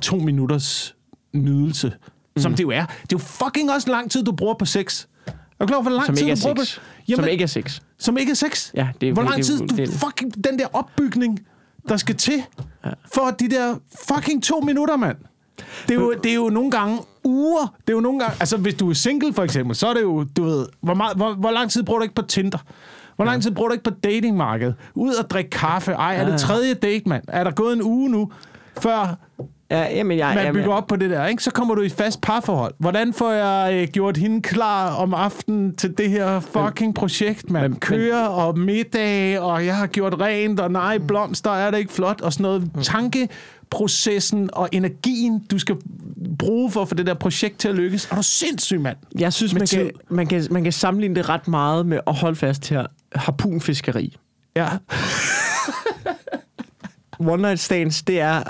to 0.01 0.15
minutters 0.17 0.95
nydelse, 1.33 1.87
mm. 2.35 2.41
som 2.41 2.51
det 2.53 2.63
jo 2.63 2.69
er. 2.69 2.85
Det 2.85 2.91
er 3.01 3.05
jo 3.11 3.17
fucking 3.17 3.71
også 3.71 3.91
lang 3.91 4.11
tid, 4.11 4.23
du 4.23 4.31
bruger 4.31 4.53
på 4.53 4.65
sex. 4.65 5.05
Er 5.27 5.31
du 5.59 5.65
klar 5.65 5.75
over, 5.77 5.81
hvor 5.83 5.91
lang 5.91 6.05
som 6.05 6.15
tid 6.15 6.21
ikke 6.23 6.31
er 6.31 6.35
du 6.35 6.41
bruger 6.41 6.63
sex. 6.63 6.75
på... 6.77 6.81
Jamen, 7.07 7.23
Som 7.23 7.29
ikke 7.31 7.43
er 7.43 7.47
sex. 7.47 7.79
som 7.97 8.17
ikke 8.17 8.29
er 8.29 8.35
sex? 8.35 8.71
Ja, 8.73 8.87
det 9.01 9.09
er- 9.09 9.13
Hvor 9.13 9.23
lang 9.23 9.35
det 9.35 9.45
tid, 9.45 9.59
du 9.59 9.75
det 9.75 9.89
er- 9.89 9.91
fucking... 9.91 10.43
Den 10.43 10.59
der 10.59 10.67
opbygning, 10.73 11.39
der 11.89 11.97
skal 11.97 12.15
til, 12.15 12.43
for 13.13 13.35
de 13.39 13.49
der 13.49 13.75
fucking 14.13 14.43
to 14.43 14.59
minutter, 14.59 14.97
mand. 14.97 15.17
Det 15.87 15.95
er, 15.95 15.99
jo, 16.01 16.13
det 16.23 16.31
er 16.31 16.35
jo 16.35 16.49
nogle 16.49 16.71
gange 16.71 16.99
uger. 17.23 17.73
Det 17.81 17.89
er 17.89 17.93
jo 17.93 17.99
nogle 17.99 18.19
gange... 18.19 18.35
Altså, 18.39 18.57
hvis 18.57 18.73
du 18.73 18.89
er 18.89 18.93
single, 18.93 19.33
for 19.33 19.43
eksempel, 19.43 19.75
så 19.75 19.87
er 19.87 19.93
det 19.93 20.01
jo, 20.01 20.23
du 20.37 20.43
ved... 20.43 20.65
Hvor, 20.81 20.93
meget, 20.93 21.17
hvor, 21.17 21.33
hvor 21.33 21.51
lang 21.51 21.71
tid 21.71 21.83
bruger 21.83 21.99
du 21.99 22.03
ikke 22.03 22.15
på 22.15 22.21
Tinder? 22.21 22.57
Hvor 23.15 23.25
lang 23.25 23.43
tid 23.43 23.51
bruger 23.51 23.69
du 23.69 23.73
ikke 23.73 23.83
på 23.83 23.95
datingmarkedet? 24.03 24.75
Ud 24.95 25.13
og 25.13 25.29
drikke 25.29 25.49
kaffe. 25.49 25.91
Ej, 25.91 26.15
er 26.15 26.25
det 26.25 26.39
tredje 26.39 26.73
date, 26.73 27.09
mand? 27.09 27.23
Er 27.27 27.43
der 27.43 27.51
gået 27.51 27.73
en 27.75 27.81
uge 27.83 28.09
nu, 28.09 28.31
før 28.81 29.15
Ja, 29.71 29.81
jamen, 29.95 30.17
jeg, 30.17 30.31
man 30.35 30.45
jamen, 30.45 30.61
bygger 30.61 30.73
op 30.75 30.87
på 30.87 30.95
det 30.95 31.09
der, 31.09 31.25
ikke? 31.25 31.43
Så 31.43 31.51
kommer 31.51 31.75
du 31.75 31.81
i 31.81 31.89
fast 31.89 32.21
parforhold. 32.21 32.73
Hvordan 32.77 33.13
får 33.13 33.31
jeg 33.31 33.73
øh, 33.73 33.87
gjort 33.87 34.17
hende 34.17 34.41
klar 34.41 34.95
om 34.95 35.13
aftenen 35.13 35.75
til 35.75 35.97
det 35.97 36.09
her 36.09 36.39
fucking 36.39 36.95
projekt, 36.95 37.49
man? 37.49 37.61
Men- 37.61 37.79
Kører 37.79 38.25
og 38.27 38.57
middag, 38.57 39.39
og 39.39 39.65
jeg 39.65 39.75
har 39.75 39.87
gjort 39.87 40.21
rent, 40.21 40.59
og 40.59 40.71
nej, 40.71 40.97
blomster 40.97 41.51
er 41.51 41.71
det 41.71 41.77
ikke 41.77 41.93
flot, 41.93 42.21
og 42.21 42.33
sådan 42.33 42.43
noget. 42.43 42.85
Tankeprocessen 43.71 44.49
og 44.53 44.69
energien, 44.71 45.39
du 45.51 45.59
skal 45.59 45.75
bruge 46.39 46.71
for 46.71 46.81
at 46.81 46.87
få 46.87 46.95
det 46.95 47.05
der 47.05 47.13
projekt 47.13 47.59
til 47.59 47.67
at 47.67 47.75
lykkes. 47.75 48.07
Er 48.11 48.15
du 48.15 48.23
sindssyg, 48.23 48.81
mand? 48.81 48.97
Jeg 49.19 49.33
synes, 49.33 49.53
man 49.53 49.67
kan, 49.67 49.91
man, 50.09 50.27
kan, 50.27 50.47
man 50.51 50.63
kan 50.63 50.71
sammenligne 50.71 51.15
det 51.15 51.29
ret 51.29 51.47
meget 51.47 51.85
med 51.85 51.99
at 52.07 52.15
holde 52.15 52.35
fast 52.35 52.69
her. 52.69 52.85
Harpunfiskeri. 53.15 54.17
Ja. 54.55 54.67
One 57.19 57.41
night 57.41 57.59
stands, 57.59 58.01
det 58.01 58.19
er... 58.19 58.43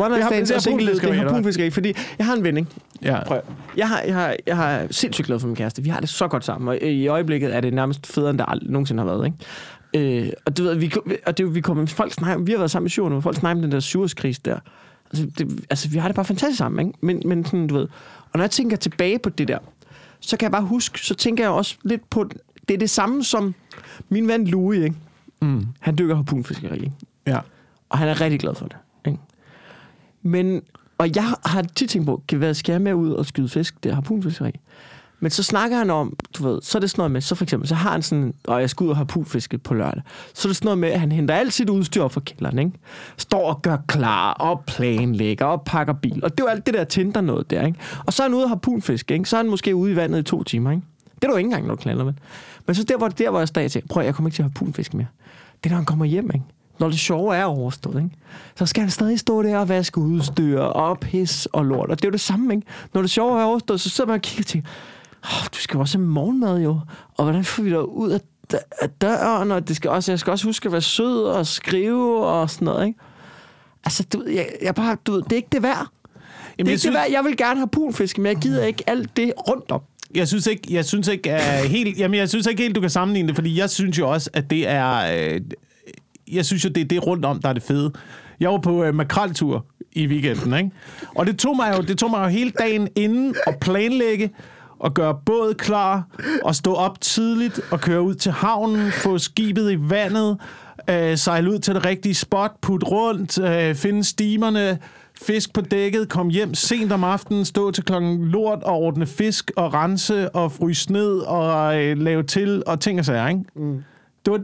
One 0.00 0.08
night 0.08 0.26
stands 0.26 0.48
det 0.48 0.54
er 0.54 0.56
og 0.56 0.62
single 0.62 0.94
det 0.94 1.04
er 1.04 1.12
harpunfiskeri. 1.12 1.70
Fordi 1.70 1.94
jeg 2.18 2.26
har 2.26 2.34
en 2.34 2.44
ven, 2.44 2.56
ikke? 2.56 2.70
ja. 3.02 3.24
Prøv. 3.24 3.40
Jeg 3.76 3.88
har, 3.88 4.00
jeg, 4.00 4.14
har, 4.14 4.36
jeg 4.46 4.56
har 4.56 4.86
sindssygt 4.90 5.26
glad 5.26 5.40
for 5.40 5.46
min 5.46 5.56
kæreste. 5.56 5.82
Vi 5.82 5.88
har 5.88 6.00
det 6.00 6.08
så 6.08 6.28
godt 6.28 6.44
sammen, 6.44 6.68
og 6.68 6.76
i 6.76 7.06
øjeblikket 7.06 7.54
er 7.54 7.60
det 7.60 7.74
nærmest 7.74 8.06
federe, 8.06 8.30
end 8.30 8.40
aldrig 8.48 8.70
nogensinde 8.70 9.02
har 9.02 9.10
været. 9.10 9.26
Ikke? 9.26 9.38
Øh, 9.94 10.28
og 10.46 10.58
du 10.58 10.62
ved, 10.62 10.74
vi, 10.74 10.92
og 11.26 11.38
det, 11.38 11.54
vi, 11.54 11.60
kommer, 11.60 11.86
folk 11.86 12.12
snakker, 12.12 12.44
vi 12.44 12.52
har 12.52 12.58
været 12.58 12.70
sammen 12.70 12.86
i 12.86 12.90
syv 12.90 13.04
år 13.04 13.08
nu, 13.08 13.16
og 13.16 13.22
folk 13.22 13.36
snakker 13.36 13.56
om 13.56 13.62
den 13.62 13.72
der 13.72 13.80
surskris 13.80 14.38
der. 14.38 14.58
Altså, 15.10 15.26
det, 15.38 15.64
altså, 15.70 15.88
vi 15.88 15.98
har 15.98 16.08
det 16.08 16.14
bare 16.14 16.24
fantastisk 16.24 16.58
sammen, 16.58 16.86
ikke? 16.86 16.98
Men, 17.00 17.22
men 17.24 17.44
sådan, 17.44 17.66
du 17.66 17.74
ved. 17.74 17.88
Og 18.22 18.30
når 18.34 18.40
jeg 18.40 18.50
tænker 18.50 18.76
tilbage 18.76 19.18
på 19.18 19.28
det 19.28 19.48
der, 19.48 19.58
så 20.20 20.36
kan 20.36 20.44
jeg 20.44 20.52
bare 20.52 20.62
huske, 20.62 21.06
så 21.06 21.14
tænker 21.14 21.44
jeg 21.44 21.50
også 21.50 21.76
lidt 21.82 22.10
på, 22.10 22.30
det 22.68 22.74
er 22.74 22.78
det 22.78 22.90
samme 22.90 23.24
som 23.24 23.54
min 24.08 24.28
ven 24.28 24.46
Louis, 24.46 24.84
ikke? 24.84 24.96
Mm. 25.42 25.66
Han 25.80 25.98
dykker 25.98 26.14
harpunfiskeri, 26.14 26.74
ikke? 26.74 26.92
ja. 27.26 27.38
Og 27.88 27.98
han 27.98 28.08
er 28.08 28.20
rigtig 28.20 28.40
glad 28.40 28.54
for 28.54 28.66
det. 28.66 28.76
Ikke? 29.06 29.18
Men, 30.22 30.62
og 30.98 31.16
jeg 31.16 31.24
har 31.44 31.62
tit 31.62 31.90
tænkt 31.90 32.06
på, 32.06 32.22
kan 32.28 32.38
hvad 32.38 32.54
skal 32.54 32.72
jeg 32.72 32.82
med 32.82 32.94
ud 32.94 33.10
og 33.10 33.26
skyde 33.26 33.48
fisk? 33.48 33.84
Det 33.84 33.90
er 33.90 33.94
harpunfiskeri. 33.94 34.52
Men 35.24 35.30
så 35.30 35.42
snakker 35.42 35.76
han 35.76 35.90
om, 35.90 36.16
du 36.38 36.48
ved, 36.48 36.62
så 36.62 36.78
er 36.78 36.80
det 36.80 36.90
sådan 36.90 37.00
noget 37.00 37.10
med, 37.10 37.20
så 37.20 37.34
for 37.34 37.44
eksempel, 37.44 37.68
så 37.68 37.74
har 37.74 37.90
han 37.90 38.02
sådan, 38.02 38.34
og 38.44 38.60
jeg 38.60 38.70
skal 38.70 38.84
ud 38.84 38.90
og 38.90 38.96
harpunfiske 38.96 39.58
på 39.58 39.74
lørdag. 39.74 40.02
Så 40.34 40.48
er 40.48 40.50
det 40.50 40.56
sådan 40.56 40.66
noget 40.66 40.78
med, 40.78 40.88
at 40.88 41.00
han 41.00 41.12
henter 41.12 41.34
alt 41.34 41.52
sit 41.52 41.70
udstyr 41.70 42.02
op 42.02 42.12
fra 42.12 42.20
kælderen, 42.20 42.58
ikke? 42.58 42.72
Står 43.16 43.48
og 43.48 43.62
gør 43.62 43.76
klar, 43.88 44.32
og 44.32 44.64
planlægger, 44.66 45.44
og 45.46 45.62
pakker 45.62 45.92
bil. 45.92 46.24
Og 46.24 46.30
det 46.30 46.40
er 46.40 46.44
jo 46.44 46.50
alt 46.50 46.66
det 46.66 46.74
der 46.74 46.84
Tinder 46.84 47.20
noget 47.20 47.50
der, 47.50 47.66
ikke? 47.66 47.78
Og 48.06 48.12
så 48.12 48.22
er 48.22 48.28
han 48.28 48.34
ude 48.34 48.44
og 48.44 48.48
harpunfiske, 48.48 49.14
ikke? 49.14 49.28
Så 49.28 49.36
er 49.36 49.42
han 49.42 49.50
måske 49.50 49.74
ude 49.74 49.92
i 49.92 49.96
vandet 49.96 50.18
i 50.18 50.22
to 50.22 50.42
timer, 50.42 50.70
ikke? 50.70 50.82
Det 51.14 51.24
er 51.24 51.30
du 51.30 51.36
ikke 51.36 51.46
engang, 51.46 51.66
når 51.66 51.74
du 51.74 51.80
klandrer 51.80 52.04
med. 52.04 52.14
Men 52.66 52.74
så 52.74 52.82
der, 52.82 52.96
hvor, 52.96 53.08
der, 53.08 53.30
hvor 53.30 53.38
jeg 53.38 53.48
stadig 53.48 53.70
til, 53.70 53.82
prøv 53.90 54.04
jeg 54.04 54.14
kommer 54.14 54.28
ikke 54.28 54.36
til 54.36 54.42
at 54.42 54.48
have 54.48 54.54
pulfisk 54.66 54.94
mere. 54.94 55.06
Det 55.64 55.70
er, 55.70 55.70
når 55.70 55.76
han 55.76 55.86
kommer 55.86 56.04
hjem, 56.04 56.30
ikke? 56.34 56.44
Når 56.78 56.88
det 56.88 56.98
sjove 56.98 57.36
er 57.36 57.44
overstået, 57.44 57.96
ikke? 57.96 58.16
så 58.56 58.66
skal 58.66 58.80
han 58.80 58.90
stadig 58.90 59.18
stå 59.18 59.42
der 59.42 59.58
og 59.58 59.68
vaske 59.68 59.98
udstyr 59.98 60.60
og 60.60 60.98
pis 60.98 61.46
og 61.46 61.64
lort. 61.64 61.90
Og 61.90 61.98
det 61.98 62.04
er 62.04 62.08
jo 62.08 62.12
det 62.12 62.20
samme, 62.20 62.54
ikke? 62.54 62.66
Når 62.94 63.00
det 63.00 63.10
sjove 63.10 63.40
er 63.40 63.44
overstået, 63.44 63.80
så 63.80 63.90
sidder 63.90 64.08
man 64.08 64.14
og 64.14 64.22
kigger 64.22 64.44
til, 64.44 64.64
oh, 65.24 65.46
du 65.54 65.58
skal 65.58 65.76
jo 65.76 65.80
også 65.80 65.98
have 65.98 66.06
morgenmad 66.06 66.60
jo. 66.62 66.80
Og 67.16 67.24
hvordan 67.24 67.44
får 67.44 67.62
vi 67.62 67.70
dig 67.70 67.88
ud 67.88 68.10
af, 68.10 68.20
af 68.80 68.90
døren? 68.90 69.52
Og 69.52 69.68
det 69.68 69.76
skal 69.76 69.90
også, 69.90 70.12
jeg 70.12 70.18
skal 70.18 70.30
også 70.30 70.46
huske 70.46 70.66
at 70.66 70.72
være 70.72 70.80
sød 70.82 71.24
og 71.24 71.46
skrive 71.46 72.26
og 72.26 72.50
sådan 72.50 72.66
noget, 72.66 72.86
ikke? 72.86 72.98
Altså, 73.84 74.04
du, 74.12 74.24
jeg, 74.34 74.48
jeg 74.62 74.74
bare, 74.74 74.96
du 75.06 75.20
det 75.20 75.32
er 75.32 75.36
ikke 75.36 75.48
det 75.52 75.62
værd. 75.62 75.76
Det 75.76 75.80
er 75.82 76.54
Jamen, 76.58 76.58
ikke 76.58 76.70
jeg, 76.70 76.72
det 76.72 76.80
synes, 76.80 76.94
værd. 76.94 77.10
Jeg 77.10 77.24
vil 77.24 77.36
gerne 77.36 77.60
have 77.60 77.68
punfiske, 77.68 78.20
men 78.20 78.32
jeg 78.32 78.42
gider 78.42 78.64
ikke 78.64 78.84
alt 78.90 79.16
det 79.16 79.32
rundt 79.48 79.70
om. 79.70 79.80
jeg 80.14 80.28
synes 80.28 80.46
ikke, 80.46 80.62
jeg 80.70 80.84
synes 80.84 81.08
ikke 81.08 81.30
uh, 81.32 81.70
helt, 81.70 81.98
jamen, 81.98 82.18
jeg 82.18 82.28
synes 82.28 82.46
ikke 82.46 82.62
helt, 82.62 82.74
du 82.74 82.80
kan 82.80 82.90
sammenligne 82.90 83.28
det, 83.28 83.34
fordi 83.36 83.58
jeg 83.58 83.70
synes 83.70 83.98
jo 83.98 84.10
også, 84.10 84.30
at 84.32 84.50
det 84.50 84.68
er, 84.68 85.14
uh, 85.34 85.40
jeg 86.34 86.44
synes 86.44 86.64
jo, 86.64 86.68
det 86.68 86.80
er 86.80 86.84
det 86.84 87.06
rundt 87.06 87.24
om, 87.24 87.40
der 87.42 87.48
er 87.48 87.52
det 87.52 87.62
fede. 87.62 87.92
Jeg 88.40 88.50
var 88.50 88.58
på 88.58 88.88
uh, 88.88 88.94
makraltur 88.94 89.66
i 89.92 90.06
weekenden, 90.06 90.54
ikke? 90.54 90.70
Og 91.14 91.26
det 91.26 91.38
tog 91.38 91.56
mig 91.56 91.74
jo, 91.76 91.82
det 91.82 91.98
tog 91.98 92.10
mig 92.10 92.24
jo 92.24 92.28
hele 92.28 92.50
dagen 92.50 92.88
inden 92.96 93.34
at 93.46 93.58
planlægge 93.60 94.30
og 94.84 94.94
gøre 94.94 95.18
båd 95.26 95.54
klar 95.54 96.06
og 96.44 96.54
stå 96.54 96.74
op 96.74 97.00
tidligt 97.00 97.60
og 97.70 97.80
køre 97.80 98.02
ud 98.02 98.14
til 98.14 98.32
havnen, 98.32 98.92
få 98.92 99.18
skibet 99.18 99.72
i 99.72 99.76
vandet, 99.80 100.38
øh, 100.90 101.18
sejle 101.18 101.50
ud 101.50 101.58
til 101.58 101.74
det 101.74 101.84
rigtige 101.84 102.14
spot, 102.14 102.52
putte 102.60 102.86
rundt, 102.86 103.38
øh, 103.38 103.74
finde 103.74 104.04
stimerne, 104.04 104.78
fisk 105.22 105.52
på 105.52 105.60
dækket, 105.60 106.08
komme 106.08 106.32
hjem 106.32 106.54
sent 106.54 106.92
om 106.92 107.04
aftenen, 107.04 107.44
stå 107.44 107.70
til 107.70 107.84
klokken 107.84 108.24
lort 108.24 108.62
og 108.62 108.74
ordne 108.74 109.06
fisk 109.06 109.50
og 109.56 109.74
rense 109.74 110.30
og 110.30 110.52
fryse 110.52 110.92
ned 110.92 111.18
og 111.18 111.82
øh, 111.82 111.98
lave 111.98 112.22
til 112.22 112.62
og 112.66 112.80
ting 112.80 112.98
og 112.98 113.04
sager, 113.04 113.28
ikke? 113.28 113.40
Mm. 113.56 113.82
Det 114.24 114.32
var, 114.32 114.40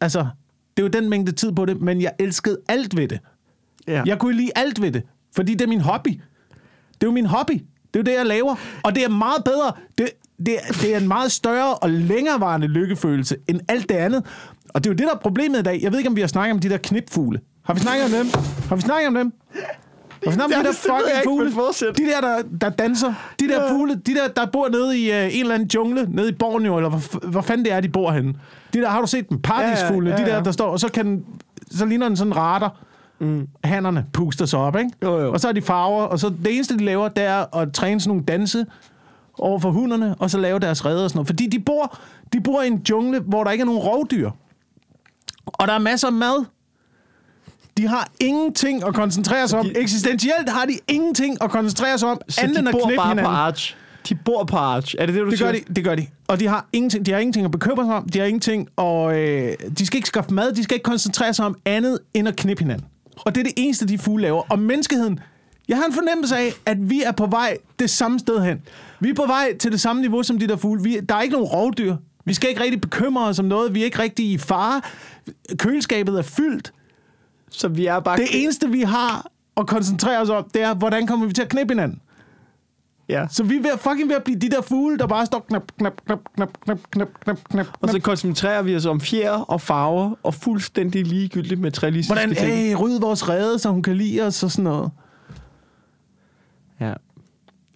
altså, 0.00 0.26
det 0.76 0.84
var 0.84 0.90
den 0.90 1.10
mængde 1.10 1.32
tid 1.32 1.52
på 1.52 1.64
det, 1.64 1.80
men 1.80 2.02
jeg 2.02 2.12
elskede 2.18 2.58
alt 2.68 2.96
ved 2.96 3.08
det. 3.08 3.20
Ja. 3.86 4.02
Jeg 4.06 4.18
kunne 4.18 4.36
lide 4.36 4.50
alt 4.56 4.82
ved 4.82 4.92
det, 4.92 5.02
fordi 5.36 5.52
det 5.52 5.62
er 5.62 5.68
min 5.68 5.80
hobby. 5.80 6.20
Det 6.94 7.02
er 7.02 7.06
jo 7.06 7.10
min 7.10 7.26
hobby. 7.26 7.62
Det 7.94 8.00
er 8.00 8.00
jo 8.00 8.12
det, 8.12 8.18
jeg 8.18 8.26
laver. 8.26 8.54
Og 8.82 8.94
det 8.94 9.04
er 9.04 9.08
meget 9.08 9.44
bedre. 9.44 9.72
Det, 9.98 10.08
det, 10.46 10.56
det 10.80 10.94
er 10.94 10.98
en 10.98 11.08
meget 11.08 11.32
større 11.32 11.74
og 11.74 11.90
længerevarende 11.90 12.66
lykkefølelse 12.66 13.36
end 13.48 13.60
alt 13.68 13.88
det 13.88 13.94
andet. 13.94 14.24
Og 14.68 14.84
det 14.84 14.90
er 14.90 14.94
jo 14.94 14.96
det, 14.96 15.06
der 15.06 15.14
er 15.14 15.18
problemet 15.18 15.58
i 15.58 15.62
dag. 15.62 15.80
Jeg 15.82 15.92
ved 15.92 15.98
ikke, 15.98 16.10
om 16.10 16.16
vi 16.16 16.20
har 16.20 16.28
snakket 16.28 16.54
om 16.54 16.58
de 16.60 16.68
der 16.68 16.76
knipfugle. 16.76 17.40
Har 17.64 17.74
vi 17.74 17.80
snakket 17.80 18.04
om 18.04 18.10
dem? 18.10 18.26
Har 18.68 18.76
vi 18.76 18.82
snakket 18.82 19.08
om 19.08 19.14
dem? 19.14 19.32
Hvorfor 20.22 20.38
navn 20.38 20.52
Ja, 20.52 20.58
de 20.58 20.64
der 20.64 20.72
fucking 20.72 21.24
fugle? 21.24 21.50
De 21.92 22.02
der, 22.02 22.20
der, 22.20 22.42
der 22.60 22.68
danser. 22.68 23.14
De 23.40 23.48
der 23.48 23.68
fugle, 23.68 23.94
de 23.94 24.14
der, 24.14 24.28
der 24.28 24.46
bor 24.46 24.68
nede 24.68 24.98
i 24.98 25.10
uh, 25.10 25.16
en 25.16 25.40
eller 25.40 25.54
anden 25.54 25.68
jungle, 25.74 26.06
nede 26.08 26.28
i 26.28 26.32
Borneo, 26.32 26.76
eller 26.76 26.90
hvor, 26.90 27.28
hvor 27.28 27.40
fanden 27.40 27.64
det 27.64 27.72
er, 27.72 27.80
de 27.80 27.88
bor 27.88 28.10
henne. 28.10 28.34
De 28.74 28.80
der, 28.80 28.88
har 28.88 29.00
du 29.00 29.06
set 29.06 29.28
dem? 29.28 29.42
Paradisfuglene, 29.42 30.10
Ja, 30.10 30.20
ja, 30.20 30.24
de 30.24 30.30
der, 30.30 30.36
ja. 30.36 30.42
der 30.42 30.52
står, 30.52 30.66
og 30.70 30.80
så, 30.80 30.88
kan 30.88 31.24
så 31.70 31.86
ligner 31.86 32.08
den 32.08 32.16
sådan 32.16 32.36
radar. 32.36 32.76
Mm. 33.22 33.48
Hannerne 33.64 34.06
puster 34.12 34.46
sig 34.46 34.58
op, 34.58 34.76
ikke? 34.76 34.90
Jo, 35.02 35.20
jo. 35.20 35.32
Og 35.32 35.40
så 35.40 35.48
har 35.48 35.52
de 35.52 35.62
farver, 35.62 36.02
og 36.02 36.18
så 36.18 36.28
det 36.44 36.54
eneste, 36.54 36.78
de 36.78 36.84
laver, 36.84 37.08
det 37.08 37.24
er 37.24 37.56
at 37.56 37.72
træne 37.72 38.00
sådan 38.00 38.08
nogle 38.10 38.24
danse 38.24 38.66
over 39.38 39.58
for 39.58 39.70
hunderne, 39.70 40.14
og 40.18 40.30
så 40.30 40.38
lave 40.38 40.58
deres 40.58 40.84
redder 40.84 41.04
og 41.04 41.10
sådan 41.10 41.18
noget. 41.18 41.26
Fordi 41.28 41.46
de 41.46 41.58
bor, 41.60 41.98
de 42.32 42.40
bor 42.40 42.62
i 42.62 42.66
en 42.66 42.82
jungle, 42.90 43.20
hvor 43.20 43.44
der 43.44 43.50
ikke 43.50 43.62
er 43.62 43.66
nogen 43.66 43.80
rovdyr. 43.80 44.30
Og 45.46 45.68
der 45.68 45.74
er 45.74 45.78
masser 45.78 46.06
af 46.06 46.12
mad. 46.12 46.44
De 47.76 47.86
har 47.88 48.08
ingenting 48.20 48.84
at 48.86 48.94
koncentrere 48.94 49.48
sig 49.48 49.58
om. 49.58 49.66
de- 49.66 49.78
Eksistentielt 49.78 50.48
har 50.48 50.64
de 50.64 50.78
ingenting 50.88 51.42
at 51.42 51.50
koncentrere 51.50 51.98
sig 51.98 52.08
om, 52.08 52.20
Så 52.28 52.40
andet 52.40 52.54
de 52.54 52.60
end 52.60 52.68
at 52.68 52.74
knippe 52.74 52.96
bare 52.96 53.08
hinanden. 53.08 53.24
på 53.24 53.30
Arch. 53.36 53.76
De 54.08 54.14
bor 54.14 54.44
på 54.44 54.56
Arch. 54.56 54.94
Er 54.98 55.06
det 55.06 55.14
det, 55.14 55.24
du 55.24 55.30
Det 55.30 55.38
siger? 55.38 55.52
gør 55.52 55.58
de, 55.58 55.74
det 55.74 55.84
gør 55.84 55.94
de. 55.94 56.06
Og 56.28 56.40
de 56.40 56.46
har 56.48 56.66
ingenting, 56.72 57.06
de 57.06 57.12
har 57.12 57.18
ingenting 57.18 57.44
at 57.44 57.50
bekymre 57.50 57.84
sig 57.84 57.94
om. 57.94 58.08
De 58.08 58.18
har 58.18 58.26
ingenting, 58.26 58.68
og 58.76 59.18
øh, 59.18 59.52
de 59.78 59.86
skal 59.86 59.96
ikke 59.96 60.08
skaffe 60.08 60.34
mad. 60.34 60.52
De 60.52 60.62
skal 60.62 60.74
ikke 60.74 60.84
koncentrere 60.84 61.34
sig 61.34 61.46
om 61.46 61.56
andet 61.64 61.98
end 62.14 62.28
at 62.28 62.36
knippe 62.36 62.62
hinanden. 62.62 62.86
Og 63.24 63.34
det 63.34 63.40
er 63.40 63.44
det 63.44 63.52
eneste, 63.56 63.86
de 63.86 63.98
fugle 63.98 64.22
laver. 64.22 64.42
Og 64.48 64.58
menneskeheden, 64.58 65.20
jeg 65.68 65.76
har 65.76 65.84
en 65.84 65.92
fornemmelse 65.92 66.36
af, 66.36 66.52
at 66.66 66.90
vi 66.90 67.02
er 67.02 67.12
på 67.12 67.26
vej 67.26 67.56
det 67.78 67.90
samme 67.90 68.18
sted 68.18 68.40
hen. 68.40 68.62
Vi 69.00 69.10
er 69.10 69.14
på 69.14 69.26
vej 69.26 69.56
til 69.56 69.72
det 69.72 69.80
samme 69.80 70.02
niveau 70.02 70.22
som 70.22 70.38
de 70.38 70.46
der 70.46 70.56
fugle. 70.56 70.82
Vi, 70.82 71.00
der 71.00 71.14
er 71.14 71.22
ikke 71.22 71.32
nogen 71.32 71.48
rovdyr. 71.48 71.96
Vi 72.24 72.34
skal 72.34 72.50
ikke 72.50 72.62
rigtig 72.62 72.80
bekymre 72.80 73.26
os 73.26 73.38
om 73.38 73.44
noget. 73.44 73.74
Vi 73.74 73.80
er 73.80 73.84
ikke 73.84 73.98
rigtig 73.98 74.30
i 74.30 74.38
fare. 74.38 74.80
Køleskabet 75.58 76.18
er 76.18 76.22
fyldt. 76.22 76.72
Så 77.50 77.68
vi 77.68 77.86
er 77.86 78.00
bare... 78.00 78.16
Det 78.16 78.28
eneste, 78.42 78.70
vi 78.70 78.80
har 78.82 79.26
at 79.56 79.66
koncentrere 79.66 80.20
os 80.20 80.28
om, 80.28 80.48
det 80.54 80.62
er, 80.62 80.74
hvordan 80.74 81.06
kommer 81.06 81.26
vi 81.26 81.32
til 81.32 81.42
at 81.42 81.48
knippe 81.48 81.72
hinanden. 81.74 82.00
Ja. 83.12 83.26
Så 83.30 83.42
vi 83.44 83.56
er 83.56 83.62
ved, 83.62 83.70
at- 83.70 83.80
fucking 83.80 84.08
ved 84.08 84.16
at 84.16 84.24
blive 84.24 84.38
de 84.38 84.48
der 84.50 84.62
fugle, 84.62 84.98
der 84.98 85.06
bare 85.06 85.26
står 85.26 85.44
knap, 85.48 85.62
knap, 85.78 85.92
knap, 86.06 86.18
knap, 86.36 86.48
knap, 86.64 86.78
knap, 86.90 87.08
knap, 87.24 87.38
knap. 87.50 87.66
Og 87.80 87.88
så 87.88 88.00
koncentrerer 88.00 88.62
vi 88.62 88.76
os 88.76 88.86
om 88.86 89.00
fjer 89.00 89.30
og 89.30 89.60
farver 89.60 90.10
og 90.22 90.34
fuldstændig 90.34 91.06
ligegyldigt 91.06 91.60
materialistiske 91.60 92.14
Hvordan, 92.14 92.34
ting. 92.34 92.52
hey, 92.52 92.74
rydde 92.80 93.00
vores 93.00 93.28
rede, 93.28 93.58
så 93.58 93.70
hun 93.70 93.82
kan 93.82 93.96
lide 93.96 94.20
os 94.26 94.42
og 94.42 94.50
sådan 94.50 94.64
noget. 94.64 94.90
Ja. 96.80 96.92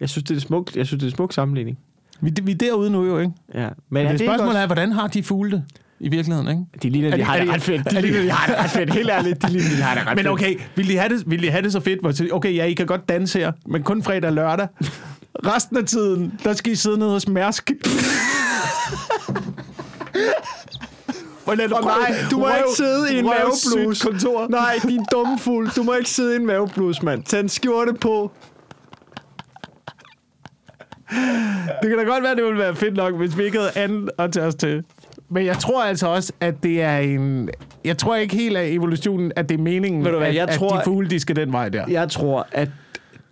Jeg 0.00 0.08
synes, 0.08 0.24
det 0.24 0.36
er 0.36 0.40
smukt. 0.40 0.76
Jeg 0.76 0.86
synes, 0.86 1.00
det 1.00 1.06
er 1.06 1.10
en 1.10 1.16
smuk 1.16 1.32
sammenligning. 1.32 1.78
Vi, 2.20 2.32
vi 2.42 2.52
er 2.52 2.56
derude 2.56 2.90
nu 2.90 3.04
jo, 3.04 3.18
ikke? 3.18 3.32
Ja. 3.54 3.60
Men 3.60 3.68
Men 3.90 4.06
er 4.06 4.10
det 4.10 4.20
spørgsmålet 4.20 4.46
også- 4.48 4.58
er, 4.58 4.66
hvordan 4.66 4.92
har 4.92 5.06
de 5.06 5.22
fugle 5.22 5.50
det 5.52 5.64
i 6.00 6.08
virkeligheden, 6.08 6.48
ikke? 6.48 6.62
De 6.82 6.90
ligner, 6.90 7.08
Er 7.08 7.12
de 7.12 7.18
de- 7.18 7.24
har 7.24 7.38
det 7.38 7.46
de- 7.48 7.52
ret 7.52 7.62
fedt. 7.62 7.90
De 7.90 7.96
er 7.96 8.00
ligner, 8.00 8.22
de 8.22 8.30
har 8.30 8.46
det 8.54 8.64
ret 8.64 8.70
fedt. 8.70 8.92
Helt 8.98 9.10
ærligt, 9.10 9.42
de 9.42 9.48
ligner, 9.52 9.70
de 9.76 9.82
har 9.82 9.94
det 9.94 10.06
ret 10.06 10.16
Men 10.16 10.24
fedt. 10.24 10.28
okay, 10.32 10.58
vil 10.76 10.88
de 10.88 10.96
have 10.98 11.16
det, 11.16 11.30
vil 11.30 11.42
de 11.42 11.50
have 11.50 11.62
det 11.62 11.72
så 11.72 11.80
fedt? 11.80 12.32
Okay, 12.32 12.54
ja, 12.56 12.64
I 12.64 12.72
kan 12.74 12.86
godt 12.86 13.08
danse 13.08 13.38
her, 13.38 13.52
men 13.66 13.82
kun 13.82 14.02
fredag 14.02 14.24
og 14.28 14.32
lørdag. 14.32 14.68
Resten 15.46 15.76
af 15.76 15.84
tiden, 15.84 16.40
der 16.44 16.52
skal 16.52 16.72
I 16.72 16.76
sidde 16.76 16.98
nede 16.98 17.10
hos 17.10 17.28
Mærsk. 17.28 17.70
Hvordan, 21.44 21.72
Og 21.72 21.82
nej, 21.84 22.14
du 22.30 22.38
må 22.38 22.46
ikke 22.48 22.68
sidde 22.76 23.14
i 23.14 23.18
en 23.18 23.24
maveblus. 23.24 24.02
kontor. 24.02 24.48
Nej, 24.48 24.78
din 24.88 25.04
dumme 25.12 25.38
fugl. 25.38 25.68
Du 25.76 25.82
må 25.82 25.94
ikke 25.94 26.10
sidde 26.10 26.32
i 26.34 26.36
en 26.36 26.46
maveblus, 26.46 27.02
mand. 27.02 27.22
Tag 27.24 27.40
en 27.40 27.48
skjorte 27.48 27.92
på. 27.94 28.30
Det 31.82 31.88
kan 31.88 31.98
da 31.98 32.04
godt 32.04 32.22
være, 32.22 32.34
det 32.36 32.44
ville 32.44 32.58
være 32.58 32.74
fedt 32.76 32.96
nok, 32.96 33.14
hvis 33.14 33.38
vi 33.38 33.44
ikke 33.44 33.58
havde 33.58 33.70
andet 33.74 34.10
at 34.18 34.32
tage 34.32 34.46
os 34.46 34.54
til. 34.54 34.84
Men 35.28 35.46
jeg 35.46 35.58
tror 35.58 35.84
altså 35.84 36.06
også, 36.06 36.32
at 36.40 36.62
det 36.62 36.82
er 36.82 36.98
en... 36.98 37.48
Jeg 37.84 37.98
tror 37.98 38.16
ikke 38.16 38.34
helt 38.36 38.56
af 38.56 38.66
evolutionen, 38.68 39.32
at 39.36 39.48
det 39.48 39.58
er 39.58 39.62
meningen, 39.62 40.04
Ved 40.04 40.10
du 40.12 40.18
hvad, 40.18 40.28
at, 40.28 40.34
jeg 40.34 40.48
at 40.48 40.58
tror- 40.58 40.76
de 40.76 40.80
fugle, 40.84 41.10
de 41.10 41.20
skal 41.20 41.36
den 41.36 41.52
vej 41.52 41.68
der. 41.68 41.84
Jeg 41.88 42.10
tror, 42.10 42.46
at 42.52 42.68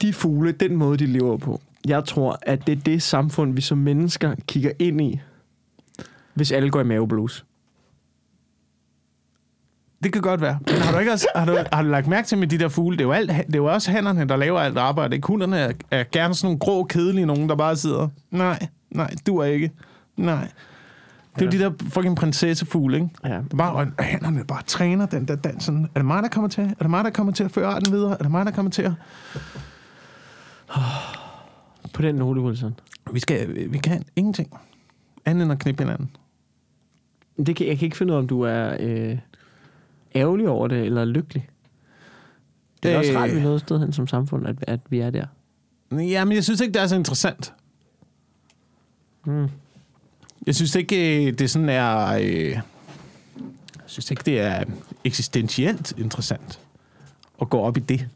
de 0.03 0.13
fugle, 0.13 0.53
den 0.53 0.77
måde, 0.77 0.99
de 0.99 1.07
lever 1.07 1.37
på, 1.37 1.61
jeg 1.89 2.05
tror, 2.05 2.39
at 2.43 2.67
det 2.67 2.79
er 2.79 2.83
det 2.83 3.03
samfund, 3.03 3.55
vi 3.55 3.61
som 3.61 3.79
mennesker 3.79 4.35
kigger 4.49 4.71
ind 4.79 5.01
i, 5.01 5.21
hvis 6.35 6.53
alle 6.53 6.71
går 6.71 6.81
i 6.81 6.85
maveblus. 6.85 7.45
Det 10.03 10.13
kan 10.13 10.23
godt 10.23 10.41
være. 10.41 10.59
Men 10.67 10.75
har 10.75 10.93
du 10.93 10.99
ikke 10.99 11.13
også, 11.13 11.27
har 11.37 11.45
du, 11.45 11.59
har 11.73 11.83
du 11.83 11.89
lagt 11.89 12.07
mærke 12.07 12.27
til 12.29 12.39
med 12.39 12.47
de 12.47 12.59
der 12.59 12.69
fugle? 12.69 12.97
Det 12.97 13.05
er 13.05 13.07
jo, 13.07 13.13
alt, 13.13 13.31
det 13.31 13.55
er 13.55 13.59
jo 13.59 13.65
også 13.65 13.91
hannerne, 13.91 14.29
der 14.29 14.37
laver 14.37 14.61
alt 14.61 14.79
arbejde. 14.79 15.17
Ikke? 15.17 15.27
Hunderne 15.27 15.59
er, 15.59 15.73
er 15.91 16.05
gerne 16.13 16.35
sådan 16.35 16.47
nogle 16.47 16.59
grå, 16.59 16.85
kedelige 16.85 17.27
nogen, 17.27 17.49
der 17.49 17.57
bare 17.57 17.77
sidder. 17.77 18.09
Nej, 18.31 18.67
nej, 18.91 19.15
du 19.27 19.39
er 19.39 19.45
ikke. 19.45 19.71
Nej. 20.17 20.49
Det 21.35 21.43
er 21.43 21.47
jo 21.47 21.51
de 21.51 21.59
der 21.59 21.89
fucking 21.91 22.17
prinsessefugle, 22.17 22.97
ikke? 22.97 23.09
Ja. 23.25 23.41
Bare, 23.59 23.73
og 23.73 23.87
hannerne 23.99 24.45
bare 24.45 24.63
træner 24.67 25.07
den 25.07 25.29
der 25.29 25.37
dans. 25.37 25.65
Sådan, 25.65 25.85
Er 25.95 25.99
det 25.99 26.05
mig, 26.05 26.23
der 26.23 26.29
kommer 26.29 26.49
til? 26.49 26.65
Er 26.65 26.83
det 26.83 26.91
mig, 26.91 27.05
der 27.05 27.11
kommer 27.11 27.33
til 27.33 27.45
at 27.45 27.51
føre 27.51 27.81
den 27.81 27.93
videre? 27.93 28.13
Er 28.13 28.23
det 28.23 28.31
mig, 28.31 28.47
der 28.47 28.53
kommer 28.53 28.71
til 28.71 28.83
at... 28.83 28.93
På 31.95 32.03
den 32.03 32.15
note, 32.15 32.41
Wilson. 32.41 32.75
Vi, 33.13 33.21
skal, 33.21 33.73
vi 33.73 33.79
kan 33.79 34.05
ingenting. 34.17 34.51
Andet 35.25 35.43
end 35.43 35.53
at 35.53 35.59
knippe 35.59 35.83
hinanden. 35.83 36.11
Det 37.47 37.57
kan, 37.57 37.67
jeg 37.67 37.79
kan 37.79 37.87
ikke 37.87 37.97
finde 37.97 38.13
ud 38.13 38.17
af, 38.17 38.21
om 38.21 38.29
du 38.29 38.41
er 38.41 38.77
øh, 38.81 39.19
ærgerlig 40.15 40.49
over 40.49 40.69
det, 40.69 40.85
eller 40.85 41.05
lykkelig. 41.05 41.49
Det 42.83 42.91
er 42.91 42.95
øh, 42.95 42.99
også 42.99 43.13
ret, 43.19 43.37
vi 43.37 43.41
noget 43.41 43.61
sted 43.61 43.81
hen 43.81 43.93
som 43.93 44.07
samfund, 44.07 44.47
at, 44.47 44.57
at 44.63 44.81
vi 44.91 44.99
er 44.99 45.11
der. 45.11 45.27
Ja, 45.93 46.25
men 46.25 46.35
jeg 46.35 46.45
synes 46.45 46.61
ikke, 46.61 46.75
det 46.75 46.83
er 46.83 46.87
så 46.87 46.97
interessant. 46.97 47.53
Mm. 49.25 49.49
Jeg 50.47 50.55
synes 50.55 50.75
ikke, 50.75 51.27
øh, 51.27 51.39
det 51.39 51.51
sådan 51.51 51.69
er... 51.69 52.07
Øh, 52.07 52.51
jeg 52.51 52.63
synes 53.87 54.11
ikke, 54.11 54.23
det 54.27 54.41
er 54.41 54.65
eksistentielt 55.05 55.99
interessant 55.99 56.61
at 57.41 57.51
gå 57.51 57.59
op 57.59 57.77
i 57.77 57.81
det. 57.81 58.09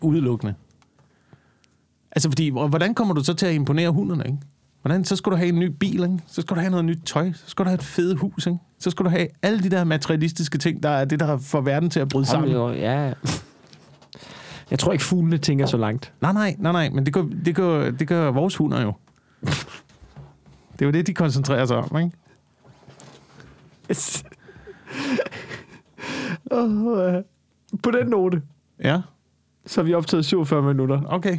Udelukkende. 0.00 0.54
Altså, 2.12 2.28
fordi, 2.30 2.48
hvor- 2.48 2.68
hvordan 2.68 2.94
kommer 2.94 3.14
du 3.14 3.24
så 3.24 3.34
til 3.34 3.46
at 3.46 3.54
imponere 3.54 3.90
hunderne, 3.90 4.24
ikke? 4.26 4.38
Hvordan, 4.82 5.04
så 5.04 5.16
skal 5.16 5.32
du 5.32 5.36
have 5.36 5.48
en 5.48 5.58
ny 5.58 5.66
bil, 5.66 6.02
ikke? 6.02 6.18
Så 6.26 6.40
skal 6.42 6.56
du 6.56 6.60
have 6.60 6.70
noget 6.70 6.84
nyt 6.84 6.98
tøj. 7.04 7.32
Så 7.32 7.42
skal 7.46 7.64
du 7.64 7.68
have 7.68 7.74
et 7.74 7.82
fedt 7.84 8.18
hus, 8.18 8.46
ikke? 8.46 8.58
Så 8.78 8.90
skal 8.90 9.04
du 9.04 9.10
have 9.10 9.26
alle 9.42 9.62
de 9.62 9.68
der 9.70 9.84
materialistiske 9.84 10.58
ting, 10.58 10.82
der 10.82 10.88
er 10.88 11.04
det, 11.04 11.20
der 11.20 11.38
får 11.38 11.60
verden 11.60 11.90
til 11.90 12.00
at 12.00 12.08
bryde 12.08 12.26
sammen. 12.26 12.50
Jo, 12.52 12.70
ja. 12.70 13.12
Jeg 14.70 14.78
tror 14.78 14.92
ikke, 14.92 15.04
fuglene 15.04 15.38
tænker 15.38 15.66
så 15.66 15.76
langt. 15.76 16.12
Nej, 16.20 16.32
nej, 16.32 16.56
nej, 16.58 16.72
nej, 16.72 16.90
men 16.90 17.06
det 17.06 17.14
gør, 17.14 17.22
det 17.44 17.54
gør, 17.54 17.90
det 17.90 18.08
gør 18.08 18.30
vores 18.30 18.56
hunder 18.56 18.82
jo. 18.82 18.92
Det 20.72 20.82
er 20.82 20.86
jo 20.86 20.90
det, 20.92 21.06
de 21.06 21.14
koncentrerer 21.14 21.66
sig 21.66 21.76
om, 21.76 21.98
ikke? 21.98 22.16
Yes. 23.90 24.24
oh, 26.50 26.98
øh. 26.98 27.22
På 27.82 27.90
den 27.90 28.06
note, 28.06 28.42
Ja, 28.84 29.00
så 29.66 29.80
har 29.80 29.84
vi 29.86 29.94
optaget 29.94 30.24
47 30.24 30.62
minutter. 30.62 31.00
okay. 31.06 31.38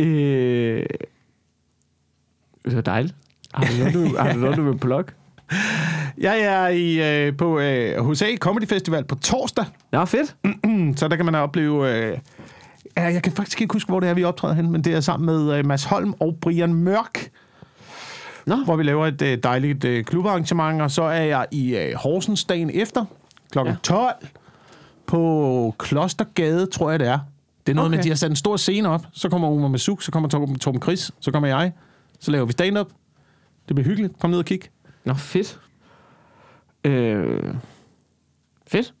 Øh, 0.00 0.86
det 2.64 2.76
var 2.76 2.80
dejligt. 2.80 3.14
Har 3.54 3.64
du 3.64 3.78
noget, 3.78 3.94
du, 3.94 4.16
har 4.16 4.32
du, 4.32 4.38
noget, 4.38 4.56
du 4.56 4.62
vil 4.62 4.78
plukke? 4.78 5.12
Jeg 6.18 6.40
er 6.40 6.68
i, 6.68 7.26
øh, 7.26 7.36
på 7.36 7.60
øh, 7.60 8.10
HSA 8.10 8.36
Comedy 8.36 8.68
Festival 8.68 9.04
på 9.04 9.14
torsdag, 9.14 9.64
Nå, 9.92 10.04
fedt. 10.04 10.36
så 10.98 11.08
der 11.08 11.16
kan 11.16 11.24
man 11.24 11.34
opleve... 11.34 11.92
Øh, 11.92 12.18
jeg 12.96 13.22
kan 13.22 13.32
faktisk 13.32 13.60
ikke 13.60 13.72
huske, 13.72 13.88
hvor 13.88 14.00
det 14.00 14.08
er, 14.08 14.14
vi 14.14 14.24
optræder 14.24 14.54
hen, 14.54 14.70
men 14.70 14.84
det 14.84 14.94
er 14.94 15.00
sammen 15.00 15.26
med 15.26 15.58
øh, 15.58 15.66
Mads 15.66 15.84
Holm 15.84 16.14
og 16.20 16.36
Brian 16.40 16.74
Mørk, 16.74 17.30
Nå. 18.46 18.56
hvor 18.56 18.76
vi 18.76 18.82
laver 18.82 19.06
et 19.06 19.22
øh, 19.22 19.38
dejligt 19.42 19.84
øh, 19.84 20.04
klubarrangement, 20.04 20.82
og 20.82 20.90
så 20.90 21.02
er 21.02 21.22
jeg 21.22 21.46
i 21.50 21.76
øh, 21.76 21.94
Horsens 21.94 22.44
dagen 22.44 22.70
efter, 22.74 23.04
kl. 23.52 23.58
Ja. 23.58 23.74
12, 23.82 24.14
på 25.06 25.74
Klostergade, 25.78 26.66
tror 26.66 26.90
jeg 26.90 27.00
det 27.00 27.08
er. 27.08 27.18
Det 27.66 27.72
er 27.72 27.74
noget 27.74 27.86
okay. 27.86 27.92
Med, 27.92 27.98
at 27.98 28.04
de 28.04 28.08
har 28.08 28.16
sat 28.16 28.30
en 28.30 28.36
stor 28.36 28.56
scene 28.56 28.88
op. 28.88 29.06
Så 29.12 29.28
kommer 29.28 29.48
Omar 29.48 29.68
Masuk, 29.68 30.02
så 30.02 30.12
kommer 30.12 30.28
Torben, 30.28 30.58
Torben 30.58 30.82
Chris, 30.82 31.10
så 31.20 31.30
kommer 31.30 31.48
jeg. 31.48 31.72
Så 32.20 32.30
laver 32.30 32.44
vi 32.46 32.52
stand-up. 32.52 32.88
Det 33.68 33.76
bliver 33.76 33.88
hyggeligt. 33.88 34.18
Kom 34.18 34.30
ned 34.30 34.38
og 34.38 34.44
kig. 34.44 34.60
Nå, 35.04 35.14
fedt. 35.14 35.60
Øh, 36.84 37.54
fedt. 38.66 38.94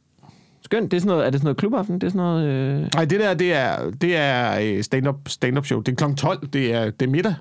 Skønt. 0.62 0.90
Det 0.90 0.96
er, 0.96 1.00
sådan 1.00 1.08
noget, 1.08 1.26
er 1.26 1.30
det 1.30 1.40
sådan 1.40 1.46
noget 1.46 1.56
klubaften? 1.56 1.94
Det 1.94 2.06
er 2.06 2.10
sådan 2.10 2.18
noget... 2.18 2.48
Øh... 2.48 2.88
Nej, 2.94 3.04
det 3.04 3.20
der, 3.20 3.34
det 3.34 3.54
er, 3.54 3.90
det 3.90 4.16
er 4.16 4.58
øh, 4.62 4.82
stand-up, 4.82 5.16
stand-up 5.26 5.66
show. 5.66 5.80
Det 5.80 6.00
er 6.00 6.08
kl. 6.08 6.14
12. 6.14 6.48
Det 6.48 6.74
er, 6.74 6.90
det 6.90 7.06
er 7.06 7.10
middag. 7.10 7.34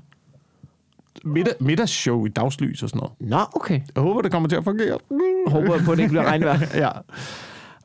Middag, 1.23 1.53
middagsshow 1.59 2.25
i 2.25 2.29
dagslys 2.29 2.83
og 2.83 2.89
sådan 2.89 2.97
noget. 2.97 3.13
Nå, 3.19 3.39
okay. 3.55 3.81
Jeg 3.95 4.03
håber, 4.03 4.21
det 4.21 4.31
kommer 4.31 4.49
til 4.49 4.55
at 4.55 4.63
fungere. 4.63 4.97
Jeg 5.11 5.51
håber 5.51 5.83
på, 5.85 5.91
at 5.91 5.97
det 5.97 6.03
ikke 6.03 6.09
bliver 6.09 6.25
regnvejr. 6.25 6.59
ja. 6.83 6.89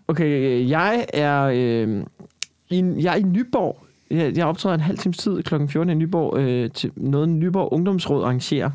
Okay, 0.08 0.68
jeg 0.68 1.06
er, 1.12 1.42
øh, 1.54 2.04
i, 2.70 2.94
jeg 3.02 3.12
er 3.12 3.18
i 3.18 3.22
Nyborg. 3.22 3.86
Jeg, 4.10 4.36
jeg 4.36 4.46
optræder 4.46 4.74
en 4.74 4.80
halv 4.80 4.98
times 4.98 5.18
tid 5.18 5.42
kl. 5.42 5.54
14 5.68 5.90
i 5.90 5.94
Nyborg 5.94 6.38
øh, 6.38 6.70
til 6.70 6.90
noget, 6.96 7.28
Nyborg 7.28 7.72
Ungdomsråd 7.72 8.24
arrangerer. 8.24 8.70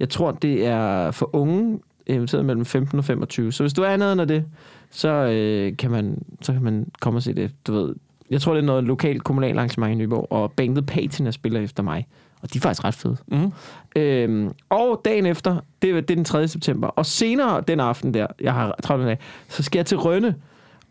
Jeg 0.00 0.08
tror, 0.08 0.32
det 0.32 0.66
er 0.66 1.10
for 1.10 1.30
unge, 1.32 1.78
inviteret 2.06 2.44
mellem 2.44 2.64
15 2.64 2.98
og 2.98 3.04
25. 3.04 3.52
Så 3.52 3.62
hvis 3.62 3.72
du 3.72 3.82
er 3.82 3.96
noget 3.96 4.20
af 4.20 4.28
det, 4.28 4.44
så, 4.90 5.08
øh, 5.08 5.76
kan 5.76 5.90
man, 5.90 6.22
så 6.42 6.52
kan 6.52 6.62
man 6.62 6.86
komme 7.00 7.18
og 7.18 7.22
se 7.22 7.34
det. 7.34 7.50
Du 7.66 7.72
ved, 7.72 7.94
jeg 8.30 8.40
tror, 8.40 8.54
det 8.54 8.62
er 8.62 8.66
noget 8.66 8.84
lokalt 8.84 9.24
kommunalt 9.24 9.58
arrangement 9.58 9.92
i 9.92 9.94
Nyborg, 9.94 10.26
og 10.32 10.52
bandet 10.52 10.86
Patina 10.86 11.30
spiller 11.30 11.60
efter 11.60 11.82
mig. 11.82 12.06
Og 12.42 12.52
de 12.52 12.58
er 12.58 12.60
faktisk 12.60 12.84
ret 12.84 12.94
fede. 12.94 13.16
Mm. 13.26 13.52
Øhm, 13.96 14.52
og 14.68 15.00
dagen 15.04 15.26
efter, 15.26 15.54
det 15.82 15.94
det 15.94 16.10
er 16.10 16.14
den 16.14 16.24
3. 16.24 16.48
september, 16.48 16.88
og 16.88 17.06
senere 17.06 17.60
den 17.68 17.80
aften 17.80 18.14
der, 18.14 18.26
jeg 18.40 18.54
har 18.54 18.76
travlt 18.82 19.04
med, 19.04 19.16
så 19.48 19.62
skal 19.62 19.78
jeg 19.78 19.86
til 19.86 19.98
Rønne 19.98 20.34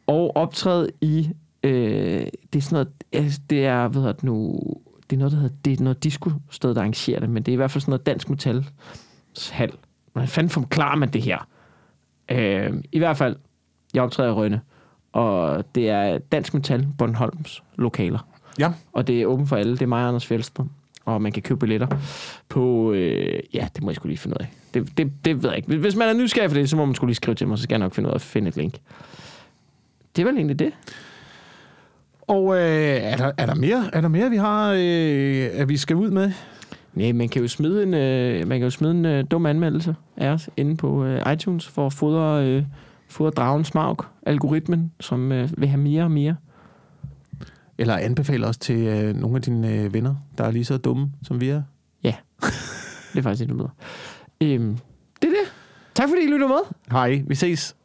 og 0.08 0.38
optræde 0.38 0.90
i 1.02 1.30
Øh, 1.66 2.28
det 2.54 2.60
er 2.60 2.62
sådan 2.62 2.76
noget, 2.76 2.88
altså, 3.12 3.40
det 3.50 3.66
er, 3.66 3.88
hvad 3.88 4.02
hedder 4.02 4.14
det 4.14 4.24
nu, 4.24 4.60
det 5.10 5.16
er 5.16 5.18
noget, 5.18 5.32
der 5.32 5.40
hedder, 5.40 5.56
det 5.66 5.80
er 5.80 5.84
noget 5.84 6.04
disco-sted, 6.04 6.76
der 6.76 6.82
arrangerer 6.82 7.20
det, 7.20 7.30
men 7.30 7.44
det 7.44 7.52
er 7.52 7.54
i 7.54 7.56
hvert 7.56 7.72
fald 7.72 7.82
sådan 7.82 7.92
noget 7.92 8.06
dansk 8.06 8.30
metal 8.30 8.66
hal. 9.52 9.72
Hvordan 10.14 10.28
fanden 10.28 10.50
forklarer 10.50 10.96
man 10.96 11.10
det 11.10 11.22
her? 11.22 11.48
Øh, 12.32 12.74
I 12.92 12.98
hvert 12.98 13.18
fald, 13.18 13.36
jeg 13.94 14.04
optræder 14.04 14.30
i 14.30 14.34
Rønne, 14.34 14.62
og 15.14 15.66
det 15.76 15.90
er 15.90 16.18
dansk 16.18 16.54
metal 16.54 16.88
Bornholms 16.98 17.64
lokaler. 17.76 18.28
Ja. 18.60 18.74
Og 18.94 19.08
det 19.08 19.22
er 19.22 19.26
åbent 19.26 19.50
for 19.50 19.56
alle. 19.56 19.72
Det 19.72 19.82
er 19.82 19.88
mig 19.88 20.02
og 20.02 20.08
Anders 20.08 20.26
Fjeldsted. 20.26 20.66
Og 21.06 21.22
man 21.22 21.32
kan 21.32 21.44
købe 21.44 21.60
billetter 21.60 21.88
på... 22.50 22.92
Øh, 22.92 23.40
ja, 23.54 23.68
det 23.76 23.84
må 23.84 23.90
jeg 23.90 23.96
skulle 23.96 24.12
lige 24.12 24.18
finde 24.18 24.38
ud 24.40 24.46
af. 24.46 24.52
Det, 24.74 24.98
det, 24.98 25.26
det 25.26 25.44
ved 25.44 25.50
jeg 25.50 25.58
ikke. 25.58 25.78
Hvis 25.78 25.96
man 25.96 26.08
er 26.08 26.14
nysgerrig 26.14 26.50
for 26.50 26.58
det, 26.58 26.70
så 26.70 26.76
må 26.76 26.86
man 26.86 26.96
skulle 26.96 27.10
lige 27.10 27.16
skrive 27.16 27.36
til 27.36 27.48
mig, 27.48 27.58
så 27.58 27.64
skal 27.64 27.74
jeg 27.74 27.80
nok 27.80 27.94
finde 27.94 28.08
ud 28.08 28.12
af 28.12 28.16
at 28.16 28.22
finde 28.22 28.48
et 28.48 28.58
link. 28.58 28.74
Det 30.16 30.22
er 30.22 30.26
vel 30.26 30.36
egentlig 30.36 30.60
det. 30.60 30.72
Og 32.28 32.56
øh, 32.56 32.62
er, 32.62 33.18
der, 33.18 33.32
er, 33.38 33.46
der 33.46 33.56
mere, 33.56 33.90
er 33.94 34.02
der 34.02 34.08
mere, 34.08 34.30
vi 34.30 34.38
har, 34.38 34.72
øh, 34.72 35.50
at 35.62 35.70
vi 35.70 35.78
skal 35.78 35.96
ud 35.96 36.10
med? 36.10 36.32
Nej, 36.94 37.12
man 37.12 37.30
kan 37.30 37.42
jo 37.42 37.48
smide 37.48 37.84
en, 37.84 37.94
øh, 37.94 38.48
man 38.48 38.60
kan 38.60 38.64
jo 38.64 38.70
smide 38.70 38.92
en 38.92 39.06
øh, 39.06 39.24
dum 39.32 39.46
anmeldelse 39.46 39.96
af 40.18 40.30
os 40.30 40.50
inde 40.58 40.78
på 40.78 41.06
øh, 41.06 41.34
iTunes 41.34 41.68
for 41.68 41.86
at 41.86 41.94
fodre, 41.94 42.46
øh, 42.46 42.64
fodre 43.08 43.32
dragens 43.32 43.68
smag, 43.68 43.96
algoritmen, 44.26 44.92
som 45.00 45.32
øh, 45.32 45.50
vil 45.58 45.70
have 45.70 45.82
mere 45.82 46.04
og 46.04 46.12
mere. 46.12 46.36
Eller 47.78 47.98
anbefale 47.98 48.48
os 48.48 48.58
til 48.58 48.80
øh, 48.80 49.16
nogle 49.16 49.36
af 49.36 49.42
dine 49.42 49.74
øh, 49.74 49.94
venner, 49.94 50.16
der 50.38 50.44
er 50.44 50.52
lige 50.52 50.66
så 50.66 50.78
dumme, 50.78 51.12
som 51.24 51.42
vi 51.42 51.50
er. 51.50 51.62
Det 53.16 53.20
er 53.20 53.24
faktisk 53.24 53.42
endnu 53.42 53.58
bedre. 53.58 53.70
Øhm, 54.42 54.78
det 55.22 55.28
er 55.28 55.32
det. 55.32 55.54
Tak 55.96 56.10
fordi 56.10 56.22
I 56.24 56.28
lytter 56.28 56.48
med. 56.48 56.58
Hej, 56.92 57.24
vi 57.28 57.36
ses. 57.36 57.76